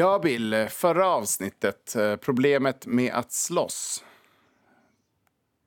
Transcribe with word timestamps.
Ja, 0.00 0.18
Bill, 0.18 0.66
förra 0.70 1.06
avsnittet, 1.08 1.96
eh, 1.96 2.16
problemet 2.16 2.86
med 2.86 3.12
att 3.14 3.32
slåss. 3.32 4.04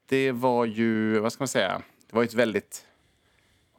Det 0.05 0.31
var 0.31 0.65
ju, 0.65 1.19
vad 1.19 1.33
ska 1.33 1.41
man 1.41 1.47
säga, 1.47 1.81
det 2.09 2.15
var 2.15 2.23
ett 2.23 2.33
väldigt, 2.33 2.85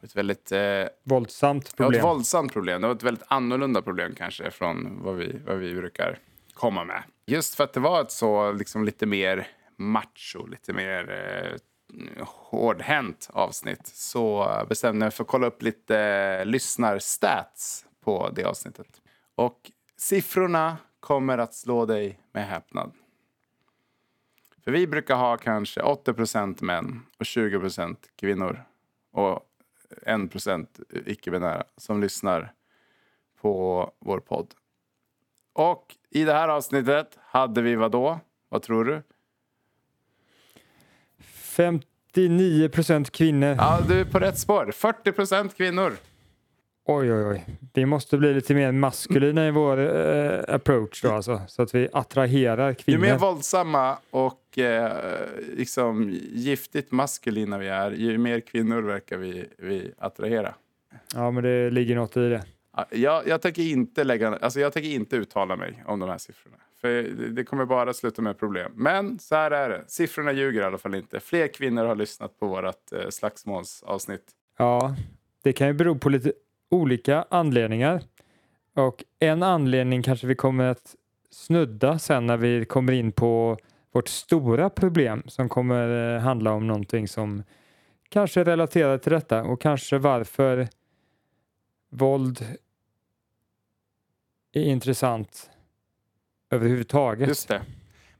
ett 0.03 0.17
väldigt 0.17 0.53
eh, 0.53 0.85
Våldsamt 1.03 1.77
problem. 1.77 1.99
ett 1.99 2.05
våldsamt 2.05 2.53
problem. 2.53 2.81
Det 2.81 2.87
var 2.89 2.95
ett 2.95 3.03
väldigt 3.03 3.25
annorlunda 3.29 3.83
problem 3.83 4.15
kanske 4.15 4.51
från 4.51 5.03
vad 5.03 5.15
vi, 5.15 5.41
vad 5.47 5.57
vi 5.57 5.75
brukar 5.75 6.19
komma 6.53 6.85
med. 6.85 7.03
Just 7.27 7.55
för 7.55 7.65
att 7.65 7.73
det 7.73 7.81
var 7.81 8.01
ett 8.01 8.13
så 8.13 8.53
liksom 8.53 8.85
lite 8.85 9.07
mer 9.07 9.47
macho, 9.77 10.47
lite 10.47 10.73
mer 10.73 11.11
eh, 11.11 12.27
hårdhänt 12.27 13.31
avsnitt 13.33 13.87
så 13.87 14.51
bestämde 14.69 14.97
jag 14.97 15.09
mig 15.09 15.11
för 15.11 15.25
att 15.25 15.29
kolla 15.29 15.47
upp 15.47 15.63
lite 15.63 15.99
eh, 15.99 16.47
lyssnarstats 16.47 17.87
på 18.05 18.31
det 18.35 18.45
avsnittet. 18.45 19.01
Och 19.35 19.71
siffrorna 20.05 20.77
kommer 21.01 21.39
att 21.39 21.55
slå 21.55 21.87
dig 21.87 22.21
med 22.33 22.47
häpnad. 22.47 22.93
För 24.65 24.73
vi 24.73 24.87
brukar 24.87 25.17
ha 25.17 25.37
kanske 25.37 25.81
80% 25.81 26.65
män 26.65 27.03
och 27.19 27.25
20% 27.25 27.97
kvinnor. 28.17 28.65
Och 29.11 29.51
1 30.03 30.21
icke-binära 31.07 31.65
som 31.77 32.01
lyssnar 32.01 32.53
på 33.41 33.91
vår 33.99 34.21
podd. 34.21 34.55
Och 35.53 35.97
i 36.11 36.25
det 36.25 36.33
här 36.33 36.49
avsnittet 36.49 37.19
hade 37.21 37.63
vi 37.63 37.75
vad 37.75 37.93
då? 37.93 38.21
Vad 38.49 38.63
tror 38.63 38.85
du? 38.85 39.03
59 41.19 42.69
procent 42.69 43.11
kvinnor. 43.11 43.57
Ja, 43.59 43.81
du 43.89 44.01
är 44.01 44.05
på 44.05 44.19
rätt 44.19 44.39
spår. 44.39 44.67
40% 44.67 45.57
kvinnor. 45.57 45.97
Oj, 46.87 47.13
oj, 47.13 47.25
oj. 47.27 47.45
Vi 47.73 47.87
måste 47.87 48.19
bli 48.19 48.35
lite 48.35 48.55
mer 48.55 48.73
maskulina 48.73 49.49
i 49.49 49.51
vår 49.51 49.79
eh, 49.79 50.55
approach 50.55 51.03
då 51.03 51.11
alltså. 51.13 51.41
Så 51.49 51.63
att 51.63 51.75
vi 51.75 51.89
attraherar 51.93 52.69
Ju 52.69 52.75
kvinnor. 52.75 53.01
mer 53.01 53.19
våldsamma 53.19 53.97
och 54.11 54.59
eh, 54.59 54.93
liksom 55.57 56.11
giftigt 56.33 56.93
maskulina 56.93 57.59
vi 57.59 57.69
är, 57.69 57.91
ju 57.91 58.19
mer 58.19 58.41
kvinnor 58.41 58.83
verkar 58.83 59.17
vi, 59.17 59.45
vi 59.59 59.93
attrahera. 59.99 60.55
Ja, 61.15 61.31
men 61.31 61.43
det 61.43 61.71
ligger 61.71 61.97
något 61.97 62.17
i 62.17 62.29
det. 62.29 62.45
Ja, 62.77 62.87
Jag, 62.91 63.29
jag, 63.29 63.43
tänker 63.43 63.63
inte 63.63 64.05
lägga, 64.05 64.37
alltså 64.37 64.61
jag 64.61 64.73
tänker 64.73 64.91
inte 64.91 65.17
uttala 65.17 65.57
mig 65.57 65.85
om 65.87 66.01
de 66.01 66.09
här 66.09 66.19
siffrorna. 66.19 66.57
För 66.81 66.89
det, 66.89 67.31
det 67.31 67.45
kommer 67.45 67.65
bara 67.65 67.93
sluta 67.93 68.23
med 68.23 68.39
problem. 68.39 68.73
Men 68.75 69.19
så 69.19 69.35
här 69.35 69.51
är 69.51 69.69
det. 69.69 69.85
Siffrorna 69.87 70.33
ljuger 70.33 70.61
i 70.61 70.65
alla 70.65 70.79
fall 70.79 70.95
inte. 70.95 71.21
Fler 71.21 71.49
kvinnor 71.49 71.85
har 71.85 71.95
lyssnat 71.95 72.39
på 72.39 72.47
vårt 72.47 72.93
eh, 72.93 73.09
slagsmålsavsnitt. 73.11 74.25
Ja, 74.59 74.97
det 75.43 75.53
kan 75.53 75.67
ju 75.67 75.73
bero 75.73 75.99
på 75.99 76.09
lite 76.09 76.33
olika 76.71 77.25
anledningar. 77.31 78.03
Och 78.75 79.05
en 79.19 79.43
anledning 79.43 80.03
kanske 80.03 80.27
vi 80.27 80.35
kommer 80.35 80.65
att 80.65 80.95
snudda 81.31 81.99
sen 81.99 82.27
när 82.27 82.37
vi 82.37 82.65
kommer 82.65 82.93
in 82.93 83.13
på 83.13 83.57
vårt 83.93 84.09
stora 84.09 84.71
problem 84.71 85.23
som 85.27 85.49
kommer 85.49 86.15
eh, 86.15 86.21
handla 86.21 86.53
om 86.53 86.67
någonting 86.67 87.09
som 87.09 87.43
kanske 88.09 88.41
är 88.41 88.45
relaterat 88.45 89.03
till 89.03 89.13
detta 89.13 89.45
och 89.45 89.61
kanske 89.61 89.99
varför 89.99 90.69
våld 91.91 92.47
är 94.53 94.63
intressant 94.63 95.51
överhuvudtaget. 96.51 97.29
Just 97.29 97.49
det. 97.49 97.63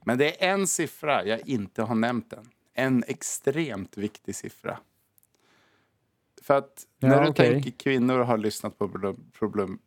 Men 0.05 0.17
det 0.17 0.43
är 0.43 0.53
en 0.53 0.67
siffra 0.67 1.25
jag 1.25 1.47
inte 1.47 1.81
har 1.81 1.95
nämnt 1.95 2.33
än. 2.33 2.49
En 2.73 3.03
extremt 3.07 3.97
viktig 3.97 4.35
siffra. 4.35 4.79
För 6.45 6.53
att 6.57 6.83
Ja, 6.99 7.07
när 7.07 7.21
du 7.23 7.29
okej. 7.29 7.51
tänker 7.53 7.71
kvinnor 7.71 8.19
har 8.19 8.37
lyssnat 8.37 8.77
på, 8.77 8.89
problem, 8.89 9.17
problem, 9.39 9.79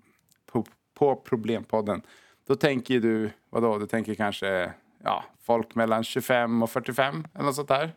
på, 0.52 0.64
på 0.98 1.16
Problempodden. 1.16 2.02
Då 2.46 2.54
tänker 2.54 3.00
du, 3.00 3.30
vadå, 3.50 3.78
du 3.78 3.86
tänker 3.86 4.14
kanske 4.14 4.72
ja, 5.04 5.24
folk 5.42 5.74
mellan 5.74 6.04
25 6.04 6.62
och 6.62 6.70
45 6.70 7.26
eller 7.34 7.44
något 7.44 7.54
sånt 7.54 7.68
där. 7.68 7.92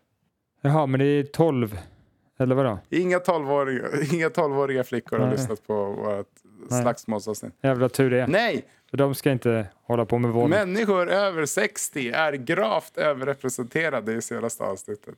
Jaha, 0.62 0.86
men 0.86 1.00
det 1.00 1.06
är 1.06 1.23
12, 1.23 1.80
eller 2.40 2.56
vadå? 2.56 2.80
Inga 2.90 3.18
12-åriga, 3.18 3.88
inga 4.13 4.30
12-åriga 4.30 4.84
flickor 4.84 5.19
har 5.19 5.25
Nej. 5.28 5.35
lyssnat 5.38 5.68
på 5.68 5.91
vårt 5.91 6.28
slagsmålsavsnitt. 6.81 7.53
Jävla 7.62 7.90
tur 7.90 8.09
det. 8.09 8.28
Nej, 8.28 8.66
För 8.90 8.97
de 8.97 9.16
ska 9.16 9.31
inte 9.31 9.68
hålla 9.84 10.06
på 10.06 10.18
med 10.18 10.31
våld. 10.31 10.50
Människor 10.50 11.09
över 11.09 11.46
60 11.46 12.09
är 12.09 12.34
gravt 12.34 12.97
överrepresenterade 12.97 14.14
i 14.14 14.22
senaste 14.22 14.64
avsnittet. 14.64 15.18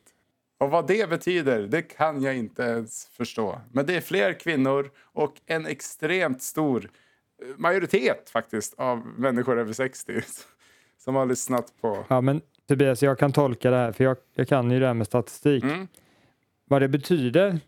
Och 0.58 0.70
vad 0.70 0.88
det 0.88 1.10
betyder, 1.10 1.60
det 1.62 1.82
kan 1.82 2.22
jag 2.22 2.38
inte 2.38 2.64
ens 2.64 3.06
förstå. 3.06 3.62
Men 3.72 3.86
det 3.86 3.96
är 3.96 4.02
fler 4.02 4.34
kvinnor 4.34 4.92
och 5.02 5.34
en 5.46 5.66
extremt 5.66 6.42
stor 6.42 6.90
eh, 7.42 7.48
majoritet 7.58 8.30
faktiskt 8.30 8.74
av 8.78 9.08
människor 9.18 9.60
över 9.60 9.74
60 9.74 10.22
som 10.98 11.16
har 11.16 11.26
lyssnat 11.26 11.74
på... 11.82 12.06
Ja, 12.08 12.22
men 12.22 12.42
Tobias, 12.68 13.04
jag 13.04 13.20
kan 13.20 13.32
tolka 13.32 13.72
det 13.72 13.78
här, 13.78 13.92
för 13.92 14.04
jag, 14.04 14.18
jag 14.34 14.48
kan 14.48 14.72
ju 14.72 14.80
det 14.80 14.88
här 14.88 14.94
med 14.94 15.08
statistik. 15.08 15.64
Mm. 15.64 15.88
Vad 16.66 16.82
det 16.82 16.88
betyder 16.88 17.60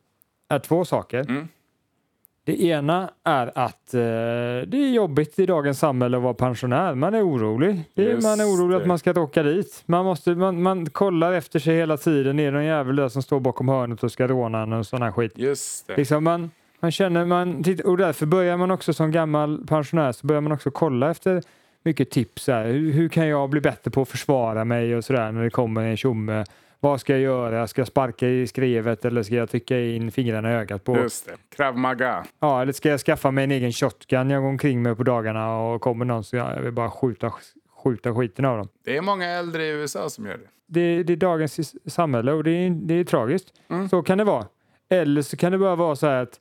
är 0.50 0.59
två 0.59 0.85
saker. 0.85 1.19
Mm. 1.29 1.47
Det 2.45 2.61
ena 2.61 3.09
är 3.23 3.51
att 3.56 3.94
eh, 3.94 4.00
det 4.67 4.78
är 4.78 4.94
jobbigt 4.94 5.39
i 5.39 5.45
dagens 5.45 5.79
samhälle 5.79 6.17
att 6.17 6.23
vara 6.23 6.33
pensionär. 6.33 6.95
Man 6.95 7.13
är 7.13 7.28
orolig. 7.28 7.83
Är, 7.95 8.22
man 8.22 8.39
är 8.39 8.45
orolig 8.45 8.78
det. 8.78 8.81
att 8.81 8.88
man 8.88 9.00
ska 9.00 9.22
åka 9.22 9.44
dit. 9.44 9.83
Man, 9.85 10.06
måste, 10.06 10.35
man, 10.35 10.61
man 10.61 10.89
kollar 10.89 11.34
efter 11.34 11.59
sig 11.59 11.75
hela 11.75 11.97
tiden. 11.97 12.39
Är 12.39 12.45
det 12.45 12.51
någon 12.51 12.66
jävel 12.66 12.95
där 12.95 13.09
som 13.09 13.22
står 13.22 13.39
bakom 13.39 13.69
hörnet 13.69 14.03
och 14.03 14.11
ska 14.11 14.28
råna 14.28 14.61
en 14.61 14.73
och 14.73 14.85
sån 14.85 15.01
här 15.01 15.11
skit? 15.11 15.31
Just 15.35 15.88
det. 15.88 15.97
Liksom 15.97 16.23
man, 16.23 16.51
man 16.79 16.91
känner, 16.91 17.25
man, 17.25 17.63
och 17.85 17.97
därför 17.97 18.25
börjar 18.25 18.57
man 18.57 18.72
också 18.72 18.94
som 18.94 19.11
gammal 19.11 19.66
pensionär 19.67 20.11
så 20.11 20.28
börjar 20.28 20.41
man 20.41 20.51
också 20.51 20.72
kolla 20.72 21.11
efter 21.11 21.44
mycket 21.84 22.09
tips. 22.09 22.47
Här. 22.47 22.66
Hur, 22.66 22.91
hur 22.91 23.09
kan 23.09 23.28
jag 23.28 23.50
bli 23.50 23.61
bättre 23.61 23.91
på 23.91 24.01
att 24.01 24.09
försvara 24.09 24.66
mig 24.66 24.95
och 24.95 25.05
sådär 25.05 25.31
när 25.31 25.44
det 25.44 25.50
kommer 25.50 25.81
en 25.81 25.97
tjomme? 25.97 26.45
Vad 26.79 27.01
ska 27.01 27.13
jag 27.13 27.21
göra? 27.21 27.67
Ska 27.67 27.81
jag 27.81 27.87
sparka 27.87 28.27
i 28.27 28.47
skrevet 28.47 29.05
eller 29.05 29.23
ska 29.23 29.35
jag 29.35 29.49
trycka 29.49 29.79
in 29.79 30.11
fingrarna 30.11 30.51
i 30.51 30.55
ögat 30.55 30.83
på? 30.83 30.97
Just 30.97 31.25
det. 31.25 31.55
Krav 31.55 31.77
Maga. 31.77 32.25
Ja, 32.39 32.61
eller 32.61 32.73
ska 32.73 32.89
jag 32.89 32.99
skaffa 32.99 33.31
mig 33.31 33.43
en 33.43 33.51
egen 33.51 33.71
shotgun 33.71 34.29
jag 34.29 34.41
går 34.41 34.49
omkring 34.49 34.81
med 34.81 34.97
på 34.97 35.03
dagarna 35.03 35.57
och 35.57 35.81
kommer 35.81 36.05
någon 36.05 36.23
så 36.23 36.35
jag, 36.35 36.61
vill 36.61 36.71
bara 36.71 36.91
skjuta, 36.91 37.33
skjuta 37.83 38.15
skiten 38.15 38.45
av 38.45 38.57
dem. 38.57 38.67
Det 38.83 38.97
är 38.97 39.01
många 39.01 39.29
äldre 39.29 39.65
i 39.65 39.69
USA 39.69 40.09
som 40.09 40.25
gör 40.25 40.37
det. 40.37 40.47
Det, 40.67 41.03
det 41.03 41.13
är 41.13 41.17
dagens 41.17 41.75
samhälle 41.93 42.31
och 42.31 42.43
det 42.43 42.51
är, 42.51 42.69
det 42.69 42.93
är 42.93 43.03
tragiskt. 43.03 43.53
Mm. 43.69 43.89
Så 43.89 44.03
kan 44.03 44.17
det 44.17 44.23
vara. 44.23 44.45
Eller 44.89 45.21
så 45.21 45.37
kan 45.37 45.51
det 45.51 45.57
bara 45.57 45.75
vara 45.75 45.95
så 45.95 46.07
här 46.07 46.23
att 46.23 46.39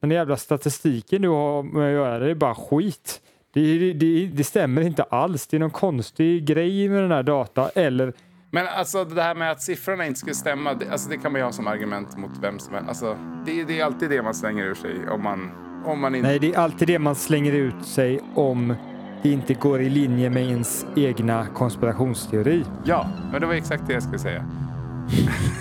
den 0.00 0.10
jävla 0.10 0.36
statistiken 0.36 1.22
du 1.22 1.28
har 1.28 1.62
med 1.62 1.86
att 1.86 1.92
göra, 1.92 2.18
det 2.18 2.30
är 2.30 2.34
bara 2.34 2.54
skit. 2.54 3.20
Det, 3.52 3.78
det, 3.78 3.92
det, 3.92 4.26
det 4.26 4.44
stämmer 4.44 4.82
inte 4.82 5.02
alls. 5.02 5.46
Det 5.46 5.56
är 5.56 5.58
någon 5.58 5.70
konstig 5.70 6.44
grej 6.44 6.88
med 6.88 7.02
den 7.02 7.10
här 7.10 7.22
data. 7.22 7.68
Eller 7.68 8.12
Men 8.54 8.66
alltså 8.66 9.04
det 9.04 9.22
här 9.22 9.34
med 9.34 9.50
att 9.50 9.62
siffrorna 9.62 10.06
inte 10.06 10.18
skulle 10.18 10.34
stämma, 10.34 10.74
det, 10.74 10.90
alltså, 10.90 11.08
det 11.08 11.16
kan 11.16 11.32
man 11.32 11.40
ju 11.40 11.44
ha 11.44 11.52
som 11.52 11.66
argument 11.66 12.16
mot 12.16 12.30
vem 12.40 12.58
som 12.58 12.74
helst. 12.74 12.88
Alltså, 12.88 13.16
det, 13.46 13.64
det 13.64 13.80
är 13.80 13.84
alltid 13.84 14.10
det 14.10 14.22
man 14.22 14.34
slänger 14.34 14.64
ur 14.64 14.74
sig 14.74 15.08
om 15.08 15.22
man, 15.22 15.50
om 15.84 16.00
man 16.00 16.14
inte... 16.14 16.28
nej, 16.28 16.38
det 16.38 16.54
är 16.54 16.58
alltid 16.58 16.88
det 16.88 16.98
man 16.98 17.14
slänger 17.14 17.52
ut 17.52 17.86
sig 17.86 18.20
om 18.34 18.74
det 19.22 19.28
inte 19.28 19.54
går 19.54 19.80
i 19.80 19.88
linje 19.88 20.30
med 20.30 20.42
ens 20.42 20.86
egna 20.96 21.46
konspirationsteori. 21.46 22.64
Ja, 22.84 23.08
men 23.32 23.40
det 23.40 23.46
var 23.46 23.54
exakt 23.54 23.86
det 23.86 23.92
jag 23.92 24.02
skulle 24.02 24.18
säga. 24.18 24.44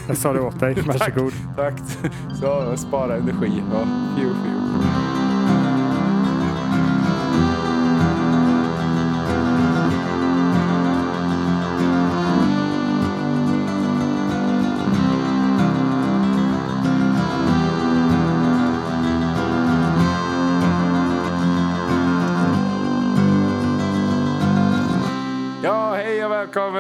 Jag 0.08 0.18
sa 0.18 0.34
det 0.34 0.42
åt 0.42 0.60
dig. 0.60 0.74
Varsågod. 0.86 1.34
Tack. 1.56 1.80
Så 2.40 2.78
spara 2.78 3.16
energi. 3.16 3.64
Ja, 3.74 3.88
fju, 4.18 4.24
fju. 4.24 5.01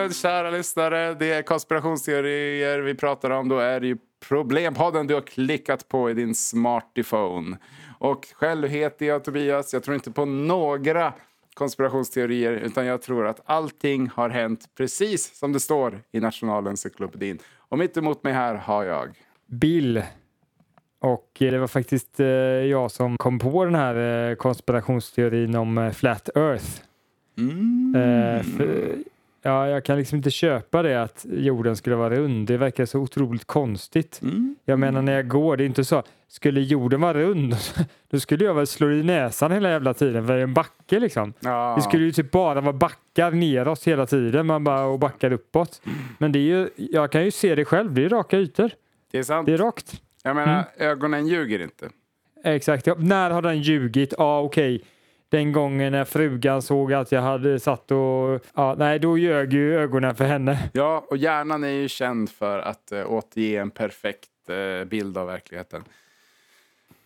Välkommen 0.01 0.13
kära 0.13 0.51
lyssnare. 0.51 1.13
Det 1.13 1.31
är 1.31 1.41
konspirationsteorier 1.41 2.79
vi 2.79 2.95
pratar 2.95 3.29
om. 3.29 3.49
Då 3.49 3.59
är 3.59 3.79
det 3.79 3.87
ju 3.87 3.97
Problempodden 4.29 5.07
du 5.07 5.13
har 5.13 5.21
klickat 5.21 5.87
på 5.87 6.09
i 6.09 6.13
din 6.13 6.35
smartphone. 6.35 7.57
Och 7.99 8.27
själv 8.33 8.67
heter 8.67 9.05
jag 9.05 9.23
Tobias. 9.23 9.73
Jag 9.73 9.83
tror 9.83 9.95
inte 9.95 10.11
på 10.11 10.25
några 10.25 11.13
konspirationsteorier 11.53 12.51
utan 12.51 12.85
jag 12.85 13.01
tror 13.01 13.27
att 13.27 13.41
allting 13.45 14.09
har 14.09 14.29
hänt 14.29 14.65
precis 14.77 15.37
som 15.37 15.53
det 15.53 15.59
står 15.59 16.01
i 16.11 16.19
Nationalencyklopedin. 16.19 17.39
Och 17.57 17.77
mitt 17.77 17.97
emot 17.97 18.23
mig 18.23 18.33
här 18.33 18.55
har 18.55 18.83
jag. 18.83 19.09
Bill. 19.45 20.03
Och 20.99 21.37
eh, 21.39 21.51
det 21.51 21.59
var 21.59 21.67
faktiskt 21.67 22.19
eh, 22.19 22.27
jag 22.27 22.91
som 22.91 23.17
kom 23.17 23.39
på 23.39 23.65
den 23.65 23.75
här 23.75 24.29
eh, 24.29 24.35
konspirationsteorin 24.35 25.55
om 25.55 25.91
Flat 25.95 26.29
Earth. 26.35 26.81
Mm. 27.37 29.03
Ja, 29.41 29.67
jag 29.67 29.85
kan 29.85 29.97
liksom 29.97 30.15
inte 30.17 30.31
köpa 30.31 30.81
det 30.81 31.01
att 31.03 31.25
jorden 31.29 31.75
skulle 31.75 31.95
vara 31.95 32.15
rund. 32.15 32.47
Det 32.47 32.57
verkar 32.57 32.85
så 32.85 32.99
otroligt 32.99 33.45
konstigt. 33.45 34.19
Mm. 34.23 34.55
Jag 34.65 34.79
menar 34.79 35.01
när 35.01 35.13
jag 35.13 35.27
går, 35.27 35.57
det 35.57 35.63
är 35.63 35.65
inte 35.65 35.85
så. 35.85 36.03
Skulle 36.27 36.61
jorden 36.61 37.01
vara 37.01 37.13
rund, 37.13 37.55
då 38.11 38.19
skulle 38.19 38.45
jag 38.45 38.53
väl 38.53 38.67
slå 38.67 38.91
i 38.91 39.03
näsan 39.03 39.51
hela 39.51 39.69
jävla 39.69 39.93
tiden 39.93 40.27
för 40.27 40.33
det 40.33 40.39
är 40.39 40.43
en 40.43 40.53
backe 40.53 40.99
liksom. 40.99 41.33
Ja. 41.39 41.73
Det 41.77 41.81
skulle 41.81 42.03
ju 42.05 42.11
typ 42.11 42.31
bara 42.31 42.61
vara 42.61 42.73
backar 42.73 43.31
neråt 43.31 43.83
hela 43.87 44.05
tiden, 44.05 44.45
man 44.45 44.63
bara 44.63 44.85
och 44.85 44.99
backar 44.99 45.33
uppåt. 45.33 45.81
Men 46.17 46.31
det 46.31 46.39
är 46.39 46.43
ju, 46.43 46.69
jag 46.75 47.11
kan 47.11 47.25
ju 47.25 47.31
se 47.31 47.55
det 47.55 47.65
själv, 47.65 47.93
det 47.93 48.05
är 48.05 48.09
raka 48.09 48.37
ytor. 48.37 48.69
Det 49.11 49.17
är 49.19 49.23
sant. 49.23 49.45
Det 49.45 49.53
är 49.53 49.57
rakt. 49.57 50.01
Jag 50.23 50.35
menar, 50.35 50.53
Mm. 50.53 50.91
ögonen 50.91 51.27
ljuger 51.27 51.61
inte. 51.61 51.89
Exakt. 52.43 52.87
Ja, 52.87 52.95
när 52.97 53.29
har 53.31 53.41
den 53.41 53.61
ljugit? 53.61 54.13
Ja, 54.17 54.41
okej. 54.41 54.81
Den 55.31 55.51
gången 55.51 55.91
när 55.91 56.05
frugan 56.05 56.61
såg 56.61 56.93
att 56.93 57.11
jag 57.11 57.21
hade 57.21 57.59
satt 57.59 57.91
och... 57.91 58.45
Ja, 58.55 58.75
nej, 58.77 58.99
då 58.99 59.17
ljög 59.17 59.53
ju 59.53 59.75
ögonen 59.79 60.15
för 60.15 60.25
henne. 60.25 60.69
Ja, 60.73 61.05
och 61.09 61.17
hjärnan 61.17 61.63
är 61.63 61.69
ju 61.69 61.87
känd 61.87 62.29
för 62.29 62.59
att 62.59 62.91
uh, 62.93 63.11
återge 63.11 63.61
en 63.61 63.71
perfekt 63.71 64.29
eh, 64.49 64.85
bild 64.87 65.17
av 65.17 65.27
verkligheten. 65.27 65.83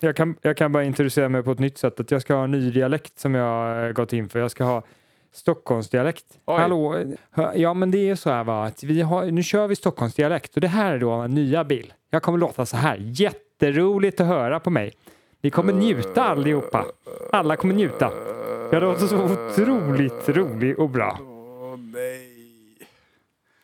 Jag 0.00 0.16
kan, 0.16 0.36
jag 0.42 0.56
kan 0.56 0.72
bara 0.72 0.84
introducera 0.84 1.28
mig 1.28 1.42
på 1.42 1.50
ett 1.50 1.58
nytt 1.58 1.78
sätt. 1.78 2.00
Att 2.00 2.10
jag 2.10 2.22
ska 2.22 2.34
ha 2.34 2.44
en 2.44 2.50
ny 2.50 2.70
dialekt 2.70 3.18
som 3.18 3.34
jag 3.34 3.44
har 3.44 3.92
gått 3.92 4.12
in 4.12 4.28
för. 4.28 4.38
Jag 4.38 4.50
ska 4.50 4.64
ha 4.64 4.82
Stockholmsdialekt. 5.32 6.24
Oj. 6.46 6.60
Hallå? 6.60 7.04
Ja, 7.54 7.74
men 7.74 7.90
det 7.90 8.10
är 8.10 8.14
så 8.14 8.30
här 8.30 8.44
va, 8.44 8.64
att 8.64 8.82
vi 8.82 9.02
har, 9.02 9.24
nu 9.24 9.42
kör 9.42 9.66
vi 9.66 9.76
Stockholmsdialekt 9.76 10.54
och 10.54 10.60
det 10.60 10.68
här 10.68 10.94
är 10.94 10.98
då 10.98 11.10
en 11.10 11.34
nya 11.34 11.64
bild. 11.64 11.92
Jag 12.10 12.22
kommer 12.22 12.38
låta 12.38 12.66
så 12.66 12.76
här. 12.76 12.96
Jätteroligt 13.00 14.20
att 14.20 14.26
höra 14.26 14.60
på 14.60 14.70
mig. 14.70 14.92
Ni 15.46 15.50
kommer 15.50 15.72
njuta 15.72 16.24
allihopa. 16.24 16.86
Alla 17.32 17.56
kommer 17.56 17.74
njuta. 17.74 18.12
Jag 18.72 18.82
låter 18.82 19.06
så 19.06 19.24
otroligt 19.24 20.28
rolig 20.28 20.78
och 20.78 20.90
bra. 20.90 21.18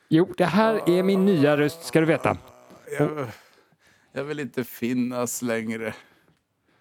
Jo, 0.08 0.28
det 0.36 0.44
här 0.44 0.90
är 0.90 1.02
min 1.02 1.24
nya 1.24 1.56
röst 1.56 1.82
ska 1.82 2.00
du 2.00 2.06
veta. 2.06 2.36
Jag, 2.98 3.26
jag 4.12 4.24
vill 4.24 4.40
inte 4.40 4.64
finnas 4.64 5.42
längre. 5.42 5.94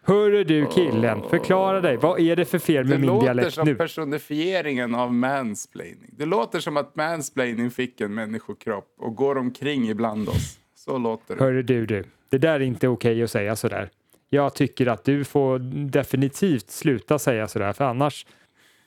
Hörru 0.04 0.44
du 0.44 0.66
killen, 0.66 1.22
förklara 1.30 1.82
dig. 1.82 1.98
Vad 1.98 2.20
är 2.20 2.36
det 2.36 2.46
för 2.46 2.60
fel 2.60 2.84
Det 2.84 2.90
med 2.90 3.00
min 3.00 3.08
låter 3.08 3.26
dialekt 3.26 3.54
som 3.54 3.68
nu? 3.68 3.76
personifieringen 3.76 4.96
av 4.96 5.14
mansplaining. 5.14 6.10
Det 6.18 6.26
låter 6.26 6.60
som 6.60 6.78
att 6.78 6.96
mansplaining 6.96 7.72
fick 7.72 8.02
en 8.02 8.14
människokropp 8.14 8.94
och 9.00 9.16
går 9.16 9.38
omkring 9.38 9.90
ibland 9.90 10.30
oss. 10.30 10.60
Så 10.76 10.98
låter 10.98 11.36
det. 11.36 11.44
Hörru 11.44 11.64
du, 11.64 11.86
du. 11.86 12.04
Det 12.30 12.38
där 12.38 12.54
är 12.54 12.60
inte 12.60 12.88
okej 12.88 13.24
att 13.24 13.32
säga 13.32 13.56
sådär. 13.56 13.90
Jag 14.34 14.54
tycker 14.54 14.88
att 14.88 15.04
du 15.04 15.24
får 15.24 15.60
definitivt 15.90 16.72
sluta 16.72 17.20
säga 17.20 17.48
sådär, 17.48 17.74
för 17.74 17.84
annars... 17.84 18.26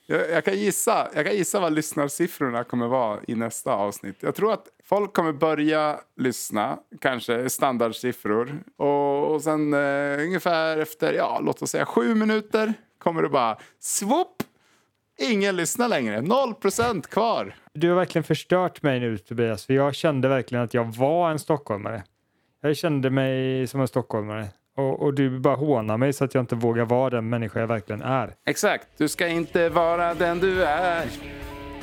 Jag, 0.07 0.31
jag, 0.31 0.45
kan 0.45 0.59
gissa, 0.59 1.09
jag 1.15 1.27
kan 1.27 1.37
gissa 1.37 1.61
vad 1.61 1.73
lyssnarsiffrorna 1.73 2.65
kommer 2.65 2.87
vara 2.89 3.21
i 3.29 3.35
nästa 3.35 3.73
avsnitt. 3.73 4.17
Jag 4.21 4.35
tror 4.35 4.53
att 4.53 4.67
folk 4.85 5.13
kommer 5.13 5.33
börja 5.33 6.01
lyssna, 6.17 6.79
kanske 7.01 7.51
standardsiffror. 7.51 8.63
Och, 8.77 9.35
och 9.35 9.43
sen 9.43 9.75
eh, 9.75 10.25
ungefär 10.25 10.79
efter, 10.79 11.13
ja, 11.13 11.41
låt 11.43 11.63
oss 11.63 11.71
säga 11.71 11.87
sju 11.87 12.15
minuter 12.15 12.75
kommer 12.99 13.23
det 13.23 13.29
bara 13.29 13.59
swoop! 13.81 14.43
Ingen 15.19 15.57
lyssnar 15.57 15.89
längre. 15.89 16.21
Noll 16.21 16.55
procent 16.55 17.07
kvar. 17.07 17.55
Du 17.73 17.89
har 17.89 17.97
verkligen 17.97 18.25
förstört 18.25 18.83
mig 18.83 19.01
nu 19.01 19.19
Tobias, 19.19 19.67
för 19.67 19.75
jag 19.75 19.95
kände 19.95 20.29
verkligen 20.29 20.65
att 20.65 20.75
jag 20.75 20.85
var 20.85 21.31
en 21.31 21.39
stockholmare. 21.39 22.03
Jag 22.61 22.77
kände 22.77 23.11
mig 23.11 23.67
som 23.67 23.81
en 23.81 23.89
stockholmare. 23.89 24.49
Och, 24.77 25.03
och 25.03 25.15
du 25.15 25.39
bara 25.39 25.57
hånar 25.57 25.97
mig 25.99 26.13
så 26.13 26.25
att 26.25 26.35
jag 26.35 26.43
inte 26.43 26.55
vågar 26.57 26.85
vara 26.85 27.11
den 27.11 27.29
människa 27.29 27.61
jag 27.61 27.67
verkligen 27.67 28.03
är. 28.03 28.35
Exakt. 28.47 28.89
Du 28.97 29.09
ska 29.09 29.29
inte 29.29 29.69
vara 29.69 30.15
den 30.15 30.39
du 30.41 30.65
är. 30.65 31.07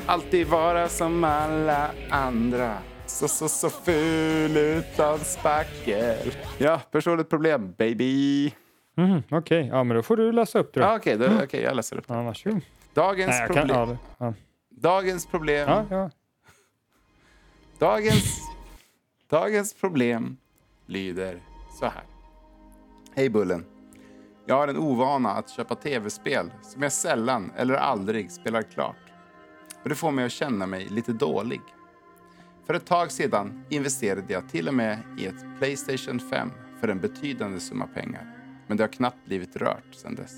Alltid 0.06 0.46
vara 0.46 0.88
som 0.88 1.24
alla 1.24 1.90
andra. 2.10 2.78
Så, 3.06 3.28
så, 3.28 3.48
så 3.48 3.70
ful 3.70 4.56
utan 4.56 5.18
spackel. 5.18 6.32
Ja, 6.58 6.80
personligt 6.90 7.30
problem, 7.30 7.74
baby. 7.78 8.52
Mhm, 8.94 9.22
Okej, 9.30 9.66
ja 9.72 9.84
men 9.84 9.96
då 9.96 10.02
får 10.02 10.16
du 10.16 10.32
läsa 10.32 10.58
upp 10.58 10.74
det. 10.74 10.80
Ja, 10.80 10.96
Okej, 10.96 11.16
då- 11.18 11.28
okej, 11.44 11.62
jag 11.62 11.76
läser 11.76 11.96
upp. 11.98 12.04
Ja, 12.08 12.22
varsågod. 12.22 12.60
Dagens 12.94 13.28
Nej, 13.30 13.46
kan, 13.46 13.56
problem. 13.56 13.76
ja, 13.78 13.86
det- 13.86 13.98
ja. 14.18 14.34
Dagens 14.70 15.26
problem. 15.26 15.68
Ja, 15.68 15.84
ja. 15.90 16.10
Dagens, 17.78 18.40
dagens 19.30 19.74
problem 19.74 20.36
lyder 20.86 21.40
så 21.80 21.84
här. 21.84 22.02
Hej 23.14 23.30
Bullen. 23.30 23.64
Jag 24.46 24.54
har 24.54 24.68
en 24.68 24.76
ovana 24.76 25.30
att 25.30 25.50
köpa 25.50 25.74
tv-spel 25.74 26.52
som 26.62 26.82
jag 26.82 26.92
sällan 26.92 27.52
eller 27.56 27.74
aldrig 27.74 28.30
spelar 28.30 28.62
klart. 28.62 29.12
Och 29.82 29.88
det 29.88 29.94
får 29.94 30.10
mig 30.10 30.24
att 30.24 30.32
känna 30.32 30.66
mig 30.66 30.88
lite 30.88 31.12
dålig. 31.12 31.60
För 32.66 32.74
ett 32.74 32.86
tag 32.86 33.12
sedan 33.12 33.64
investerade 33.68 34.32
jag 34.32 34.48
till 34.48 34.68
och 34.68 34.74
med 34.74 34.98
i 35.18 35.26
ett 35.26 35.58
Playstation 35.58 36.20
5 36.20 36.50
för 36.80 36.88
en 36.88 37.00
betydande 37.00 37.60
summa 37.60 37.86
pengar. 37.86 38.36
Men 38.66 38.76
det 38.76 38.82
har 38.82 38.88
knappt 38.88 39.26
blivit 39.26 39.56
rört 39.56 39.94
sedan 39.94 40.14
dess. 40.14 40.34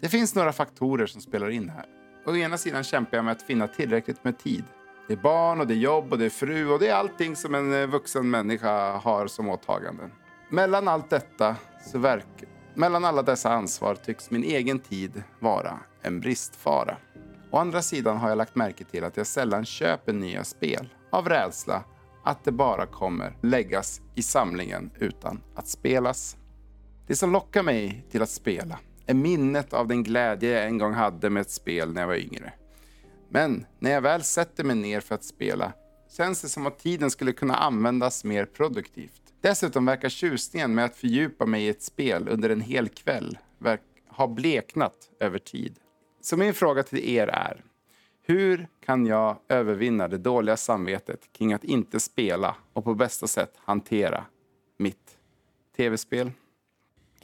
Det 0.00 0.08
finns 0.08 0.34
några 0.34 0.52
faktorer 0.52 1.06
som 1.06 1.20
spelar 1.20 1.50
in 1.50 1.68
här. 1.68 1.86
Å 2.26 2.36
ena 2.36 2.58
sidan 2.58 2.84
kämpar 2.84 3.16
jag 3.16 3.24
med 3.24 3.32
att 3.32 3.42
finna 3.42 3.68
tillräckligt 3.68 4.24
med 4.24 4.38
tid. 4.38 4.64
Det 5.08 5.12
är 5.12 5.22
barn 5.22 5.60
och 5.60 5.66
det 5.66 5.74
är 5.74 5.78
jobb 5.78 6.12
och 6.12 6.18
det 6.18 6.24
är 6.24 6.30
fru 6.30 6.68
och 6.68 6.78
det 6.78 6.88
är 6.88 6.94
allting 6.94 7.36
som 7.36 7.54
en 7.54 7.74
eh, 7.74 7.86
vuxen 7.86 8.30
människa 8.30 8.96
har 8.96 9.26
som 9.26 9.48
åtaganden. 9.48 10.10
Mellan 10.52 10.88
allt 10.88 11.10
detta 11.10 11.56
så 11.92 11.98
verk... 11.98 12.44
Mellan 12.74 13.04
alla 13.04 13.22
dessa 13.22 13.50
ansvar 13.50 13.94
tycks 13.94 14.30
min 14.30 14.44
egen 14.44 14.78
tid 14.78 15.22
vara 15.40 15.78
en 16.02 16.20
bristfara. 16.20 16.96
Å 17.50 17.58
andra 17.58 17.82
sidan 17.82 18.16
har 18.16 18.28
jag 18.28 18.38
lagt 18.38 18.54
märke 18.54 18.84
till 18.84 19.04
att 19.04 19.16
jag 19.16 19.26
sällan 19.26 19.64
köper 19.64 20.12
nya 20.12 20.44
spel 20.44 20.88
av 21.10 21.28
rädsla 21.28 21.84
att 22.24 22.44
det 22.44 22.52
bara 22.52 22.86
kommer 22.86 23.36
läggas 23.40 24.00
i 24.14 24.22
samlingen 24.22 24.90
utan 24.98 25.40
att 25.54 25.68
spelas. 25.68 26.36
Det 27.06 27.16
som 27.16 27.32
lockar 27.32 27.62
mig 27.62 28.06
till 28.10 28.22
att 28.22 28.30
spela 28.30 28.78
är 29.06 29.14
minnet 29.14 29.72
av 29.72 29.88
den 29.88 30.02
glädje 30.02 30.50
jag 30.50 30.64
en 30.64 30.78
gång 30.78 30.92
hade 30.92 31.30
med 31.30 31.40
ett 31.40 31.50
spel 31.50 31.92
när 31.92 32.00
jag 32.00 32.08
var 32.08 32.14
yngre. 32.14 32.52
Men 33.28 33.66
när 33.78 33.90
jag 33.90 34.00
väl 34.00 34.22
sätter 34.22 34.64
mig 34.64 34.76
ner 34.76 35.00
för 35.00 35.14
att 35.14 35.24
spela 35.24 35.72
känns 36.16 36.42
det 36.42 36.48
som 36.48 36.66
att 36.66 36.78
tiden 36.78 37.10
skulle 37.10 37.32
kunna 37.32 37.54
användas 37.54 38.24
mer 38.24 38.44
produktivt. 38.44 39.21
Dessutom 39.42 39.84
verkar 39.84 40.08
tjusningen 40.08 40.74
med 40.74 40.84
att 40.84 40.96
fördjupa 40.96 41.46
mig 41.46 41.64
i 41.64 41.68
ett 41.68 41.82
spel 41.82 42.28
under 42.28 42.50
en 42.50 42.60
hel 42.60 42.88
kväll 42.88 43.38
ha 44.08 44.26
bleknat 44.26 45.10
över 45.20 45.38
tid. 45.38 45.78
Så 46.20 46.36
min 46.36 46.54
fråga 46.54 46.82
till 46.82 46.98
er 46.98 47.26
är, 47.26 47.64
hur 48.22 48.68
kan 48.84 49.06
jag 49.06 49.38
övervinna 49.48 50.08
det 50.08 50.18
dåliga 50.18 50.56
samvetet 50.56 51.32
kring 51.32 51.52
att 51.52 51.64
inte 51.64 52.00
spela 52.00 52.56
och 52.72 52.84
på 52.84 52.94
bästa 52.94 53.26
sätt 53.26 53.52
hantera 53.56 54.24
mitt 54.78 55.18
tv-spel? 55.76 56.30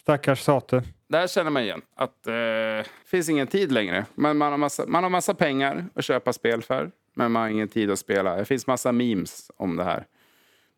Stackars 0.01 0.41
Sate. 0.41 0.83
Där 1.09 1.27
känner 1.27 1.51
man 1.51 1.63
igen 1.63 1.83
att 1.95 2.27
eh, 2.27 2.33
det 2.33 2.87
finns 3.05 3.29
ingen 3.29 3.47
tid 3.47 3.73
längre. 3.73 4.07
Man, 4.15 4.37
man, 4.37 4.51
har 4.51 4.59
massa, 4.59 4.87
man 4.87 5.03
har 5.03 5.11
massa 5.11 5.35
pengar 5.35 5.87
att 5.95 6.05
köpa 6.05 6.33
spel 6.33 6.63
för, 6.63 6.91
men 7.15 7.33
man 7.33 7.43
har 7.43 7.49
ingen 7.49 7.69
tid 7.69 7.91
att 7.91 7.99
spela. 7.99 8.37
Det 8.37 8.45
finns 8.45 8.67
massa 8.67 8.93
memes 8.93 9.51
om 9.57 9.77
det 9.77 9.85
här 9.85 10.07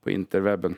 på 0.03 0.11
interwebben. 0.11 0.77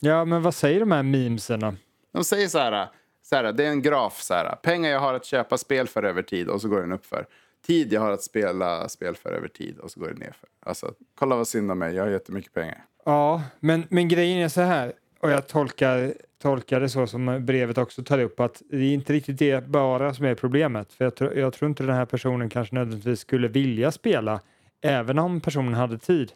Ja, 0.00 0.24
men 0.24 0.42
vad 0.42 0.54
säger 0.54 0.80
de 0.80 0.92
här 0.92 1.02
memesen 1.02 1.76
De 2.12 2.24
säger 2.24 2.48
så 2.48 2.58
här, 2.58 2.88
så 3.22 3.36
här, 3.36 3.52
det 3.52 3.64
är 3.64 3.68
en 3.70 3.82
graf 3.82 4.20
så 4.22 4.34
här, 4.34 4.56
pengar 4.62 4.90
jag 4.90 5.00
har 5.00 5.14
att 5.14 5.24
köpa 5.24 5.58
spel 5.58 5.88
för 5.88 6.02
över 6.02 6.22
tid 6.22 6.48
och 6.48 6.60
så 6.60 6.68
går 6.68 6.80
den 6.80 6.92
upp 6.92 7.06
för. 7.06 7.26
Tid 7.66 7.92
jag 7.92 8.00
har 8.00 8.10
att 8.10 8.22
spela 8.22 8.88
spel 8.88 9.16
för 9.16 9.32
över 9.32 9.48
tid 9.48 9.78
och 9.78 9.90
så 9.90 10.00
går 10.00 10.06
den 10.08 10.18
ner 10.18 10.32
för. 10.40 10.48
Alltså, 10.70 10.92
kolla 11.14 11.36
vad 11.36 11.48
synd 11.48 11.70
om 11.70 11.78
mig, 11.78 11.94
jag 11.94 12.02
har 12.04 12.10
jättemycket 12.10 12.52
pengar. 12.54 12.84
Ja, 13.04 13.42
men, 13.60 13.84
men 13.88 14.08
grejen 14.08 14.38
är 14.38 14.48
så 14.48 14.60
här, 14.60 14.92
och 15.20 15.30
jag 15.30 15.46
tolkar, 15.46 16.14
tolkar 16.42 16.80
det 16.80 16.88
så 16.88 17.06
som 17.06 17.46
brevet 17.46 17.78
också 17.78 18.02
tar 18.02 18.18
upp, 18.18 18.40
att 18.40 18.62
det 18.70 18.76
är 18.76 18.94
inte 18.94 19.12
riktigt 19.12 19.38
det 19.38 19.66
bara 19.66 20.14
som 20.14 20.24
är 20.24 20.34
problemet. 20.34 20.92
För 20.92 21.04
jag, 21.04 21.14
tror- 21.14 21.34
jag 21.34 21.52
tror 21.52 21.68
inte 21.68 21.82
den 21.82 21.94
här 21.94 22.04
personen 22.06 22.48
kanske 22.48 22.74
nödvändigtvis 22.74 23.20
skulle 23.20 23.48
vilja 23.48 23.92
spela, 23.92 24.40
även 24.80 25.18
om 25.18 25.40
personen 25.40 25.74
hade 25.74 25.98
tid. 25.98 26.32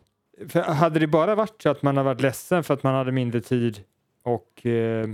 För 0.49 0.61
hade 0.63 1.01
det 1.01 1.07
bara 1.07 1.35
varit 1.35 1.63
så 1.63 1.69
att 1.71 1.83
man 1.83 1.97
har 1.97 2.05
varit 2.05 2.21
ledsen 2.21 2.65
för 2.65 2.75
att 2.75 2.83
man 2.83 2.95
hade 2.95 3.13
mindre 3.13 3.41
tid 3.41 3.81
och 4.23 4.67
eh, 4.67 5.09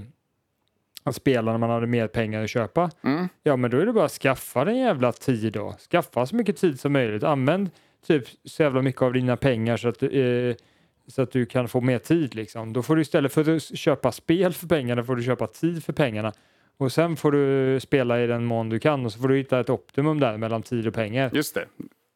att 1.03 1.15
spela 1.15 1.51
när 1.53 1.59
man 1.59 1.71
hade 1.71 1.87
mer 1.87 2.07
pengar 2.09 2.45
att 2.45 2.51
köpa, 2.51 2.91
Mm. 3.03 3.29
ja 3.43 3.57
men 3.57 3.71
då 3.71 3.79
är 3.79 3.87
det 3.87 3.93
bara 3.93 4.05
att 4.05 4.13
skaffa 4.13 4.65
den 4.65 4.77
jävla 4.77 5.13
tid 5.13 5.53
då. 5.53 5.75
Skaffa 5.91 6.27
så 6.27 6.37
mycket 6.37 6.57
tid 6.57 6.81
som 6.81 6.93
möjligt. 6.93 7.23
Använd 7.23 7.71
typ 8.07 8.25
så 8.45 8.63
jävla 8.63 8.83
mycket 8.83 9.03
av 9.03 9.13
dina 9.13 9.37
pengar 9.37 9.77
så 9.77 9.89
att, 9.89 10.03
eh, 10.03 10.11
så 11.07 11.23
att 11.23 11.31
du 11.33 11.47
kan 11.47 11.69
få 11.69 11.81
mer 11.81 11.99
tid 11.99 12.35
liksom. 12.35 12.73
Då 12.73 12.83
får 12.83 12.97
du 12.97 13.03
istället 13.03 13.33
för 13.33 13.57
att 13.57 13.63
köpa 13.79 14.13
spel 14.13 14.53
för 14.53 14.67
pengarna 14.67 15.05
får 15.05 15.17
du 15.17 15.23
köpa 15.23 15.47
tid 15.47 15.85
för 15.85 15.93
pengarna. 15.93 16.33
Och 16.77 16.93
sen 16.93 17.17
får 17.17 17.33
du 17.33 17.81
spela 17.81 18.21
i 18.23 18.27
den 18.27 18.45
mån 18.45 18.69
du 18.69 18.79
kan 18.79 19.05
och 19.07 19.13
så 19.13 19.21
får 19.21 19.29
du 19.29 19.37
hitta 19.37 19.61
ett 19.61 19.71
optimum 19.71 20.21
där 20.21 20.37
mellan 20.37 20.63
tid 20.63 20.87
och 20.87 20.95
pengar. 20.95 21.31
Just 21.35 21.55
det. 21.55 21.65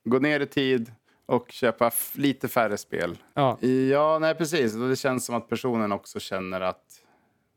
Gå 0.04 0.18
ner 0.18 0.40
i 0.40 0.46
tid 0.46 0.92
och 1.32 1.52
köpa 1.52 1.90
lite 2.14 2.48
färre 2.48 2.78
spel. 2.78 3.18
Ja, 3.34 3.58
Ja, 3.90 4.18
nej 4.18 4.34
precis. 4.34 4.72
Det 4.74 4.96
känns 4.96 5.24
som 5.24 5.34
att 5.34 5.48
personen 5.48 5.92
också 5.92 6.20
känner 6.20 6.60
att 6.60 7.02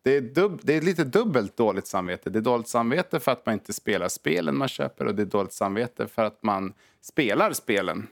det 0.03 0.15
är, 0.15 0.21
dubb, 0.21 0.59
det 0.63 0.73
är 0.73 0.81
lite 0.81 1.03
dubbelt 1.03 1.57
dåligt 1.57 1.87
samvete. 1.87 2.29
Det 2.29 2.39
är 2.39 2.41
dåligt 2.41 2.67
samvete 2.67 3.19
för 3.19 3.31
att 3.31 3.45
man 3.45 3.53
inte 3.53 3.73
spelar 3.73 4.07
spelen 4.07 4.57
man 4.57 4.67
köper 4.67 5.05
och 5.05 5.15
det 5.15 5.21
är 5.21 5.25
dåligt 5.25 5.53
samvete 5.53 6.07
för 6.07 6.23
att 6.23 6.43
man 6.43 6.73
spelar 7.01 7.53
spelen 7.53 8.07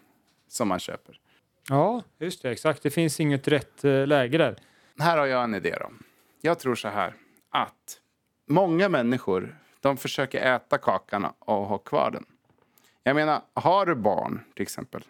som 0.48 0.68
man 0.68 0.80
köper. 0.80 1.20
Ja, 1.70 2.04
just 2.20 2.42
det. 2.42 2.52
Exakt. 2.52 2.84
Det 2.84 2.92
finns 2.92 3.20
inget 3.20 3.48
rätt 3.48 3.84
eh, 3.84 4.08
läge 4.08 4.38
där. 4.38 4.56
Här 5.00 5.18
har 5.18 5.26
jag 5.26 5.44
en 5.44 5.56
idé 5.56 5.76
då. 5.80 5.90
Jag 6.42 6.60
tror 6.60 6.76
så 6.76 6.88
här 6.88 7.14
att 7.50 8.00
många 8.48 8.90
människor 8.90 9.58
de 9.80 9.98
försöker 9.98 10.56
äta 10.56 10.78
kakan 10.78 11.28
och 11.40 11.66
ha 11.66 11.78
kvar 11.78 12.12
den. 12.12 12.26
Jag 13.04 13.16
menar, 13.16 13.42
har 13.54 13.86
du 13.86 13.96
barn 13.96 14.40
till 14.56 14.64
exempel. 14.64 15.04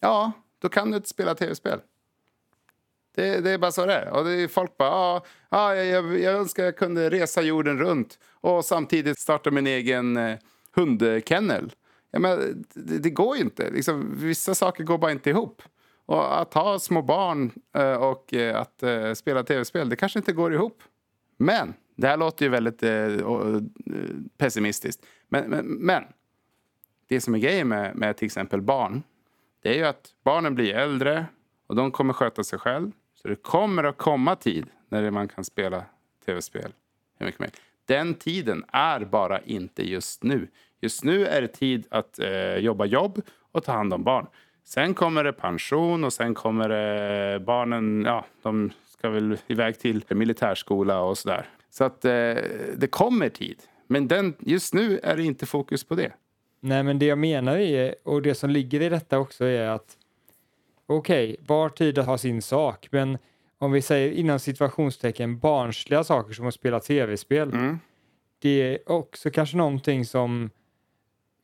Ja, 0.00 0.32
då 0.58 0.68
kan 0.68 0.90
du 0.90 0.96
inte 0.96 1.08
spela 1.08 1.34
tv-spel. 1.34 1.80
Det, 3.14 3.40
det, 3.40 3.50
är 3.50 3.58
bara 3.58 3.72
så 3.72 3.86
det 3.86 3.94
är. 3.94 4.08
Och 4.08 4.24
det 4.24 4.32
är 4.32 4.48
folk 4.48 4.76
bara, 4.76 4.90
ah, 4.90 5.22
ah, 5.48 5.74
jag, 5.74 6.20
jag 6.20 6.34
önskar 6.34 6.64
jag 6.64 6.76
kunde 6.76 7.10
resa 7.10 7.42
jorden 7.42 7.78
runt 7.78 8.18
och 8.30 8.64
samtidigt 8.64 9.18
starta 9.18 9.50
min 9.50 9.66
egen 9.66 10.16
eh, 10.16 10.38
hundkennel. 10.74 11.72
Ja, 12.10 12.18
men 12.18 12.64
det, 12.74 12.98
det 12.98 13.10
går 13.10 13.36
ju 13.36 13.42
inte. 13.42 13.70
Liksom, 13.70 14.14
vissa 14.18 14.54
saker 14.54 14.84
går 14.84 14.98
bara 14.98 15.12
inte 15.12 15.30
ihop. 15.30 15.62
Och 16.06 16.40
att 16.40 16.54
ha 16.54 16.78
små 16.78 17.02
barn 17.02 17.50
eh, 17.76 17.94
och 17.94 18.34
eh, 18.34 18.60
att 18.60 18.82
eh, 18.82 19.12
spela 19.12 19.42
tv-spel, 19.42 19.88
det 19.88 19.96
kanske 19.96 20.18
inte 20.18 20.32
går 20.32 20.54
ihop. 20.54 20.82
Men, 21.36 21.74
det 21.96 22.06
här 22.06 22.16
låter 22.16 22.44
ju 22.44 22.50
väldigt 22.50 22.82
eh, 22.82 22.90
eh, 22.90 23.60
pessimistiskt. 24.38 25.06
Men, 25.28 25.50
men, 25.50 25.66
men, 25.66 26.04
det 27.08 27.20
som 27.20 27.34
är 27.34 27.38
grejen 27.38 27.68
med, 27.68 27.96
med 27.96 28.16
till 28.16 28.26
exempel 28.26 28.62
barn, 28.62 29.02
det 29.66 29.72
är 29.72 29.76
ju 29.76 29.84
att 29.84 30.14
barnen 30.24 30.54
blir 30.54 30.74
äldre 30.74 31.26
och 31.66 31.76
de 31.76 31.90
kommer 31.90 32.12
sköta 32.12 32.44
sig 32.44 32.58
själv. 32.58 32.90
Så 33.14 33.28
det 33.28 33.36
kommer 33.36 33.84
att 33.84 33.98
komma 33.98 34.36
tid 34.36 34.66
när 34.88 35.10
man 35.10 35.28
kan 35.28 35.44
spela 35.44 35.84
tv-spel. 36.26 36.72
Den 37.86 38.14
tiden 38.14 38.64
är 38.72 39.00
bara 39.00 39.40
inte 39.40 39.88
just 39.88 40.22
nu. 40.22 40.48
Just 40.80 41.04
nu 41.04 41.26
är 41.26 41.40
det 41.40 41.48
tid 41.48 41.86
att 41.90 42.18
eh, 42.18 42.56
jobba 42.56 42.84
jobb 42.84 43.22
och 43.52 43.64
ta 43.64 43.72
hand 43.72 43.92
om 43.92 44.04
barn. 44.04 44.26
Sen 44.64 44.94
kommer 44.94 45.24
det 45.24 45.32
pension 45.32 46.04
och 46.04 46.12
sen 46.12 46.34
kommer 46.34 46.68
det 46.68 47.40
barnen, 47.40 48.04
ja, 48.06 48.24
de 48.42 48.70
ska 48.86 49.10
väl 49.10 49.38
iväg 49.46 49.78
till 49.78 50.04
militärskola 50.08 51.00
och 51.00 51.18
sådär. 51.18 51.48
Så 51.70 51.84
att 51.84 52.04
eh, 52.04 52.34
det 52.76 52.90
kommer 52.90 53.28
tid. 53.28 53.62
Men 53.86 54.08
den, 54.08 54.34
just 54.38 54.74
nu 54.74 54.98
är 55.02 55.16
det 55.16 55.22
inte 55.22 55.46
fokus 55.46 55.84
på 55.84 55.94
det. 55.94 56.12
Nej, 56.60 56.82
men 56.82 56.98
det 56.98 57.06
jag 57.06 57.18
menar 57.18 57.56
är, 57.56 57.94
och 58.02 58.22
det 58.22 58.34
som 58.34 58.50
ligger 58.50 58.82
i 58.82 58.88
detta 58.88 59.18
också 59.18 59.44
är 59.44 59.68
att 59.68 59.96
okej, 60.86 61.32
okay, 61.32 61.44
var 61.46 61.68
tid 61.68 61.98
har 61.98 62.16
sin 62.16 62.42
sak, 62.42 62.88
men 62.90 63.18
om 63.58 63.72
vi 63.72 63.82
säger 63.82 64.12
inom 64.12 64.38
situationstecken 64.38 65.38
barnsliga 65.38 66.04
saker 66.04 66.34
som 66.34 66.46
att 66.46 66.54
spela 66.54 66.80
tv-spel, 66.80 67.50
mm. 67.52 67.78
det 68.38 68.48
är 68.62 68.92
också 68.92 69.30
kanske 69.30 69.56
någonting 69.56 70.04
som 70.04 70.50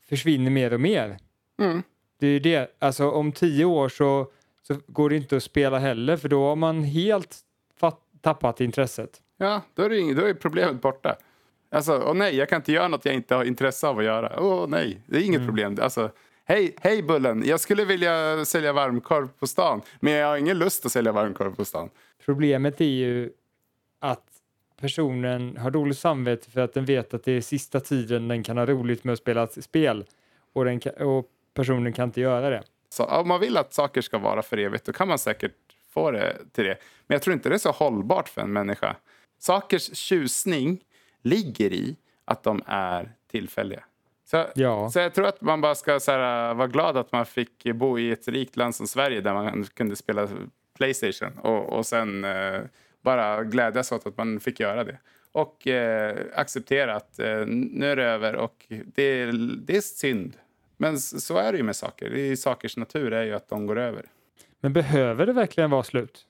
försvinner 0.08 0.50
mer 0.50 0.72
och 0.72 0.80
mer. 0.80 1.18
Mm. 1.60 1.82
Det 2.18 2.26
är 2.26 2.40
det, 2.40 2.76
alltså 2.78 3.10
om 3.10 3.32
tio 3.32 3.64
år 3.64 3.88
så, 3.88 4.30
så 4.62 4.76
går 4.86 5.10
det 5.10 5.16
inte 5.16 5.36
att 5.36 5.42
spela 5.42 5.78
heller 5.78 6.16
för 6.16 6.28
då 6.28 6.44
har 6.44 6.56
man 6.56 6.84
helt 6.84 7.36
tappat 8.20 8.60
intresset. 8.60 9.22
Ja, 9.36 9.62
då 9.74 9.82
är, 9.82 9.88
det, 9.88 10.14
då 10.14 10.26
är 10.26 10.34
problemet 10.34 10.82
borta. 10.82 11.16
Alltså, 11.72 12.02
åh 12.06 12.14
nej, 12.14 12.36
jag 12.36 12.48
kan 12.48 12.56
inte 12.56 12.72
göra 12.72 12.88
något 12.88 13.04
jag 13.04 13.14
inte 13.14 13.34
har 13.34 13.44
intresse 13.44 13.86
av 13.86 13.98
att 13.98 14.04
göra. 14.04 14.40
Åh 14.40 14.68
nej, 14.68 15.00
det 15.06 15.16
är 15.16 15.22
inget 15.22 15.38
mm. 15.38 15.48
problem. 15.48 15.78
Alltså, 15.80 16.10
hej, 16.44 16.74
hej 16.80 17.02
Bullen, 17.02 17.42
jag 17.46 17.60
skulle 17.60 17.84
vilja 17.84 18.44
sälja 18.44 18.72
varmkorv 18.72 19.28
på 19.38 19.46
stan, 19.46 19.82
men 20.00 20.12
jag 20.12 20.28
har 20.28 20.36
ingen 20.36 20.58
lust 20.58 20.86
att 20.86 20.92
sälja 20.92 21.12
varmkorv 21.12 21.54
på 21.54 21.64
stan. 21.64 21.90
Problemet 22.24 22.80
är 22.80 22.84
ju 22.84 23.30
att 24.00 24.24
personen 24.80 25.56
har 25.56 25.70
dåligt 25.70 25.98
samvete 25.98 26.50
för 26.50 26.60
att 26.60 26.74
den 26.74 26.84
vet 26.84 27.14
att 27.14 27.24
det 27.24 27.32
är 27.32 27.40
sista 27.40 27.80
tiden 27.80 28.28
den 28.28 28.42
kan 28.42 28.58
ha 28.58 28.66
roligt 28.66 29.04
med 29.04 29.12
att 29.12 29.18
spela 29.18 29.46
spel 29.46 30.04
och, 30.52 30.64
den 30.64 30.80
kan, 30.80 30.92
och 30.94 31.26
personen 31.54 31.92
kan 31.92 32.08
inte 32.08 32.20
göra 32.20 32.50
det. 32.50 32.62
Så 32.88 33.04
om 33.04 33.28
man 33.28 33.40
vill 33.40 33.56
att 33.56 33.74
saker 33.74 34.00
ska 34.00 34.18
vara 34.18 34.42
för 34.42 34.56
evigt 34.56 34.84
då 34.84 34.92
kan 34.92 35.08
man 35.08 35.18
säkert 35.18 35.52
få 35.90 36.10
det 36.10 36.36
till 36.52 36.64
det. 36.64 36.76
Men 37.06 37.14
jag 37.14 37.22
tror 37.22 37.34
inte 37.34 37.48
det 37.48 37.54
är 37.54 37.58
så 37.58 37.70
hållbart 37.70 38.28
för 38.28 38.40
en 38.40 38.52
människa. 38.52 38.96
Sakers 39.38 39.96
tjusning 39.96 40.80
ligger 41.22 41.72
i 41.72 41.96
att 42.24 42.42
de 42.42 42.62
är 42.66 43.12
tillfälliga. 43.30 43.84
Så, 44.24 44.46
ja. 44.54 44.90
så 44.90 44.98
jag 44.98 45.14
tror 45.14 45.26
att 45.26 45.40
man 45.40 45.60
bara 45.60 45.74
ska 45.74 46.00
så 46.00 46.12
här, 46.12 46.54
vara 46.54 46.68
glad 46.68 46.96
att 46.96 47.12
man 47.12 47.26
fick 47.26 47.64
bo 47.74 47.98
i 47.98 48.10
ett 48.10 48.28
rikt 48.28 48.56
land 48.56 48.74
som 48.74 48.86
Sverige 48.86 49.20
där 49.20 49.34
man 49.34 49.64
kunde 49.64 49.96
spela 49.96 50.28
Playstation 50.76 51.38
och, 51.38 51.72
och 51.72 51.86
sen 51.86 52.24
eh, 52.24 52.60
bara 53.02 53.44
glädjas 53.44 53.92
åt 53.92 54.06
att 54.06 54.16
man 54.16 54.40
fick 54.40 54.60
göra 54.60 54.84
det. 54.84 54.98
Och 55.32 55.66
eh, 55.66 56.16
acceptera 56.34 56.96
att 56.96 57.18
eh, 57.18 57.46
nu 57.46 57.90
är 57.90 57.96
det 57.96 58.04
över 58.04 58.36
och 58.36 58.66
det, 58.68 59.26
det 59.66 59.76
är 59.76 59.80
synd. 59.80 60.36
Men 60.76 60.98
så 60.98 61.36
är 61.36 61.52
det 61.52 61.58
ju 61.58 61.64
med 61.64 61.76
saker. 61.76 62.10
Det 62.10 62.20
är 62.20 62.36
sakers 62.36 62.76
natur 62.76 63.12
är 63.12 63.24
ju 63.24 63.32
att 63.32 63.48
de 63.48 63.66
går 63.66 63.78
över. 63.78 64.06
Men 64.60 64.72
behöver 64.72 65.26
det 65.26 65.32
verkligen 65.32 65.70
vara 65.70 65.82
slut? 65.82 66.26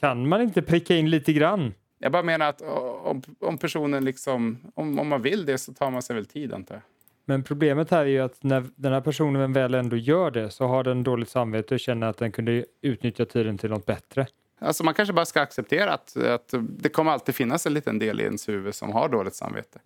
Kan 0.00 0.28
man 0.28 0.42
inte 0.42 0.62
pricka 0.62 0.96
in 0.96 1.10
lite 1.10 1.32
grann? 1.32 1.74
Jag 2.06 2.12
bara 2.12 2.22
menar 2.22 2.48
att 2.48 2.62
om, 2.62 3.22
om 3.40 3.58
personen 3.58 4.04
liksom, 4.04 4.58
om, 4.74 4.98
om 4.98 5.08
man 5.08 5.22
vill 5.22 5.46
det 5.46 5.58
så 5.58 5.72
tar 5.72 5.90
man 5.90 6.02
sig 6.02 6.16
väl 6.16 6.26
tid 6.26 6.52
antar 6.52 6.74
jag. 6.74 6.82
Men 7.24 7.42
problemet 7.42 7.90
här 7.90 8.00
är 8.00 8.06
ju 8.06 8.20
att 8.20 8.42
när 8.42 8.64
den 8.76 8.92
här 8.92 9.00
personen 9.00 9.52
väl 9.52 9.74
ändå 9.74 9.96
gör 9.96 10.30
det 10.30 10.50
så 10.50 10.66
har 10.66 10.84
den 10.84 11.02
dåligt 11.02 11.28
samvete 11.28 11.74
och 11.74 11.80
känner 11.80 12.06
att 12.06 12.16
den 12.16 12.32
kunde 12.32 12.64
utnyttja 12.82 13.24
tiden 13.24 13.58
till 13.58 13.70
något 13.70 13.86
bättre. 13.86 14.26
Alltså 14.58 14.84
man 14.84 14.94
kanske 14.94 15.12
bara 15.12 15.24
ska 15.24 15.40
acceptera 15.40 15.92
att, 15.92 16.16
att 16.16 16.54
det 16.60 16.88
kommer 16.88 17.12
alltid 17.12 17.34
finnas 17.34 17.66
en 17.66 17.74
liten 17.74 17.98
del 17.98 18.20
i 18.20 18.24
ens 18.24 18.48
huvud 18.48 18.74
som 18.74 18.92
har 18.92 19.08
dåligt 19.08 19.34
samvete. 19.34 19.78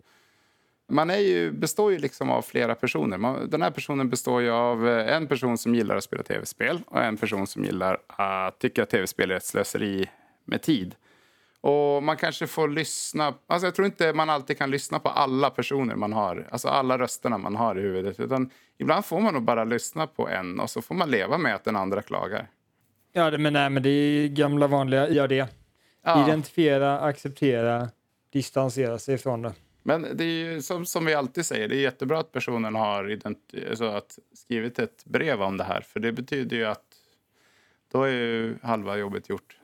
Man 0.87 1.09
är 1.09 1.17
ju, 1.17 1.51
består 1.51 1.91
ju 1.91 1.97
liksom 1.97 2.29
av 2.29 2.41
flera 2.41 2.75
personer. 2.75 3.17
Man, 3.17 3.49
den 3.49 3.61
här 3.61 3.71
personen 3.71 4.09
består 4.09 4.41
ju 4.41 4.49
av 4.49 4.89
eh, 4.89 5.15
en 5.15 5.27
person 5.27 5.57
som 5.57 5.75
gillar 5.75 5.95
att 5.95 6.03
spela 6.03 6.23
tv-spel 6.23 6.79
och 6.87 7.03
en 7.03 7.17
person 7.17 7.47
som 7.47 7.65
gillar 7.65 7.97
att 8.07 8.59
tycka 8.59 8.83
att 8.83 8.89
tv-spel 8.89 9.31
är 9.31 9.35
ett 9.35 9.45
slöseri 9.45 10.09
med 10.45 10.61
tid. 10.61 10.95
Och 11.61 12.03
man 12.03 12.17
kanske 12.17 12.47
får 12.47 12.67
lyssna. 12.67 13.33
Alltså 13.47 13.67
jag 13.67 13.75
tror 13.75 13.85
inte 13.85 14.13
man 14.13 14.29
alltid 14.29 14.57
kan 14.57 14.71
lyssna 14.71 14.99
på 14.99 15.09
alla 15.09 15.49
personer 15.49 15.95
man 15.95 16.13
har. 16.13 16.47
Alltså 16.51 16.67
alla 16.67 16.97
rösterna 16.97 17.37
man 17.37 17.55
har 17.55 17.79
i 17.79 17.81
huvudet. 17.81 18.19
Utan 18.19 18.49
ibland 18.77 19.05
får 19.05 19.19
man 19.19 19.33
nog 19.33 19.43
bara 19.43 19.63
lyssna 19.63 20.07
på 20.07 20.29
en 20.29 20.59
och 20.59 20.69
så 20.69 20.81
får 20.81 20.95
man 20.95 21.11
leva 21.11 21.37
med 21.37 21.55
att 21.55 21.63
den 21.63 21.75
andra 21.75 22.01
klagar. 22.01 22.47
Ja, 23.13 23.37
men, 23.37 23.53
nej, 23.53 23.69
men 23.69 23.83
det 23.83 23.89
är 23.89 24.27
gamla 24.27 24.67
vanliga, 24.67 25.09
gör 25.09 25.27
det. 25.27 25.47
Ja. 26.03 26.27
Identifiera, 26.27 26.99
acceptera, 26.99 27.89
distansera 28.31 28.99
sig 28.99 29.17
från 29.17 29.41
det. 29.41 29.53
Men 29.83 30.07
det 30.13 30.23
är 30.23 30.27
ju 30.27 30.61
som, 30.61 30.85
som 30.85 31.05
vi 31.05 31.13
alltid 31.13 31.45
säger, 31.45 31.67
det 31.67 31.75
är 31.75 31.81
jättebra 31.81 32.19
att 32.19 32.31
personen 32.31 32.75
har 32.75 33.19
alltså 33.69 33.85
att 33.85 34.19
skrivit 34.33 34.79
ett 34.79 35.05
brev 35.05 35.41
om 35.41 35.57
det 35.57 35.63
här. 35.63 35.81
För 35.81 35.99
det 35.99 36.11
betyder 36.11 36.57
ju 36.57 36.65
att 36.65 36.85
då 37.91 38.03
är 38.03 38.11
ju 38.11 38.57
halva 38.61 38.97
jobbet 38.97 39.29
gjort. 39.29 39.57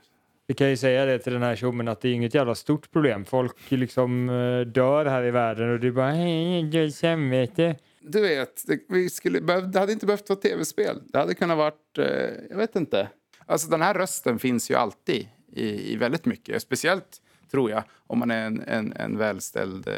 Vi 0.50 0.54
kan 0.54 0.70
ju 0.70 0.78
säga 0.78 1.06
det 1.06 1.20
till 1.20 1.34
den 1.34 1.44
här 1.44 1.56
tjommen 1.56 1.88
att 1.88 2.02
det 2.02 2.10
är 2.10 2.14
inget 2.14 2.34
jävla 2.34 2.56
stort 2.56 2.92
problem. 2.92 3.26
Folk 3.26 3.72
liksom 3.72 4.30
eh, 4.30 4.60
dör 4.60 5.06
här 5.06 5.24
i 5.24 5.32
världen 5.32 5.74
och 5.74 5.80
du 5.80 5.92
bara 5.92 6.12
hej, 6.12 6.92
samvete. 6.92 7.76
Du 8.02 8.22
vet, 8.22 8.68
det, 8.68 8.80
vi 8.90 9.10
skulle, 9.10 9.40
det 9.40 9.80
hade 9.80 9.92
inte 9.92 10.06
behövt 10.06 10.30
vara 10.30 10.40
tv-spel. 10.40 11.02
Det 11.06 11.20
hade 11.20 11.36
kunnat 11.36 11.58
varit, 11.58 11.98
eh, 11.98 12.06
jag 12.50 12.58
vet 12.58 12.76
inte. 12.76 13.10
Alltså 13.46 13.70
den 13.70 13.82
här 13.82 13.94
rösten 13.94 14.40
finns 14.40 14.72
ju 14.72 14.76
alltid 14.76 15.28
i, 15.54 15.94
i 15.94 15.96
väldigt 15.96 16.26
mycket. 16.26 16.62
Speciellt 16.62 17.22
tror 17.52 17.72
jag 17.72 17.84
om 18.08 18.20
man 18.20 18.32
är 18.32 18.46
en, 18.46 18.62
en, 18.62 18.94
en 18.94 19.18
välställd 19.18 19.88
eh, 19.88 19.94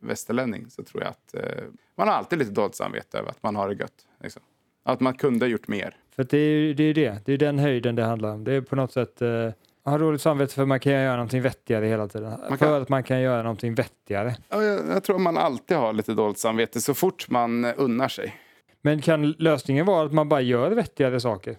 västerlänning 0.00 0.70
så 0.70 0.82
tror 0.82 1.02
jag 1.02 1.10
att 1.10 1.34
eh, 1.34 1.64
man 1.96 2.08
har 2.08 2.14
alltid 2.14 2.38
lite 2.38 2.50
dåligt 2.50 2.74
samvete 2.74 3.18
över 3.18 3.30
att 3.30 3.42
man 3.42 3.56
har 3.56 3.68
det 3.68 3.74
gött. 3.74 4.06
Liksom. 4.22 4.42
Att 4.88 5.00
man 5.00 5.14
kunde 5.14 5.44
ha 5.44 5.50
gjort 5.50 5.68
mer. 5.68 5.96
För 6.16 6.24
det 6.24 6.38
är 6.38 6.74
det, 6.74 6.82
är 6.84 6.94
det. 6.94 7.18
Det 7.24 7.32
är 7.32 7.38
den 7.38 7.58
höjden 7.58 7.96
det 7.96 8.04
handlar 8.04 8.30
om. 8.30 8.44
Det 8.44 8.52
är 8.52 8.60
på 8.60 8.76
något 8.76 8.92
sätt 8.92 9.22
uh, 9.22 9.50
ha 9.84 9.98
dåligt 9.98 10.20
samvete 10.20 10.54
för 10.54 10.64
man 10.64 10.80
kan 10.80 10.92
göra 10.92 11.12
någonting 11.16 11.42
vettigare 11.42 11.86
hela 11.86 12.08
tiden. 12.08 12.30
Man 12.30 12.48
kan... 12.48 12.58
För 12.58 12.80
att 12.80 12.88
man 12.88 13.02
kan 13.02 13.20
göra 13.20 13.42
någonting 13.42 13.74
vettigare. 13.74 14.36
Ja, 14.48 14.62
jag, 14.62 14.88
jag 14.88 15.04
tror 15.04 15.18
man 15.18 15.36
alltid 15.36 15.76
har 15.76 15.92
lite 15.92 16.14
dåligt 16.14 16.38
samvete 16.38 16.80
så 16.80 16.94
fort 16.94 17.30
man 17.30 17.64
unnar 17.64 18.08
sig. 18.08 18.34
Men 18.82 19.02
kan 19.02 19.30
lösningen 19.30 19.86
vara 19.86 20.06
att 20.06 20.12
man 20.12 20.28
bara 20.28 20.40
gör 20.40 20.70
vettigare 20.70 21.20
saker? 21.20 21.56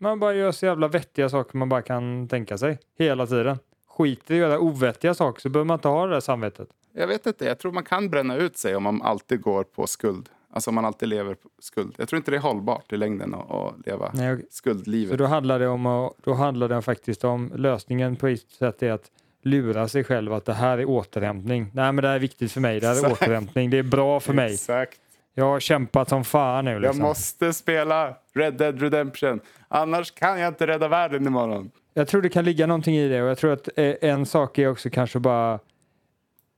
Man 0.00 0.20
bara 0.20 0.34
gör 0.34 0.52
så 0.52 0.66
jävla 0.66 0.88
vettiga 0.88 1.28
saker 1.28 1.58
man 1.58 1.68
bara 1.68 1.82
kan 1.82 2.28
tänka 2.28 2.58
sig 2.58 2.78
hela 2.98 3.26
tiden. 3.26 3.58
Skiter 3.88 4.34
i 4.34 4.42
att 4.42 4.48
göra 4.48 4.58
ovettiga 4.58 5.14
saker 5.14 5.40
så 5.40 5.48
behöver 5.48 5.66
man 5.66 5.74
inte 5.74 5.88
ha 5.88 6.06
det 6.06 6.12
där 6.12 6.20
samvetet. 6.20 6.68
Jag 6.92 7.06
vet 7.06 7.26
inte, 7.26 7.44
jag 7.44 7.58
tror 7.58 7.72
man 7.72 7.84
kan 7.84 8.10
bränna 8.10 8.36
ut 8.36 8.58
sig 8.58 8.76
om 8.76 8.82
man 8.82 9.02
alltid 9.02 9.40
går 9.40 9.64
på 9.64 9.86
skuld. 9.86 10.28
Alltså 10.54 10.70
om 10.70 10.74
man 10.74 10.84
alltid 10.84 11.08
lever 11.08 11.34
på 11.34 11.48
skuld. 11.58 11.94
Jag 11.98 12.08
tror 12.08 12.16
inte 12.16 12.30
det 12.30 12.36
är 12.36 12.40
hållbart 12.40 12.92
i 12.92 12.96
längden 12.96 13.34
att, 13.34 13.50
att 13.50 13.86
leva 13.86 14.10
Nej, 14.14 14.38
skuldlivet. 14.50 15.10
Så 15.10 15.16
då 15.16 15.26
handlar 15.26 15.58
det 15.58 15.68
om 15.68 15.86
att, 15.86 16.12
då 16.24 16.34
handlar 16.34 16.68
det 16.68 16.82
faktiskt 16.82 17.24
om 17.24 17.52
lösningen 17.54 18.16
på 18.16 18.26
ett 18.26 18.50
sätt 18.50 18.82
är 18.82 18.92
att 18.92 19.10
lura 19.42 19.88
sig 19.88 20.04
själv 20.04 20.32
att 20.32 20.44
det 20.44 20.54
här 20.54 20.78
är 20.78 20.88
återhämtning. 20.88 21.70
Nej 21.72 21.92
men 21.92 22.02
det 22.02 22.08
här 22.08 22.14
är 22.14 22.18
viktigt 22.20 22.52
för 22.52 22.60
mig, 22.60 22.80
det 22.80 22.86
här 22.86 22.94
är 22.94 22.98
Exakt. 23.06 23.22
återhämtning, 23.22 23.70
det 23.70 23.78
är 23.78 23.82
bra 23.82 24.20
för 24.20 24.32
mig. 24.32 24.52
Exakt. 24.52 25.00
Jag 25.34 25.44
har 25.44 25.60
kämpat 25.60 26.08
som 26.08 26.24
fan 26.24 26.64
nu. 26.64 26.78
Liksom. 26.80 26.98
Jag 27.00 27.08
måste 27.08 27.52
spela 27.52 28.14
Red 28.34 28.54
Dead 28.54 28.80
Redemption, 28.80 29.40
annars 29.68 30.10
kan 30.10 30.40
jag 30.40 30.48
inte 30.48 30.66
rädda 30.66 30.88
världen 30.88 31.26
imorgon. 31.26 31.70
Jag 31.94 32.08
tror 32.08 32.22
det 32.22 32.28
kan 32.28 32.44
ligga 32.44 32.66
någonting 32.66 32.96
i 32.96 33.08
det 33.08 33.22
och 33.22 33.28
jag 33.28 33.38
tror 33.38 33.52
att 33.52 33.68
eh, 33.76 33.94
en 34.00 34.26
sak 34.26 34.58
är 34.58 34.68
också 34.68 34.90
kanske 34.90 35.18
bara 35.18 35.58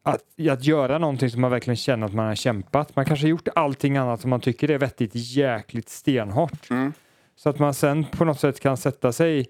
att, 0.07 0.51
att 0.51 0.65
göra 0.65 0.99
någonting 0.99 1.31
som 1.31 1.41
man 1.41 1.51
verkligen 1.51 1.77
känner 1.77 2.07
att 2.07 2.15
man 2.15 2.27
har 2.27 2.35
kämpat. 2.35 2.97
Man 2.97 3.05
kanske 3.05 3.27
har 3.27 3.31
gjort 3.31 3.49
allting 3.55 3.97
annat 3.97 4.21
som 4.21 4.31
man 4.31 4.41
tycker 4.41 4.71
är 4.71 4.79
vettigt 4.79 5.11
jäkligt 5.15 5.89
stenhårt. 5.89 6.71
Mm. 6.71 6.93
Så 7.37 7.49
att 7.49 7.59
man 7.59 7.75
sen 7.75 8.05
på 8.05 8.25
något 8.25 8.41
sätt 8.41 8.61
kan 8.61 8.77
sätta 8.77 9.13
sig 9.13 9.47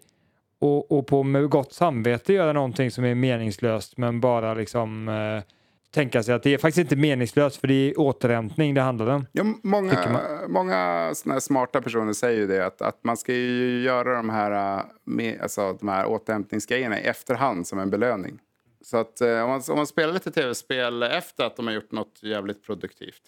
och, 0.61 0.93
och 0.93 1.07
på 1.07 1.23
med 1.23 1.49
gott 1.51 1.73
samvete 1.73 2.33
göra 2.33 2.53
någonting 2.53 2.91
som 2.91 3.05
är 3.05 3.15
meningslöst 3.15 3.97
men 3.97 4.21
bara 4.21 4.55
liksom 4.55 5.09
eh, 5.09 5.53
tänka 5.95 6.23
sig 6.23 6.35
att 6.35 6.43
det 6.43 6.55
är 6.55 6.59
faktiskt 6.59 6.79
inte 6.79 6.97
meningslöst 6.97 7.57
för 7.57 7.69
det 7.69 7.75
är 7.75 8.01
återhämtning 8.01 8.75
det 8.75 8.81
handlar 8.81 9.07
om. 9.07 9.27
Ja, 9.33 9.45
många 9.63 10.21
många 10.49 11.11
såna 11.15 11.41
smarta 11.41 11.83
personer 11.83 12.13
säger 12.13 12.41
ju 12.41 12.47
det 12.47 12.67
att, 12.67 12.83
att 12.83 13.05
man 13.05 13.17
ska 13.17 13.33
ju 13.33 13.83
göra 13.83 14.17
de 14.17 14.31
här, 14.31 14.83
med, 15.05 15.41
alltså, 15.41 15.73
de 15.81 15.89
här 15.89 16.07
återhämtningsgrejerna 16.07 17.01
i 17.01 17.03
efterhand 17.03 17.67
som 17.67 17.79
en 17.79 17.91
belöning. 17.91 18.39
Så 18.87 18.97
att 18.97 19.21
eh, 19.21 19.43
om, 19.43 19.51
man, 19.51 19.63
om 19.71 19.77
man 19.77 19.87
spelar 19.87 20.13
lite 20.13 20.31
tv-spel 20.31 21.03
efter 21.03 21.45
att 21.45 21.57
de 21.57 21.67
har 21.67 21.75
gjort 21.75 21.93
något 21.93 22.23
jävligt 22.23 22.63
produktivt. 22.67 23.23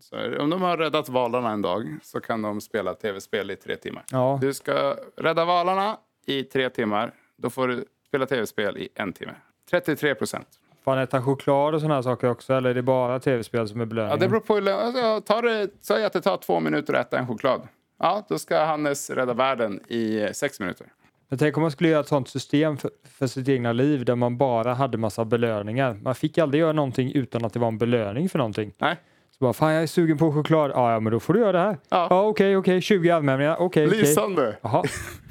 Så 0.00 0.40
om 0.42 0.50
de 0.50 0.62
har 0.62 0.76
räddat 0.76 1.08
valarna 1.08 1.50
en 1.50 1.62
dag 1.62 1.98
så 2.02 2.20
kan 2.20 2.42
de 2.42 2.60
spela 2.60 2.94
tv-spel 2.94 3.50
i 3.50 3.56
tre 3.56 3.76
timmar. 3.76 4.04
Ja, 4.10 4.38
Du 4.42 4.54
ska 4.54 4.96
rädda 5.16 5.44
valarna 5.44 5.96
i 6.26 6.42
tre 6.42 6.70
timmar. 6.70 7.14
Då 7.36 7.50
får 7.50 7.68
du 7.68 7.84
spela 8.08 8.26
tv-spel 8.26 8.78
i 8.78 8.88
en 8.94 9.12
timme. 9.12 9.32
33 9.70 10.14
procent. 10.14 10.48
Han 10.84 10.98
äta 10.98 11.22
choklad 11.22 11.74
och 11.74 11.80
sådana 11.80 11.94
här 11.94 12.02
saker 12.02 12.30
också 12.30 12.54
eller 12.54 12.70
är 12.70 12.74
det 12.74 12.82
bara 12.82 13.20
tv-spel 13.20 13.68
som 13.68 13.80
är 13.80 13.84
Ja, 13.84 13.88
belöningen? 13.88 14.18
det 14.18 14.28
beror 14.28 14.40
på 14.40 14.54
hur 14.54 14.68
alltså, 14.68 15.20
tar 15.20 15.42
det, 15.42 15.68
Säg 15.80 16.04
att 16.04 16.12
det 16.12 16.20
tar 16.20 16.36
två 16.36 16.60
minuter 16.60 16.94
att 16.94 17.06
äta 17.06 17.18
en 17.18 17.26
choklad. 17.26 17.68
Ja, 17.98 18.26
då 18.28 18.38
ska 18.38 18.64
Hannes 18.64 19.10
rädda 19.10 19.34
världen 19.34 19.80
i 19.88 20.28
sex 20.32 20.60
minuter. 20.60 20.86
Men 21.30 21.38
tänk 21.38 21.56
om 21.56 21.62
man 21.62 21.70
skulle 21.70 21.88
göra 21.88 22.00
ett 22.00 22.08
sånt 22.08 22.28
system 22.28 22.76
för, 22.76 22.90
för 23.18 23.26
sitt 23.26 23.48
egna 23.48 23.72
liv 23.72 24.04
där 24.04 24.14
man 24.14 24.36
bara 24.36 24.74
hade 24.74 24.98
massa 24.98 25.24
belöningar. 25.24 25.98
Man 26.02 26.14
fick 26.14 26.38
aldrig 26.38 26.60
göra 26.60 26.72
någonting 26.72 27.12
utan 27.14 27.44
att 27.44 27.52
det 27.52 27.58
var 27.58 27.68
en 27.68 27.78
belöning 27.78 28.28
för 28.28 28.38
någonting. 28.38 28.72
Nej, 28.78 28.96
Så 29.30 29.44
bara, 29.44 29.52
fan 29.52 29.72
jag 29.72 29.82
är 29.82 29.86
sugen 29.86 30.18
på 30.18 30.32
choklad. 30.32 30.70
Ja, 30.74 30.92
ja 30.92 31.00
men 31.00 31.12
då 31.12 31.20
får 31.20 31.34
du 31.34 31.40
göra 31.40 31.52
det 31.52 31.58
här. 31.58 31.78
Ja. 31.88 32.06
Ja, 32.10 32.22
okej, 32.26 32.56
okej, 32.56 32.80
20 32.80 33.10
anmälningar. 33.10 33.56
Okej, 33.58 33.86
okej. 33.86 33.98
lysande. 33.98 34.56
Jaha. 34.62 34.82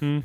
Mm. 0.02 0.24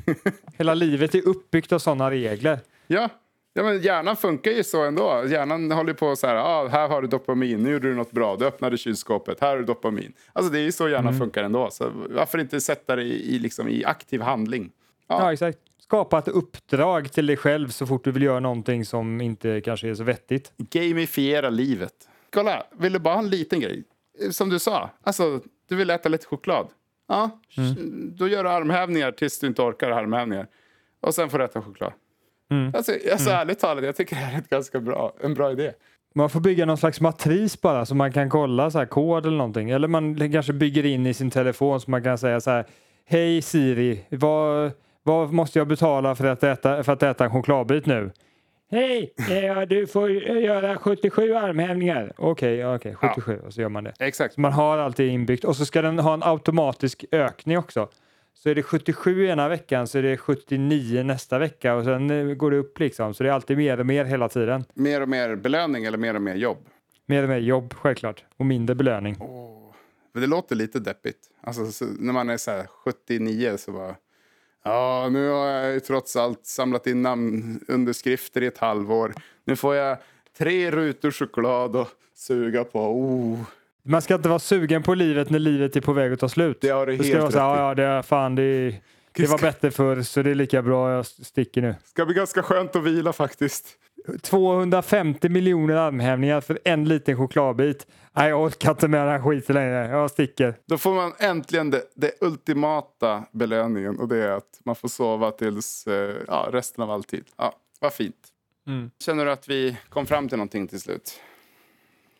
Hela 0.57 0.73
livet 0.73 1.15
är 1.15 1.27
uppbyggt 1.27 1.71
av 1.71 1.79
sådana 1.79 2.11
regler. 2.11 2.59
Ja. 2.87 3.09
ja, 3.53 3.63
men 3.63 3.81
hjärnan 3.81 4.15
funkar 4.15 4.51
ju 4.51 4.63
så 4.63 4.83
ändå. 4.85 5.23
Hjärnan 5.27 5.71
håller 5.71 5.93
på 5.93 6.15
så 6.15 6.27
här, 6.27 6.35
ah, 6.35 6.67
här 6.67 6.87
har 6.87 7.01
du 7.01 7.07
dopamin, 7.07 7.63
nu 7.63 7.71
gjorde 7.71 7.87
du 7.89 7.95
något 7.95 8.11
bra, 8.11 8.35
du 8.35 8.45
öppnade 8.45 8.77
kylskåpet, 8.77 9.41
här 9.41 9.49
har 9.49 9.57
du 9.57 9.63
dopamin. 9.63 10.13
Alltså 10.33 10.51
det 10.51 10.59
är 10.59 10.63
ju 10.63 10.71
så 10.71 10.89
hjärnan 10.89 11.19
funkar 11.19 11.43
ändå. 11.43 11.69
Så 11.71 11.91
varför 12.09 12.37
inte 12.37 12.61
sätta 12.61 12.95
det 12.95 13.03
i, 13.03 13.35
i, 13.35 13.39
liksom, 13.39 13.69
i 13.69 13.85
aktiv 13.85 14.21
handling? 14.21 14.71
Ja. 15.07 15.19
Ja. 15.19 15.33
exakt. 15.33 15.59
Skapa 15.85 16.19
ett 16.19 16.27
uppdrag 16.27 17.11
till 17.11 17.25
dig 17.25 17.37
själv 17.37 17.67
så 17.67 17.85
fort 17.85 18.03
du 18.03 18.11
vill 18.11 18.23
göra 18.23 18.39
någonting 18.39 18.85
som 18.85 19.21
inte 19.21 19.61
kanske 19.61 19.89
är 19.89 19.93
så 19.93 20.03
vettigt. 20.03 20.53
Gamifiera 20.57 21.49
livet. 21.49 21.93
Kolla, 22.33 22.63
vill 22.71 22.93
du 22.93 22.99
bara 22.99 23.13
ha 23.13 23.21
en 23.21 23.29
liten 23.29 23.59
grej? 23.59 23.83
Som 24.31 24.49
du 24.49 24.59
sa, 24.59 24.89
alltså, 25.03 25.41
du 25.69 25.75
vill 25.75 25.89
äta 25.89 26.09
lite 26.09 26.25
choklad. 26.25 26.67
Ja, 27.07 27.29
då 27.91 28.27
gör 28.27 28.43
du 28.43 28.49
armhävningar 28.49 29.11
tills 29.11 29.39
du 29.39 29.47
inte 29.47 29.61
orkar 29.61 29.91
armhävningar. 29.91 30.47
Och 30.99 31.15
sen 31.15 31.29
får 31.29 31.39
du 31.39 31.45
äta 31.45 31.61
choklad. 31.61 31.93
Mm. 32.51 32.71
Alltså, 32.75 32.91
alltså 33.11 33.29
ärligt 33.29 33.59
talat, 33.59 33.83
jag 33.83 33.95
tycker 33.95 34.15
det 34.15 34.21
här 34.21 34.33
är 34.33 34.39
ett 34.39 34.49
ganska 34.49 34.79
bra, 34.79 35.13
en 35.21 35.33
bra 35.33 35.51
idé. 35.51 35.71
Man 36.15 36.29
får 36.29 36.39
bygga 36.39 36.65
någon 36.65 36.77
slags 36.77 37.01
matris 37.01 37.61
bara 37.61 37.85
så 37.85 37.95
man 37.95 38.11
kan 38.11 38.29
kolla 38.29 38.71
så 38.71 38.77
här, 38.77 38.85
kod 38.85 39.25
eller 39.25 39.37
någonting. 39.37 39.69
Eller 39.69 39.87
man 39.87 40.31
kanske 40.31 40.53
bygger 40.53 40.85
in 40.85 41.05
i 41.07 41.13
sin 41.13 41.31
telefon 41.31 41.81
så 41.81 41.91
man 41.91 42.03
kan 42.03 42.17
säga 42.17 42.41
så 42.41 42.49
här. 42.51 42.65
Hej 43.05 43.41
Siri, 43.41 44.05
vad, 44.09 44.71
vad 45.05 45.33
måste 45.33 45.59
jag 45.59 45.67
betala 45.67 46.15
för 46.15 46.25
att 46.25 46.43
äta, 46.43 46.83
för 46.83 46.93
att 46.93 47.03
äta 47.03 47.25
en 47.25 47.31
chokladbit 47.31 47.85
nu? 47.85 48.11
Hej, 48.71 49.13
eh, 49.17 49.61
du 49.61 49.87
får 49.87 50.11
göra 50.11 50.77
77 50.77 51.33
armhävningar. 51.33 52.13
Okej, 52.17 52.55
ja, 52.55 52.75
okej, 52.75 52.95
77 52.95 53.39
och 53.45 53.53
så 53.53 53.61
gör 53.61 53.69
man 53.69 53.83
det. 53.83 53.93
Exakt. 53.99 54.33
Så 54.33 54.41
man 54.41 54.53
har 54.53 54.77
allt 54.77 54.97
det 54.97 55.07
inbyggt 55.07 55.43
och 55.43 55.55
så 55.55 55.65
ska 55.65 55.81
den 55.81 55.99
ha 55.99 56.13
en 56.13 56.23
automatisk 56.23 57.05
ökning 57.11 57.57
också. 57.57 57.89
Så 58.33 58.49
är 58.49 58.55
det 58.55 58.63
77 58.63 59.27
ena 59.27 59.49
veckan 59.49 59.87
så 59.87 59.97
är 59.97 60.03
det 60.03 60.17
79 60.17 61.03
nästa 61.03 61.39
vecka 61.39 61.75
och 61.75 61.83
sen 61.83 62.09
eh, 62.09 62.35
går 62.35 62.51
det 62.51 62.57
upp 62.57 62.79
liksom. 62.79 63.13
Så 63.13 63.23
det 63.23 63.29
är 63.29 63.33
alltid 63.33 63.57
mer 63.57 63.79
och 63.79 63.85
mer 63.85 64.05
hela 64.05 64.29
tiden. 64.29 64.65
Mer 64.73 65.01
och 65.01 65.09
mer 65.09 65.35
belöning 65.35 65.85
eller 65.85 65.97
mer 65.97 66.15
och 66.15 66.21
mer 66.21 66.35
jobb? 66.35 66.57
Mer 67.05 67.23
och 67.23 67.29
mer 67.29 67.37
jobb 67.37 67.73
självklart 67.73 68.23
och 68.37 68.45
mindre 68.45 68.75
belöning. 68.75 69.15
Men 70.13 70.21
det 70.21 70.27
låter 70.27 70.55
lite 70.55 70.79
deppigt. 70.79 71.19
Alltså, 71.41 71.71
så, 71.71 71.85
när 71.99 72.13
man 72.13 72.29
är 72.29 72.37
så 72.37 72.51
här 72.51 72.67
79 72.67 73.57
så 73.57 73.71
bara... 73.71 73.95
Ja, 74.65 75.09
nu 75.11 75.29
har 75.29 75.47
jag 75.47 75.73
ju 75.73 75.79
trots 75.79 76.15
allt 76.15 76.45
samlat 76.45 76.87
in 76.87 77.01
namnunderskrifter 77.01 78.41
i 78.43 78.45
ett 78.45 78.57
halvår. 78.57 79.13
Nu 79.45 79.55
får 79.55 79.75
jag 79.75 79.97
tre 80.37 80.71
rutor 80.71 81.11
choklad 81.11 81.75
och 81.75 81.87
suga 82.15 82.63
på. 82.63 82.79
Oh, 82.79 83.39
Man 83.83 84.01
ska 84.01 84.15
inte 84.15 84.29
vara 84.29 84.39
sugen 84.39 84.83
på 84.83 84.93
livet 84.93 85.29
när 85.29 85.39
livet 85.39 85.75
är 85.75 85.81
på 85.81 85.93
väg 85.93 86.13
att 86.13 86.19
ta 86.19 86.29
slut. 86.29 86.57
det 86.61 86.69
har 86.69 86.85
du 86.85 86.91
helt 86.91 87.05
rätt 87.07 87.33
i. 87.33 87.37
ja, 87.37 87.57
ja, 87.57 87.75
det 87.75 87.83
är 87.83 88.01
fan, 88.01 88.35
det, 88.35 88.75
det 89.15 89.27
var 89.27 89.37
bättre 89.37 89.71
förr 89.71 90.01
så 90.01 90.21
det 90.21 90.31
är 90.31 90.35
lika 90.35 90.61
bra, 90.61 90.91
jag 90.91 91.05
sticker 91.05 91.61
nu. 91.61 91.75
ska 91.85 92.05
bli 92.05 92.15
ganska 92.15 92.43
skönt 92.43 92.75
att 92.75 92.83
vila 92.83 93.13
faktiskt. 93.13 93.77
250 94.21 95.29
miljoner 95.29 95.75
armhävningar 95.75 96.41
för 96.41 96.59
en 96.63 96.85
liten 96.85 97.17
chokladbit. 97.17 97.87
Nej, 98.13 98.29
jag 98.29 98.41
orkar 98.41 98.71
inte 98.71 98.87
med 98.87 99.01
den 99.01 99.09
här 99.09 99.21
skiten 99.21 99.55
längre. 99.55 99.87
Jag 99.87 100.11
sticker. 100.11 100.55
Då 100.65 100.77
får 100.77 100.93
man 100.93 101.13
äntligen 101.19 101.69
det, 101.69 101.81
det 101.95 102.11
ultimata 102.21 103.23
belöningen 103.31 103.99
och 103.99 104.07
det 104.07 104.17
är 104.17 104.31
att 104.31 104.59
man 104.65 104.75
får 104.75 104.87
sova 104.87 105.31
tills 105.31 105.87
eh, 105.87 106.15
ja, 106.27 106.49
resten 106.51 106.83
av 106.83 106.91
all 106.91 107.03
tid. 107.03 107.25
Ja, 107.37 107.53
vad 107.79 107.93
fint. 107.93 108.27
Mm. 108.67 108.91
Känner 108.99 109.25
du 109.25 109.31
att 109.31 109.49
vi 109.49 109.77
kom 109.89 110.05
fram 110.05 110.29
till 110.29 110.37
någonting 110.37 110.67
till 110.67 110.79
slut? 110.79 111.19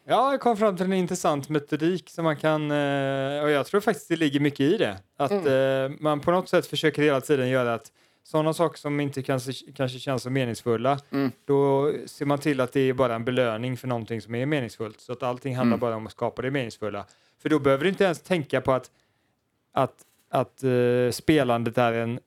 Ja, 0.07 0.31
jag 0.31 0.41
kom 0.41 0.57
fram 0.57 0.77
till 0.77 0.85
en 0.85 0.93
intressant 0.93 1.49
metodik 1.49 2.09
som 2.09 2.23
man 2.23 2.35
kan, 2.37 2.71
eh, 2.71 3.43
och 3.43 3.49
jag 3.51 3.65
tror 3.65 3.81
faktiskt 3.81 4.07
det 4.09 4.15
ligger 4.15 4.39
mycket 4.39 4.59
i 4.59 4.77
det. 4.77 4.97
Att 5.17 5.31
eh, 5.31 5.97
man 5.99 6.19
på 6.19 6.31
något 6.31 6.49
sätt 6.49 6.67
försöker 6.67 7.01
hela 7.01 7.21
tiden 7.21 7.49
göra 7.49 7.73
att 7.73 7.91
sådana 8.23 8.53
saker 8.53 8.77
som 8.79 8.99
inte 8.99 9.21
kanske, 9.21 9.51
kanske 9.75 9.99
känns 9.99 10.23
så 10.23 10.29
meningsfulla, 10.29 10.99
Mm. 11.11 11.31
då 11.45 11.91
ser 12.05 12.25
man 12.25 12.39
till 12.39 12.61
att 12.61 12.73
det 12.73 12.79
är 12.79 12.93
bara 12.93 13.15
en 13.15 13.25
belöning 13.25 13.77
för 13.77 13.87
någonting 13.87 14.21
som 14.21 14.35
är 14.35 14.45
meningsfullt. 14.45 15.01
Så 15.01 15.11
att 15.11 15.23
allting 15.23 15.55
handlar 15.55 15.77
bara 15.77 15.95
om 15.95 16.05
att 16.05 16.11
skapa 16.11 16.41
det 16.41 16.51
meningsfulla. 16.51 17.05
För 17.41 17.49
då 17.49 17.59
behöver 17.59 17.83
du 17.83 17.89
inte 17.89 18.03
ens 18.03 18.21
tänka 18.21 18.61
på 18.61 18.71
att, 18.71 18.91
att, 19.73 19.95
att 20.31 20.63
eh, 20.63 21.11
spelandet 21.11 21.77
är 21.77 21.93
en 21.93 22.19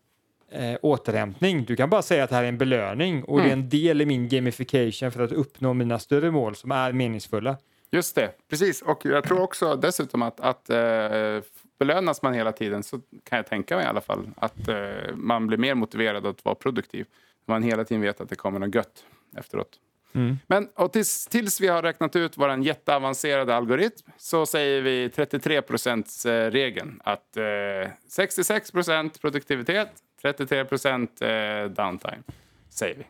eh, 0.51 0.79
återhämtning. 0.83 1.65
Du 1.65 1.77
kan 1.77 1.91
bara 1.91 2.03
säga 2.03 2.25
att 2.25 2.31
det 2.31 2.37
här 2.37 2.45
är 2.45 2.49
en 2.49 2.59
belöning 2.59 3.25
och 3.25 3.41
det 3.41 3.49
är 3.49 3.53
en 3.53 3.69
del 3.69 4.01
i 4.01 4.07
min 4.07 4.29
gamification 4.29 5.13
för 5.13 5.23
att 5.23 5.33
uppnå 5.33 5.75
mina 5.75 5.99
större 5.99 6.31
mål 6.31 6.57
som 6.57 6.73
är 6.73 6.93
meningsfulla. 6.93 7.57
Just 7.91 8.15
det, 8.15 8.33
precis. 8.51 8.83
Och 8.83 9.05
jag 9.05 9.25
tror 9.25 9.41
också 9.41 9.77
dessutom 9.77 10.23
att, 10.23 10.41
att 10.41 10.71
eh, 10.71 11.41
belönas 11.79 12.23
man 12.23 12.35
hela 12.35 12.53
tiden 12.53 12.83
så 12.83 13.01
kan 13.25 13.37
jag 13.37 13.47
tänka 13.47 13.77
mig 13.77 13.85
i 13.85 13.89
alla 13.89 14.01
fall 14.01 14.31
att 14.37 14.69
eh, 14.69 15.15
man 15.15 15.47
blir 15.47 15.59
mer 15.59 15.75
motiverad 15.75 16.27
att 16.27 16.45
vara 16.45 16.55
produktiv. 16.55 17.07
Man 17.47 17.63
hela 17.63 17.85
tiden 17.85 18.03
vet 18.03 18.21
att 18.21 18.29
det 18.29 18.37
kommer 18.37 18.59
något 18.59 18.75
gött 18.75 19.05
efteråt. 19.37 19.79
Mm. 20.13 20.39
Men 20.47 20.69
och 20.75 20.93
tills, 20.93 21.27
tills 21.27 21.61
vi 21.61 21.69
har 21.69 21.83
räknat 21.83 22.17
ut 22.17 22.33
vår 22.37 22.59
jätteavancerade 22.59 23.57
algoritm 23.57 24.13
så 24.17 24.47
säger 24.47 24.83
vi 24.83 25.11
33 25.15 25.63
procents 25.63 26.27
eh, 26.27 26.51
regeln. 26.51 27.01
Att 27.05 27.37
eh, 27.37 27.91
66 28.09 28.73
procent 28.73 29.21
produktivitet, 29.21 29.89
33 30.23 30.65
procent 30.65 31.23
eh, 31.23 31.65
downtime, 31.71 32.23
säger 32.69 32.97
vi. 32.97 33.05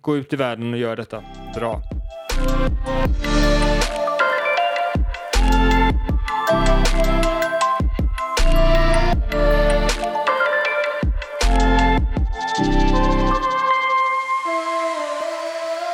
Gå 0.00 0.16
ut 0.16 0.32
i 0.32 0.36
världen 0.36 0.72
och 0.72 0.78
gör 0.78 0.96
detta. 0.96 1.24
Bra. 1.54 1.82